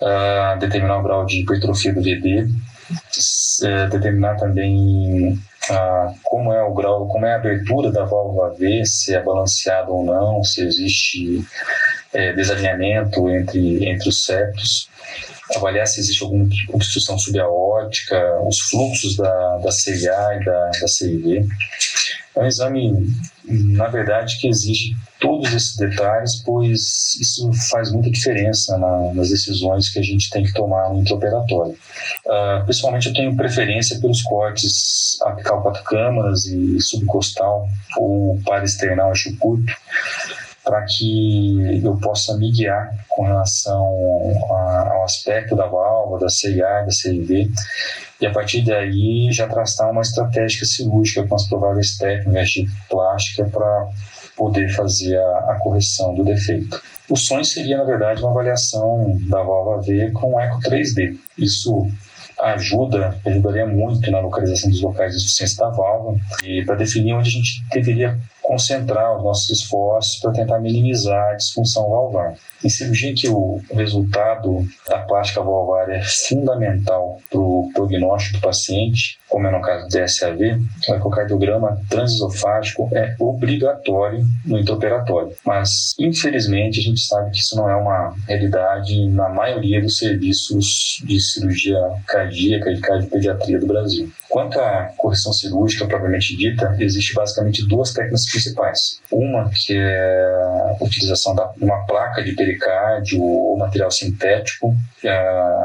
[0.00, 5.38] uh, determinar o grau de hipertrofia do VD, uh, determinar também
[5.70, 9.92] uh, como é o grau, como é a abertura da válvula V, se é balanceado
[9.92, 11.44] ou não, se existe
[12.12, 14.88] é, desalinhamento entre, entre os septos,
[15.56, 21.46] avaliar se existe alguma obstrução subaórtica, os fluxos da, da CIA e da, da CIV.
[22.34, 23.06] É um exame,
[23.44, 29.88] na verdade, que exige todos esses detalhes, pois isso faz muita diferença na, nas decisões
[29.88, 31.76] que a gente tem que tomar no intraoperatório.
[32.26, 39.36] Uh, pessoalmente, eu tenho preferência pelos cortes apical quatro câmaras e subcostal ou parasternal eixo
[39.38, 39.72] curto,
[40.64, 43.86] para que eu possa me guiar com relação
[44.50, 47.50] a, ao aspecto da válvula, da CIA, da CIV,
[48.22, 53.44] e a partir daí já traçar uma estratégia cirúrgica com as prováveis técnicas de plástica
[53.46, 53.88] para
[54.36, 56.80] poder fazer a, a, correção do defeito.
[57.10, 61.16] O sonho seria, na verdade, uma avaliação da válvula V com eco 3D.
[61.36, 61.88] Isso
[62.40, 67.28] ajuda, ajudaria muito na localização dos locais de insuficiência da válvula e para definir onde
[67.28, 72.34] a gente deveria concentrar os nossos esforços para tentar minimizar a disfunção valvar.
[72.64, 79.18] Em cirurgia que o resultado da plástica valvar é fundamental para o prognóstico do paciente,
[79.28, 85.34] como é no caso do DSAV, o ecocardiograma transesofágico é obrigatório no intraoperatório.
[85.44, 91.02] Mas, infelizmente, a gente sabe que isso não é uma realidade na maioria dos serviços
[91.04, 94.12] de cirurgia cardíaca e cardiopediatria do Brasil.
[94.32, 98.98] Quanto à correção cirúrgica propriamente dita, existe basicamente duas técnicas principais.
[99.10, 100.24] Uma que é
[100.70, 105.10] a utilização de uma placa de pericárdio ou material sintético é,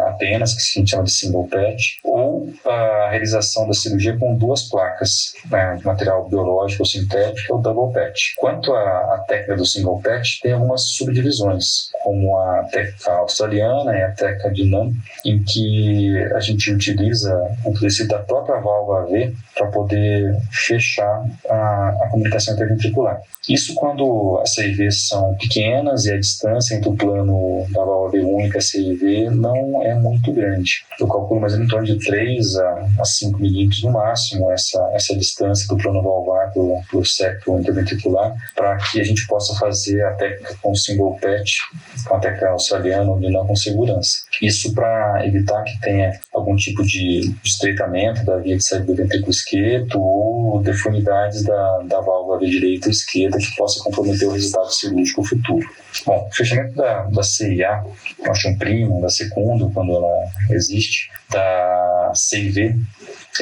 [0.10, 5.34] apenas, que gente chama de single patch, ou a realização da cirurgia com duas placas
[5.50, 8.34] né, de material biológico ou sintético ou double patch.
[8.38, 14.02] Quanto à, à técnica do single patch, tem algumas subdivisões, como a técnica australiana e
[14.02, 14.92] a técnica de NAM,
[15.24, 17.34] em que a gente utiliza
[17.64, 23.22] o tecido da própria válvula V para poder fechar a, a comunicação interventricular.
[23.50, 28.20] Isso quando as CIVs são pequenas e a distância entre o plano da válvula V
[28.24, 30.86] única e a CIV não é muito grande.
[31.00, 34.90] Eu calculo mais ou em torno de 3 a, a 5 milímetros no máximo essa,
[34.94, 40.04] essa distância do plano valvar para o septo interventricular para que a gente possa fazer
[40.04, 41.58] a técnica com single patch,
[42.06, 44.18] com a técnica australiana, onde não com segurança.
[44.42, 50.00] Isso para evitar que tenha algum tipo de estreitamento da de saída do ventrículo esquerdo
[50.00, 55.68] ou deformidades da, da válvula direita ou esquerda que possa comprometer o resultado cirúrgico futuro.
[56.06, 57.84] Bom, o fechamento da, da CIA,
[58.26, 62.80] nós um primo, da segundo, quando ela existe, da CIV,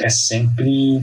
[0.00, 1.02] é sempre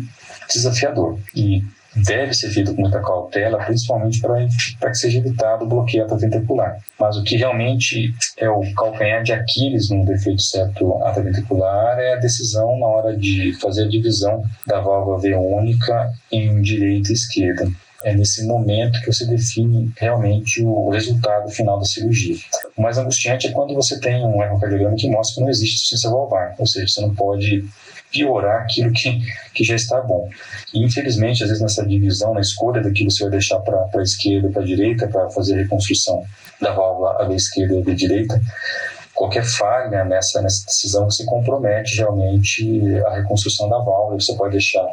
[0.51, 1.17] desafiador.
[1.35, 1.63] E
[1.95, 6.77] deve ser feito com muita cautela, principalmente para que seja evitado o bloqueio atraventricular.
[6.99, 12.19] Mas o que realmente é o calcanhar de Aquiles no defeito septo atraventricular é a
[12.19, 17.67] decisão na hora de fazer a divisão da válvula única em direita e esquerda
[18.03, 22.35] é nesse momento que você define realmente o resultado final da cirurgia.
[22.75, 26.09] O mais angustiante é quando você tem um ecocardiograma que mostra que não existe insuficiência
[26.09, 27.65] valvar, ou seja, você não pode
[28.13, 29.19] piorar aquilo que,
[29.53, 30.29] que já está bom.
[30.73, 34.01] E, infelizmente, às vezes nessa divisão, na escolha daquilo que você vai deixar para a
[34.01, 36.23] esquerda, para a direita, para fazer a reconstrução
[36.61, 38.39] da válvula à esquerda e à direita,
[39.13, 42.63] qualquer falha nessa, nessa decisão se compromete realmente
[43.05, 44.19] a reconstrução da válvula.
[44.19, 44.85] Você pode deixar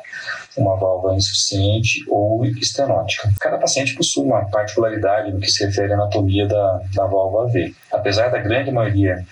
[0.57, 3.31] uma válvula insuficiente ou estenótica.
[3.41, 7.75] Cada paciente possui uma particularidade no que se refere à anatomia da, da válvula V.
[7.93, 9.25] Apesar da grande maioria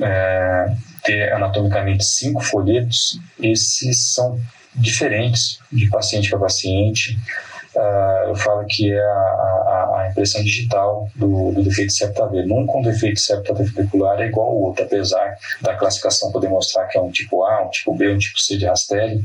[0.00, 4.40] é, ter anatomicamente cinco folhetos, esses são
[4.74, 7.16] diferentes de paciente para paciente.
[7.76, 12.46] Uh, eu falo que é a, a, a impressão digital do, do defeito septo-AV.
[12.46, 17.00] Nunca um defeito septo-aventricular é igual ao outro, apesar da classificação poder mostrar que é
[17.00, 19.24] um tipo A, um tipo B, um tipo C de Rastelli,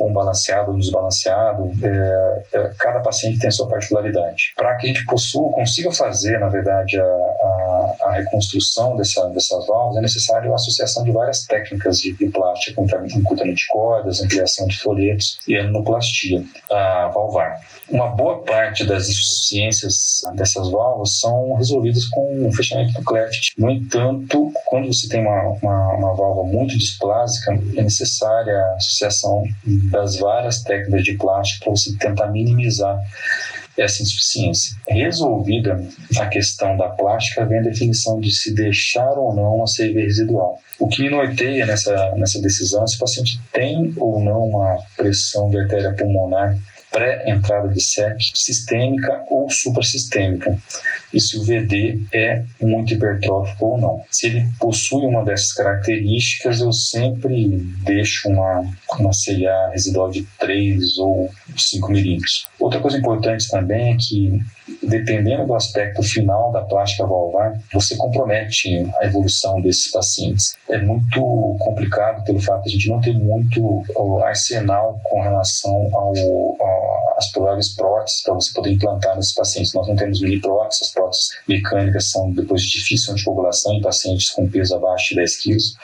[0.00, 1.70] um balanceado um desbalanceado.
[1.84, 4.52] É, é, cada paciente tem a sua particularidade.
[4.56, 7.63] Para que a gente possua, consiga fazer, na verdade, a, a,
[8.00, 12.80] a reconstrução dessa, dessas válvulas, é necessário a associação de várias técnicas de, de plástica,
[12.80, 17.60] encurtamento de cordas, ampliação de folhetos e anuloplastia a valvar.
[17.90, 23.52] Uma boa parte das insuficiências dessas válvulas são resolvidas com o fechamento do cleft.
[23.58, 29.44] No entanto, quando você tem uma, uma, uma válvula muito displásica, é necessária a associação
[29.90, 32.98] das várias técnicas de plástico para você tentar minimizar
[33.76, 34.76] essa insuficiência.
[34.88, 35.82] Resolvida
[36.18, 40.60] a questão da plástica, vem a definição de se deixar ou não uma CV residual.
[40.78, 44.78] O que me norteia nessa, nessa decisão é se o paciente tem ou não uma
[44.96, 46.56] pressão de artéria pulmonar
[46.94, 50.56] pré-entrada de SEC sistêmica ou suprassistêmica
[51.12, 54.04] e se o VD é muito hipertrófico ou não.
[54.10, 58.64] Se ele possui uma dessas características, eu sempre deixo uma,
[58.98, 62.46] uma CIA residual de 3 ou 5 milímetros.
[62.64, 64.40] Outra coisa importante também é que
[64.82, 70.56] dependendo do aspecto final da plástica valvar, você compromete a evolução desses pacientes.
[70.70, 71.20] É muito
[71.58, 73.82] complicado pelo fato de a gente não ter muito
[74.24, 79.72] arsenal com relação ao, ao, às prováveis próteses para você poder implantar nesses pacientes.
[79.72, 84.30] Nós não temos mini próteses, as próteses mecânicas são depois de difícil anticoagulação em pacientes
[84.30, 85.76] com peso abaixo de 10 quilos,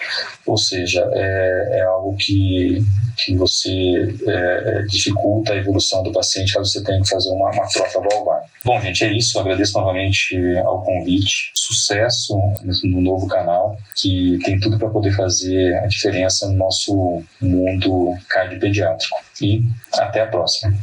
[0.47, 2.83] ou seja, é, é algo que,
[3.17, 7.69] que você é, dificulta a evolução do paciente caso você tenha que fazer uma, uma
[7.69, 8.43] troca valvar.
[8.65, 9.39] Bom, gente, é isso.
[9.39, 11.51] Eu agradeço novamente ao convite.
[11.55, 12.37] Sucesso
[12.85, 19.17] no novo canal, que tem tudo para poder fazer a diferença no nosso mundo cardiopediátrico.
[19.41, 19.63] E
[19.95, 20.75] até a próxima.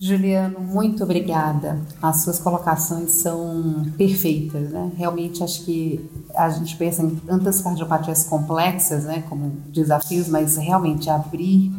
[0.00, 1.80] Juliano, muito obrigada.
[2.00, 4.92] As suas colocações são perfeitas, né?
[4.96, 11.10] Realmente acho que a gente pensa em tantas cardiopatias complexas, né, como desafios, mas realmente
[11.10, 11.72] abrir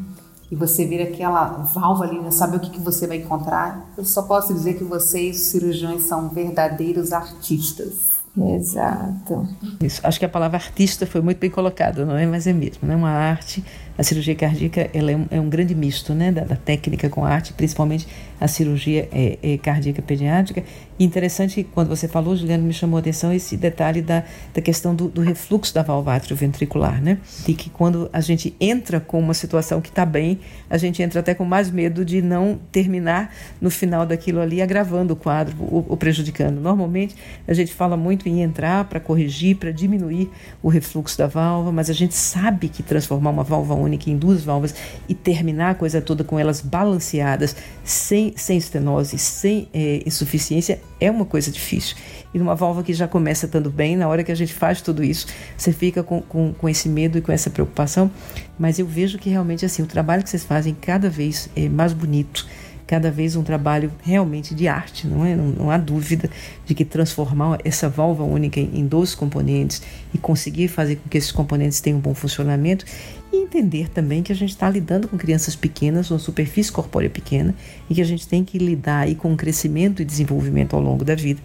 [0.51, 3.89] e você ver aquela válvula ali, né, saber o que, que você vai encontrar.
[3.97, 8.19] Eu só posso dizer que vocês, cirurgiões, são verdadeiros artistas.
[8.37, 9.47] Exato.
[9.81, 10.01] Isso.
[10.03, 12.25] Acho que a palavra artista foi muito bem colocada, não é?
[12.25, 12.95] Mas é mesmo, né?
[12.95, 13.63] Uma arte
[13.99, 17.25] a cirurgia cardíaca ela é, um, é um grande misto né, da, da, técnica com
[17.25, 18.07] a arte, principalmente
[18.39, 20.63] a cirurgia é, é cardíaca pediátrica.
[20.97, 24.23] E interessante, quando você falou, Juliano, me chamou a atenção esse detalhe da,
[24.53, 27.17] da questão do, do refluxo da válvula ventricular, né?
[27.45, 30.39] De que quando a gente entra com uma situação que está bem,
[30.69, 35.13] a gente entra até com mais medo de não terminar no final daquilo ali agravando
[35.13, 36.61] o quadro ou prejudicando.
[36.61, 37.15] Normalmente,
[37.45, 40.29] a gente fala muito em entrar para corrigir, para diminuir
[40.63, 44.43] o refluxo da válvula, mas a gente sabe que transformar uma válvula única em duas
[44.43, 44.73] válvulas
[45.07, 51.09] e terminar a coisa toda com elas balanceadas, sem, sem estenose, sem é, insuficiência, é
[51.11, 51.97] uma coisa difícil.
[52.33, 55.03] E numa válvula que já começa estando bem, na hora que a gente faz tudo
[55.03, 58.09] isso, você fica com, com, com esse medo e com essa preocupação.
[58.57, 61.91] Mas eu vejo que realmente assim, o trabalho que vocês fazem cada vez é mais
[61.91, 62.45] bonito
[62.89, 65.35] cada vez um trabalho realmente de arte, não é?
[65.35, 66.27] Não, não há dúvida
[66.65, 71.31] de que transformar essa válvula única em, dois componentes e conseguir fazer com que esses
[71.31, 72.85] componentes tenham um bom funcionamento
[73.31, 77.53] e entender também que a gente está lidando com crianças pequenas, uma superfície corpórea pequena
[77.87, 81.05] e que a gente tem que lidar aí com o crescimento e desenvolvimento ao longo
[81.05, 81.39] da vida.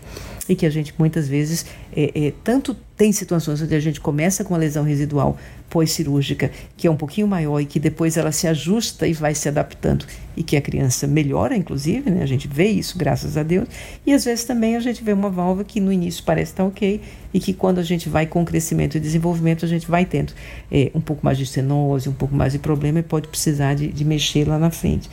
[0.49, 4.45] E que a gente muitas vezes é, é, tanto tem situações onde a gente começa
[4.45, 5.37] com a lesão residual
[5.69, 9.49] pós-cirúrgica, que é um pouquinho maior e que depois ela se ajusta e vai se
[9.49, 10.07] adaptando
[10.37, 12.23] e que a criança melhora, inclusive, né?
[12.23, 13.69] a gente vê isso, graças a Deus,
[14.07, 17.01] e às vezes também a gente vê uma válvula que no início parece estar ok
[17.33, 20.33] e que quando a gente vai com crescimento e desenvolvimento, a gente vai tendo
[20.71, 23.89] é, um pouco mais de estenose, um pouco mais de problema e pode precisar de,
[23.89, 25.11] de mexer lá na frente.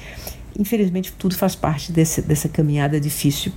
[0.57, 3.51] Infelizmente, tudo faz parte desse, dessa caminhada difícil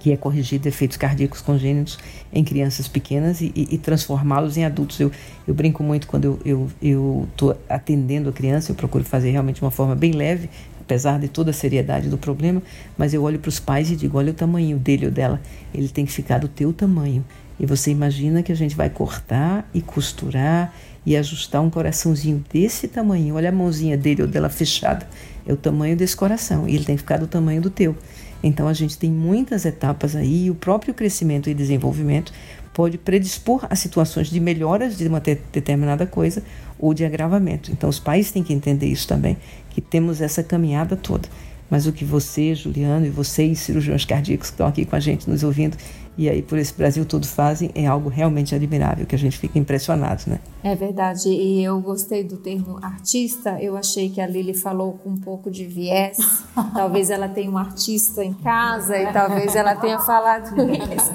[0.00, 1.98] que é corrigir defeitos cardíacos congênitos
[2.32, 4.98] em crianças pequenas e, e, e transformá-los em adultos.
[4.98, 5.12] Eu,
[5.46, 9.70] eu brinco muito quando eu estou atendendo a criança, eu procuro fazer realmente de uma
[9.70, 10.48] forma bem leve,
[10.80, 12.60] apesar de toda a seriedade do problema,
[12.98, 15.40] mas eu olho para os pais e digo: olha o tamanho dele ou dela,
[15.72, 17.24] ele tem que ficar do teu tamanho.
[17.60, 20.74] E você imagina que a gente vai cortar e costurar
[21.04, 23.34] e ajustar um coraçãozinho desse tamanho.
[23.34, 25.06] Olha a mãozinha dele ou dela fechada.
[25.46, 27.94] É o tamanho desse coração e ele tem que ficar do tamanho do teu.
[28.42, 32.32] Então a gente tem muitas etapas aí e o próprio crescimento e desenvolvimento
[32.72, 36.42] pode predispor a situações de melhoras de uma determinada coisa
[36.78, 37.70] ou de agravamento.
[37.70, 39.36] Então os pais têm que entender isso também,
[39.70, 41.28] que temos essa caminhada toda.
[41.68, 45.30] Mas o que você, Juliano, e vocês, cirurgiões cardíacos que estão aqui com a gente
[45.30, 45.76] nos ouvindo,
[46.16, 49.58] e aí por esse Brasil todo fazem, é algo realmente admirável, que a gente fica
[49.58, 50.40] impressionado, né?
[50.62, 55.10] É verdade, e eu gostei do termo artista, eu achei que a Lili falou com
[55.10, 56.18] um pouco de viés,
[56.74, 61.12] talvez ela tenha um artista em casa e talvez ela tenha falado isso.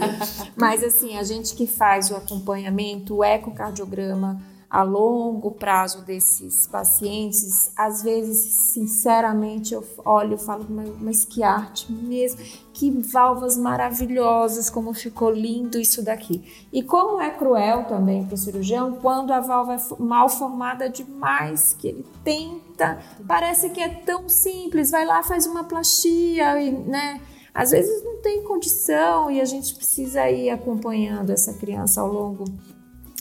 [0.55, 4.41] Mas assim, a gente que faz o acompanhamento, o ecocardiograma,
[4.75, 8.39] a longo prazo desses pacientes, às vezes,
[8.73, 10.65] sinceramente, eu olho e falo,
[10.99, 12.41] mas que arte mesmo,
[12.73, 16.43] que valvas maravilhosas, como ficou lindo isso daqui.
[16.73, 21.73] E como é cruel também para o cirurgião quando a válvula é mal formada demais,
[21.79, 26.53] que ele tenta, parece que é tão simples, vai lá, faz uma plastia,
[26.85, 27.21] né?
[27.53, 32.43] Às vezes não tem condição e a gente precisa ir acompanhando essa criança ao longo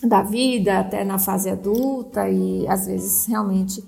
[0.09, 3.83] da vida até na fase adulta e às vezes realmente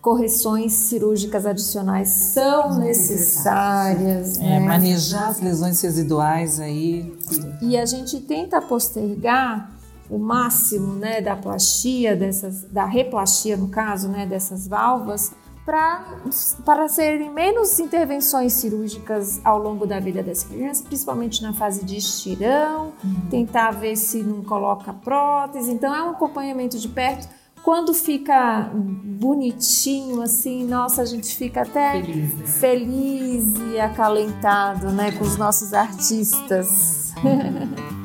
[0.00, 4.36] correções cirúrgicas adicionais são necessárias.
[4.38, 4.60] É, né?
[4.60, 7.16] Manejar as lesões residuais aí.
[7.62, 9.70] E a gente tenta postergar
[10.10, 15.32] o máximo né, da plastia, dessas, da replastia no caso, né, dessas válvulas,
[15.64, 21.96] para serem menos intervenções cirúrgicas ao longo da vida das crianças, principalmente na fase de
[21.96, 23.28] estirão, uhum.
[23.30, 25.70] tentar ver se não coloca prótese.
[25.70, 27.28] Então, é um acompanhamento de perto.
[27.62, 32.46] Quando fica bonitinho, assim, nossa, a gente fica até feliz, né?
[32.46, 37.14] feliz e acalentado né, com os nossos artistas.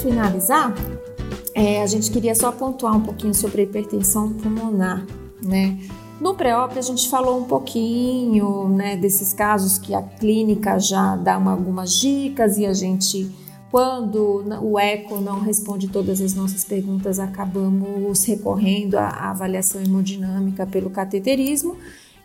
[0.00, 0.74] finalizar,
[1.54, 5.06] é, a gente queria só pontuar um pouquinho sobre a hipertensão pulmonar,
[5.42, 5.78] né?
[6.20, 11.38] No pré-op a gente falou um pouquinho, né, desses casos que a clínica já dá
[11.38, 13.30] uma, algumas dicas e a gente,
[13.70, 20.90] quando o eco não responde todas as nossas perguntas, acabamos recorrendo à avaliação hemodinâmica pelo
[20.90, 21.76] cateterismo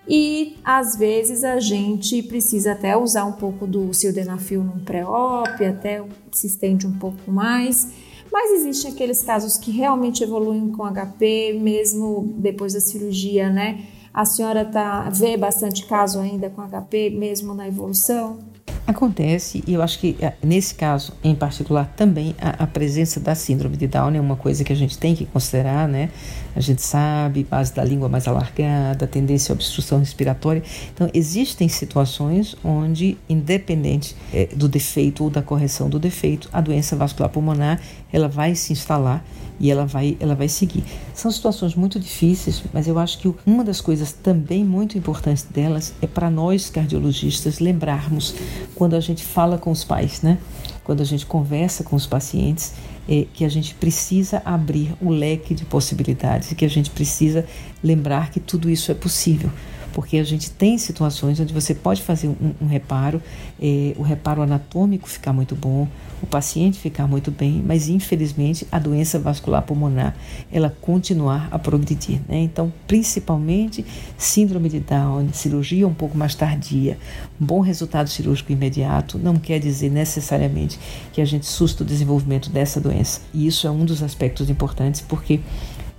[0.07, 6.03] e às vezes a gente precisa até usar um pouco do sildenafil num pré-op, até
[6.31, 7.87] se estende um pouco mais.
[8.31, 13.85] Mas existem aqueles casos que realmente evoluem com HP, mesmo depois da cirurgia, né?
[14.13, 18.39] A senhora tá, vê bastante caso ainda com HP, mesmo na evolução?
[18.87, 23.33] Acontece, e eu acho que eh, nesse caso em particular também a, a, presença da
[23.33, 26.11] síndrome de Down é uma coisa que a gente tem que considerar, né?
[26.55, 30.63] A gente sabe, base da língua mais alargada, tendência à obstrução respiratória.
[30.93, 36.95] Então, existem situações onde, independente é, do defeito ou da correção do defeito, a doença
[36.95, 39.25] vascular pulmonar ela vai se instalar
[39.59, 40.83] e ela vai, ela vai seguir.
[41.13, 45.93] São situações muito difíceis, mas eu acho que uma das coisas também muito importantes delas
[46.01, 48.35] é para nós cardiologistas lembrarmos
[48.73, 50.37] quando a gente fala com os pais, né?
[50.83, 52.73] Quando a gente conversa com os pacientes,
[53.07, 57.45] é que a gente precisa abrir o leque de possibilidades e que a gente precisa
[57.83, 59.51] lembrar que tudo isso é possível
[59.95, 63.23] porque a gente tem situações onde você pode fazer um, um reparo,
[63.61, 65.87] eh, o reparo anatômico ficar muito bom,
[66.21, 70.13] o paciente ficar muito bem, mas infelizmente a doença vascular pulmonar
[70.51, 72.19] ela continuar a progredir.
[72.27, 72.39] Né?
[72.39, 73.85] Então, principalmente
[74.17, 76.97] síndrome de Down, cirurgia um pouco mais tardia,
[77.39, 80.77] bom resultado cirúrgico imediato não quer dizer necessariamente
[81.13, 83.21] que a gente susta o desenvolvimento dessa doença.
[83.33, 85.39] E isso é um dos aspectos importantes porque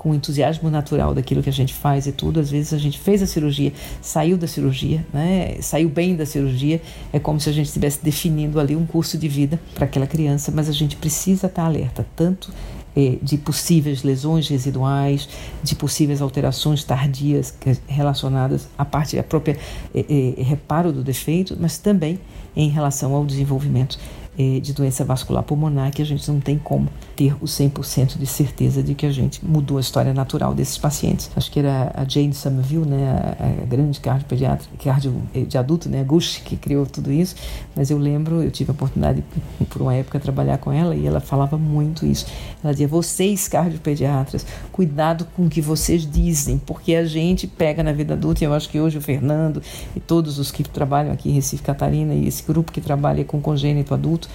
[0.07, 2.39] com o entusiasmo natural daquilo que a gente faz e tudo.
[2.39, 5.57] Às vezes a gente fez a cirurgia, saiu da cirurgia, né?
[5.61, 6.81] saiu bem da cirurgia,
[7.13, 10.53] é como se a gente estivesse definindo ali um curso de vida para aquela criança,
[10.55, 12.53] mas a gente precisa estar alerta, tanto
[12.97, 15.29] eh, de possíveis lesões residuais,
[15.61, 17.53] de possíveis alterações tardias
[17.89, 19.59] relacionadas à parte, à própria
[19.93, 22.21] eh, eh, reparo do defeito, mas também
[22.55, 23.99] em relação ao desenvolvimento
[24.39, 28.27] é, de doença vascular pulmonar que a gente não tem como ter o 100% de
[28.27, 31.31] certeza de que a gente mudou a história natural desses pacientes.
[31.35, 36.05] Acho que era a Jane Somerville, né, a, grande cardiopediatra, cardio é, de adulto, né,
[36.05, 37.35] Gush, que criou tudo isso,
[37.75, 39.25] mas eu lembro, eu tive a oportunidade
[39.71, 42.27] por uma época trabalhar com ela e ela falava muito isso.
[42.63, 47.93] Ela dizia: "Vocês cardiopediatras, cuidado com o que vocês dizem, porque a gente pega na
[47.93, 49.63] vida adulta, e eu acho que hoje o Fernando
[49.95, 53.41] e todos os que trabalham aqui em Recife Catarina e esse grupo que trabalha com
[53.41, 54.29] congênito adulto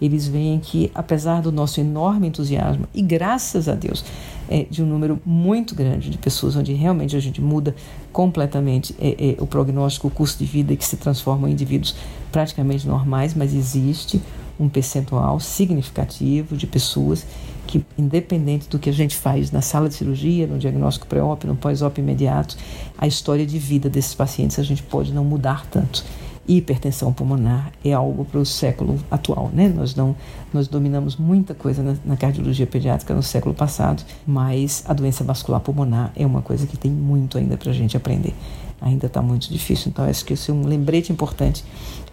[0.00, 4.04] eles veem que, apesar do nosso enorme entusiasmo, e graças a Deus,
[4.48, 7.74] é, de um número muito grande de pessoas onde realmente a gente muda
[8.12, 11.96] completamente é, é, o prognóstico, o curso de vida que se transformam em indivíduos
[12.30, 14.20] praticamente normais, mas existe
[14.58, 17.26] um percentual significativo de pessoas
[17.66, 21.56] que, independente do que a gente faz na sala de cirurgia, no diagnóstico pré-op, no
[21.56, 22.56] pós-op imediato,
[22.96, 26.04] a história de vida desses pacientes a gente pode não mudar tanto
[26.48, 29.68] hipertensão pulmonar é algo para o século atual, né?
[29.68, 30.14] Nós não
[30.52, 35.60] nós dominamos muita coisa na, na, cardiologia pediátrica no século passado, mas a doença vascular
[35.60, 38.32] pulmonar é uma coisa que tem muito ainda para a gente aprender.
[38.80, 41.64] Ainda está muito difícil, então acho que esse é um lembrete importante.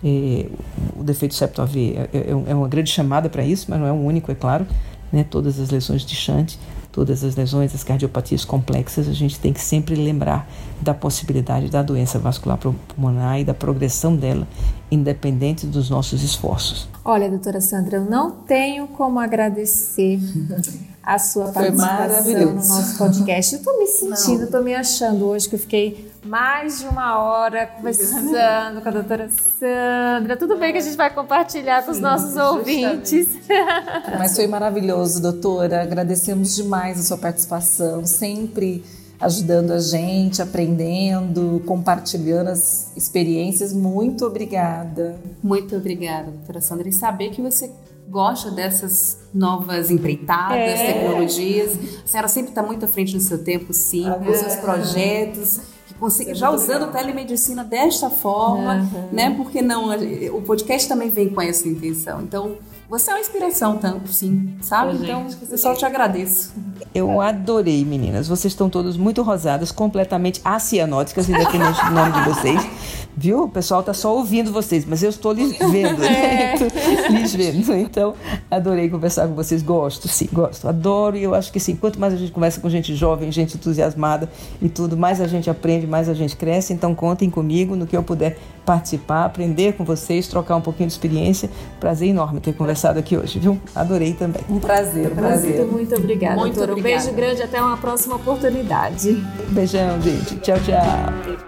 [0.04, 0.48] É,
[0.98, 3.92] o defeito septo AV é, é, é uma grande chamada para isso, mas não é
[3.92, 4.66] o único, é claro.
[5.12, 5.24] Né?
[5.24, 6.58] Todas as lesões de Shunt
[6.94, 10.48] todas as lesões, as cardiopatias complexas, a gente tem que sempre lembrar
[10.80, 14.48] da possibilidade da doença vascular pulmonar e da progressão dela,
[14.92, 16.88] independente dos nossos esforços.
[17.04, 20.20] Olha, doutora Sandra, eu não tenho como agradecer
[21.04, 23.54] a sua participação no nosso podcast.
[23.54, 27.68] Eu estou me sentindo, estou me achando hoje que eu fiquei mais de uma hora
[27.68, 30.38] conversando com a doutora Sandra.
[30.38, 33.28] Tudo bem que a gente vai compartilhar com os nossos ouvintes.
[34.18, 35.84] Mas foi maravilhoso, doutora.
[35.84, 38.82] Agradecemos demais a sua participação, sempre
[39.20, 43.74] ajudando a gente, aprendendo, compartilhando as experiências.
[43.74, 45.18] Muito obrigada.
[45.44, 46.88] Muito obrigada, doutora Sandra.
[46.88, 47.70] E saber que você
[48.08, 50.94] gosta dessas novas empreitadas, é.
[50.94, 51.78] tecnologias.
[52.04, 55.74] A senhora sempre está muito à frente do seu tempo, sim, com os seus projetos
[56.34, 59.10] já usando telemedicina desta forma, uhum.
[59.12, 59.34] né?
[59.36, 59.90] Porque não,
[60.34, 62.22] o podcast também vem com essa intenção.
[62.22, 62.58] Então,
[62.90, 64.98] você é uma inspiração tanto, sim, sabe?
[64.98, 66.54] então, eu só te agradeço.
[66.94, 68.28] Eu adorei, meninas.
[68.28, 72.62] Vocês estão todas muito rosadas, completamente acianóticas, independente do nome de vocês.
[73.16, 73.44] Viu?
[73.44, 76.04] O pessoal está só ouvindo vocês, mas eu estou lhes vendo.
[76.04, 76.56] É.
[77.10, 77.74] lhes vendo.
[77.74, 78.14] Então,
[78.50, 79.64] adorei conversar com vocês.
[79.64, 80.68] Gosto, sim, gosto.
[80.68, 83.56] Adoro e eu acho que sim, quanto mais a gente conversa com gente jovem, gente
[83.56, 84.30] entusiasmada
[84.62, 86.74] e tudo, mais a gente aprende, mais a gente cresce.
[86.74, 90.94] Então, contem comigo no que eu puder participar, aprender com vocês, trocar um pouquinho de
[90.94, 91.50] experiência.
[91.80, 93.60] Prazer enorme ter conversado aqui hoje, viu?
[93.76, 94.42] Adorei também.
[94.50, 95.58] Um prazer, um prazer.
[95.58, 96.72] Muito, muito obrigada, muito doutora.
[96.74, 97.04] Obrigada.
[97.04, 99.14] Um beijo grande, até uma próxima oportunidade.
[99.50, 100.38] Beijão, gente.
[100.38, 101.44] Tchau, tchau.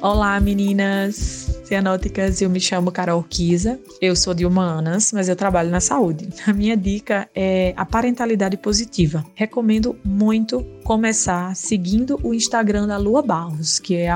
[0.00, 1.47] Olá, meninas!
[1.68, 6.26] Cianóticas, eu me chamo Carol Kisa, eu sou de humanas, mas eu trabalho na saúde.
[6.46, 9.22] A minha dica é a parentalidade positiva.
[9.34, 14.08] Recomendo muito começar seguindo o Instagram da Lua Barros, que é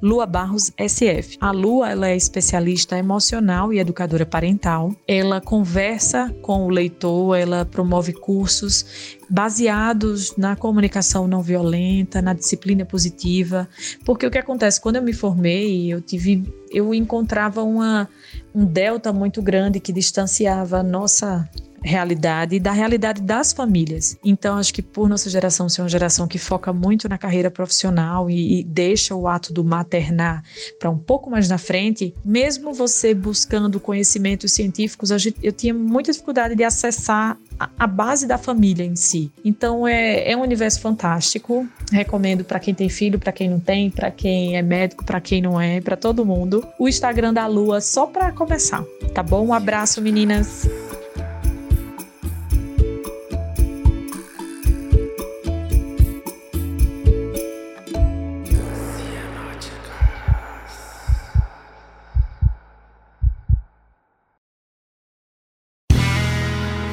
[0.00, 1.36] @luabarrossf.
[1.40, 4.94] A Lua ela é especialista emocional e educadora parental.
[5.08, 12.84] Ela conversa com o leitor, ela promove cursos baseados na comunicação não violenta, na disciplina
[12.84, 13.66] positiva,
[14.04, 14.78] porque o que acontece?
[14.78, 18.06] Quando eu me formei, eu tive eu encontrava uma,
[18.54, 21.48] um delta muito grande que distanciava a nossa
[21.84, 24.16] realidade e da realidade das famílias.
[24.24, 28.30] Então, acho que por nossa geração ser uma geração que foca muito na carreira profissional
[28.30, 30.42] e, e deixa o ato do maternar
[30.78, 35.10] para um pouco mais na frente, mesmo você buscando conhecimentos científicos,
[35.42, 37.38] eu tinha muita dificuldade de acessar
[37.78, 39.30] a base da família em si.
[39.44, 41.66] Então é, é um universo fantástico.
[41.90, 45.40] Recomendo para quem tem filho, para quem não tem, para quem é médico, para quem
[45.40, 46.66] não é, para todo mundo.
[46.78, 48.84] O Instagram da Lua só para começar,
[49.14, 49.46] tá bom?
[49.46, 50.68] Um abraço, meninas.